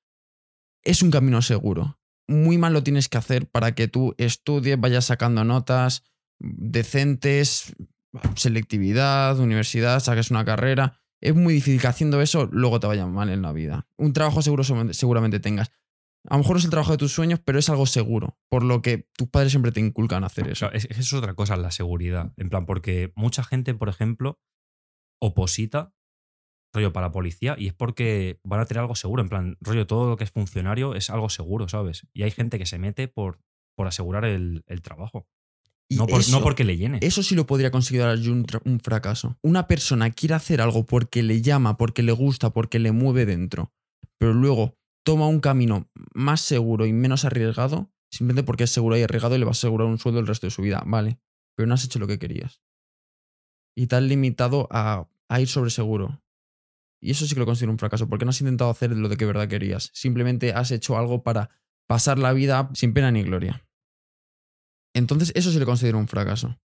es 0.83 1.03
un 1.03 1.11
camino 1.11 1.41
seguro. 1.43 1.99
Muy 2.29 2.59
mal 2.59 2.73
lo 2.73 2.83
tienes 2.83 3.09
que 3.09 3.19
hacer 3.19 3.49
para 3.49 3.75
que 3.75 3.89
tú 3.89 4.15
estudies, 4.19 4.79
vayas 4.79 5.07
sacando 5.07 5.45
notas 5.45 6.03
decentes, 6.39 7.75
selectividad, 8.37 9.39
universidad, 9.39 10.01
saques 10.01 10.31
una 10.31 10.45
carrera. 10.45 11.01
Es 11.21 11.35
muy 11.35 11.55
difícil 11.55 11.81
que 11.81 11.87
haciendo 11.87 12.21
eso 12.21 12.49
luego 12.53 12.81
te 12.81 12.87
vaya 12.87 13.07
mal 13.07 13.31
en 13.31 13.43
la 13.43 13.53
vida. 13.53 13.87
Un 13.97 14.13
trabajo 14.13 14.43
seguro 14.43 14.65
seguramente 14.65 15.41
tengas. 15.41 15.71
A 16.29 16.35
lo 16.35 16.39
mejor 16.39 16.55
no 16.55 16.59
es 16.59 16.65
el 16.65 16.71
trabajo 16.71 16.93
de 16.93 16.99
tus 16.99 17.13
sueños, 17.13 17.41
pero 17.45 17.59
es 17.59 17.69
algo 17.69 17.85
seguro, 17.87 18.39
por 18.49 18.63
lo 18.65 18.81
que 18.81 19.09
tus 19.17 19.29
padres 19.29 19.53
siempre 19.53 19.73
te 19.73 19.81
inculcan 19.81 20.25
a 20.25 20.29
hacer 20.29 20.49
eso. 20.49 20.61
Claro, 20.71 20.75
es, 20.77 20.87
es 20.91 21.13
otra 21.13 21.35
cosa, 21.35 21.57
la 21.57 21.71
seguridad. 21.71 22.33
En 22.37 22.49
plan, 22.49 22.65
porque 22.67 23.13
mucha 23.15 23.45
gente, 23.45 23.75
por 23.75 23.89
ejemplo, 23.91 24.41
oposita 25.21 25.93
rollo 26.75 26.93
para 26.93 27.13
policía 27.13 27.55
y 27.59 27.69
es 27.69 27.73
porque 27.75 28.41
van 28.43 28.61
a 28.61 28.65
tener 28.67 28.81
algo 28.81 28.97
seguro. 28.97 29.23
En 29.23 29.29
plan, 29.29 29.57
rollo, 29.61 29.87
todo 29.87 30.09
lo 30.11 30.17
que 30.17 30.25
es 30.25 30.31
funcionario 30.31 30.95
es 30.95 31.09
algo 31.11 31.29
seguro, 31.29 31.69
¿sabes? 31.69 32.07
Y 32.13 32.25
hay 32.25 32.31
gente 32.33 32.59
que 32.59 32.67
se 32.67 32.79
mete 32.79 33.07
por, 33.07 33.39
por 33.77 33.87
asegurar 33.87 34.25
el, 34.25 34.65
el 34.67 34.83
trabajo. 34.83 35.29
Y 35.89 35.97
No, 35.97 36.07
por- 36.07 36.21
eso, 36.21 36.33
no 36.37 36.43
porque 36.43 36.65
le 36.65 36.77
llene. 36.77 36.99
eso 37.03 37.23
sí 37.23 37.35
lo 37.37 37.47
podría 37.47 37.71
considerar 37.71 38.17
yo 38.19 38.33
un 38.33 38.81
fracaso. 38.81 39.39
Una 39.43 39.69
persona 39.69 40.11
quiere 40.11 40.35
hacer 40.35 40.61
algo 40.61 40.85
porque 40.85 41.23
le 41.23 41.43
llama, 41.43 41.77
porque 41.77 42.03
le 42.03 42.13
gusta, 42.13 42.51
porque 42.51 42.79
le 42.81 42.91
mueve 42.91 43.25
dentro, 43.27 43.73
pero 44.19 44.33
luego 44.33 44.77
toma 45.05 45.29
un 45.29 45.41
camino 45.41 45.89
más 46.15 46.41
seguro 46.41 46.87
y 46.87 46.93
menos 46.93 47.25
arriesgado, 47.25 47.93
simplemente 48.11 48.45
porque 48.45 48.65
es 48.65 48.71
seguro 48.71 48.97
y 48.97 49.03
arriesgado 49.03 49.37
y 49.37 49.39
le 49.39 49.45
va 49.45 49.51
a 49.51 49.53
asegurar 49.53 49.87
un 49.87 49.99
sueldo 49.99 50.21
el 50.21 50.27
resto 50.27 50.47
de 50.47 50.51
su 50.51 50.63
vida. 50.63 50.83
Vale, 50.87 51.19
pero 51.57 51.67
no 51.67 51.75
has 51.75 51.85
hecho 51.85 51.99
lo 51.99 52.07
que 52.07 52.19
querías. 52.19 52.61
Y 53.77 53.87
te 53.87 53.97
has 53.97 54.03
limitado 54.03 54.69
a, 54.71 55.09
a 55.29 55.41
ir 55.41 55.49
sobre 55.49 55.71
seguro. 55.71 56.23
Y 57.03 57.11
eso 57.11 57.27
sí 57.27 57.35
que 57.35 57.41
lo 57.41 57.47
considero 57.47 57.73
un 57.73 57.79
fracaso, 57.79 58.09
porque 58.09 58.25
no 58.25 58.31
has 58.31 58.41
intentado 58.41 58.71
hacer 58.71 58.91
lo 58.97 59.09
de 59.09 59.17
que 59.17 59.27
verdad 59.27 59.47
querías. 59.49 59.91
Simplemente 59.93 60.53
has 60.55 60.71
hecho 60.71 60.97
algo 60.97 61.23
para 61.23 61.51
pasar 61.87 62.19
la 62.19 62.33
vida 62.33 62.71
sin 62.73 62.95
pena 62.95 63.11
ni 63.11 63.23
gloria. 63.23 63.67
Entonces, 64.95 65.33
eso 65.35 65.51
sí 65.51 65.59
lo 65.59 65.67
considero 65.67 65.99
un 65.99 66.09
fracaso. 66.09 66.59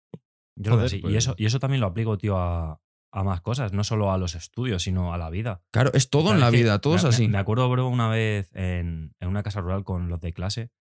Yo 0.59 0.71
creo 0.71 0.83
que 0.83 0.89
sí. 0.89 0.97
pues- 0.99 1.13
Y, 1.13 1.17
eso, 1.17 1.33
y 1.37 1.45
eso 1.45 1.59
también 1.59 1.81
lo 1.81 1.87
aplico, 1.87 2.17
tío, 2.17 2.37
a, 2.37 2.79
a 3.11 3.23
más 3.23 3.41
cosas, 3.41 3.73
no 3.73 3.83
solo 3.83 4.11
a 4.11 4.17
los 4.17 4.35
estudios, 4.35 4.83
sino 4.83 5.13
a 5.13 5.17
la 5.17 5.29
vida. 5.29 5.61
Claro, 5.71 5.91
es 5.93 6.09
todo 6.09 6.33
en 6.33 6.39
la 6.39 6.49
vida, 6.49 6.79
todo 6.79 6.95
es 6.95 7.03
así. 7.03 7.27
Me, 7.27 7.37
acuerdo, 7.37 7.69
bro, 7.69 7.87
una 7.87 8.09
vez 8.09 8.49
en, 8.53 9.15
en 9.19 9.27
una 9.27 9.43
casa 9.43 9.61
rural 9.61 9.83
con 9.83 10.09
los 10.09 10.19
de 10.19 10.33
clase 10.33 10.71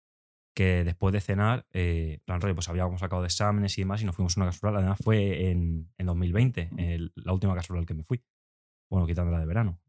que 0.55 0.85
después 0.85 1.13
de 1.13 1.21
cenar, 1.21 1.67
eh, 1.73 2.21
plan 2.25 2.41
rollo, 2.41 2.55
pues 2.55 2.69
habíamos 2.71 3.01
sacado 3.01 3.21
de 3.23 3.27
exámenes 3.29 3.77
y 3.77 3.83
demás 3.83 4.01
y 4.01 4.07
nos 4.07 4.17
fuimos 4.17 4.37
a 4.37 4.41
una 4.41 4.47
casa 4.51 4.61
rural. 4.63 4.77
Además 4.77 4.99
fue 5.05 5.51
en, 5.51 5.93
en 5.99 6.07
2020, 6.07 6.71
el- 6.79 7.13
la 7.15 7.33
última 7.35 7.55
casa 7.55 7.69
rural 7.69 7.85
que 7.85 7.93
me 7.95 8.05
fui. 8.05 8.25
Bueno, 8.91 9.07
quitando 9.07 9.31
la 9.33 9.39
de 9.41 9.47
verano. 9.47 9.81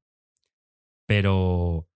Pero 1.06 1.88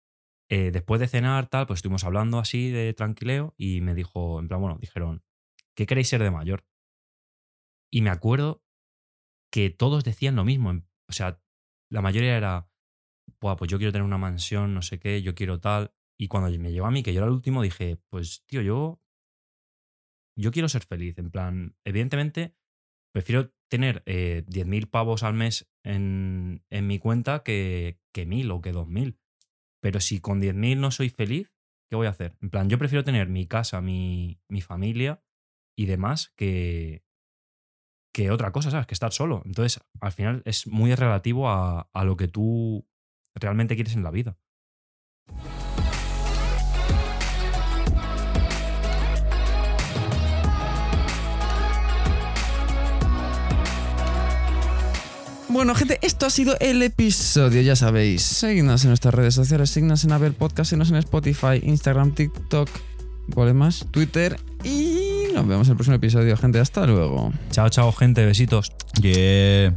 eh, 0.49 0.71
después 0.73 1.01
de 1.01 1.09
cenar, 1.09 1.49
tal, 1.49 1.67
pues 1.67 1.79
estuvimos 1.79 2.05
hablando 2.05 2.39
así 2.39 2.71
de 2.71 2.93
tranquileo 2.95 3.55
y 3.57 3.81
me 3.81 3.95
dijo, 3.95 4.39
en 4.39 4.49
plan, 4.49 4.61
bueno, 4.61 4.79
dijeron, 4.81 5.23
¿qué 5.75 5.87
queréis 5.87 6.09
ser 6.09 6.23
de 6.23 6.31
mayor? 6.31 6.65
Y 7.91 8.03
me 8.03 8.11
acuerdo 8.11 8.63
que 9.51 9.71
todos 9.71 10.05
decían 10.05 10.37
lo 10.37 10.45
mismo. 10.45 10.71
O 11.09 11.13
sea, 11.13 11.43
la 11.91 12.03
mayoría 12.03 12.37
era, 12.37 12.71
pues 13.39 13.71
yo 13.71 13.79
quiero 13.79 13.93
tener 13.93 14.05
una 14.05 14.19
mansión, 14.19 14.75
no 14.75 14.83
sé 14.83 14.99
qué, 14.99 15.23
yo 15.23 15.35
quiero 15.35 15.61
tal. 15.61 15.95
Y 16.19 16.29
cuando 16.29 16.57
me 16.59 16.73
llegó 16.73 16.87
a 16.87 16.91
mí, 16.91 17.03
que 17.03 17.13
yo 17.13 17.21
era 17.21 17.27
el 17.27 17.33
último, 17.33 17.63
dije, 17.63 17.97
pues 18.09 18.45
tío, 18.47 18.63
yo, 18.63 19.03
yo 20.37 20.53
quiero 20.53 20.69
ser 20.69 20.85
feliz. 20.85 21.19
En 21.19 21.31
plan, 21.31 21.77
evidentemente, 21.85 22.55
prefiero 23.13 23.53
tener 23.69 24.03
eh, 24.07 24.45
10.000 24.47 24.91
pavos 24.91 25.23
al 25.23 25.35
mes 25.35 25.71
en, 25.83 26.65
en 26.71 26.87
mi 26.87 26.99
cuenta 26.99 27.43
que, 27.43 28.01
que 28.13 28.27
1.000 28.27 28.51
o 28.53 28.61
que 28.61 28.73
2.000. 28.73 29.19
Pero 29.83 30.01
si 30.01 30.21
con 30.21 30.41
10.000 30.41 30.79
no 30.79 30.91
soy 30.91 31.09
feliz, 31.09 31.55
¿qué 31.89 31.97
voy 31.97 32.07
a 32.07 32.11
hacer? 32.11 32.37
En 32.43 32.51
plan, 32.51 32.69
yo 32.69 32.79
prefiero 32.79 33.03
tener 33.03 33.29
mi 33.29 33.47
casa, 33.47 33.81
mi, 33.81 34.41
mi 34.49 34.61
familia 34.61 35.25
y 35.77 35.87
demás 35.87 36.35
que, 36.37 37.03
que 38.13 38.31
otra 38.31 38.53
cosa, 38.53 38.71
¿sabes? 38.71 38.87
Que 38.87 38.95
estar 38.95 39.13
solo. 39.13 39.43
Entonces, 39.45 39.81
al 40.01 40.13
final 40.13 40.43
es 40.45 40.67
muy 40.67 40.95
relativo 40.95 41.49
a, 41.49 41.87
lo 42.05 42.17
que 42.17 42.29
tú 42.29 42.87
realmente 43.35 43.75
quieres 43.75 43.95
en 43.95 44.03
la 44.03 44.11
vida. 44.11 44.37
Bueno, 55.49 55.75
gente, 55.75 55.99
esto 56.03 56.27
ha 56.27 56.31
sido 56.31 56.57
el 56.61 56.81
episodio, 56.81 57.61
ya 57.61 57.75
sabéis. 57.75 58.23
Seguidnos 58.23 58.85
en 58.85 58.91
nuestras 58.91 59.13
redes 59.13 59.35
sociales, 59.35 59.71
seguidnos 59.71 60.05
en 60.05 60.13
Apple 60.13 60.31
Podcast, 60.31 60.71
seguidnos 60.71 60.91
en 60.91 60.97
Spotify, 60.97 61.61
Instagram, 61.63 62.15
TikTok, 62.15 62.71
¿cuál 63.35 63.49
es 63.49 63.55
más? 63.55 63.87
Twitter. 63.91 64.39
Y 64.65 65.33
nos 65.35 65.47
vemos 65.47 65.67
en 65.69 65.73
el 65.73 65.77
próximo 65.77 65.97
episodio, 65.97 66.37
gente. 66.37 66.59
Hasta 66.59 66.87
luego. 66.87 67.33
Chao, 67.51 67.69
chao, 67.69 67.93
gente. 67.93 68.25
Besitos. 68.25 68.73
Yeah. 69.01 69.75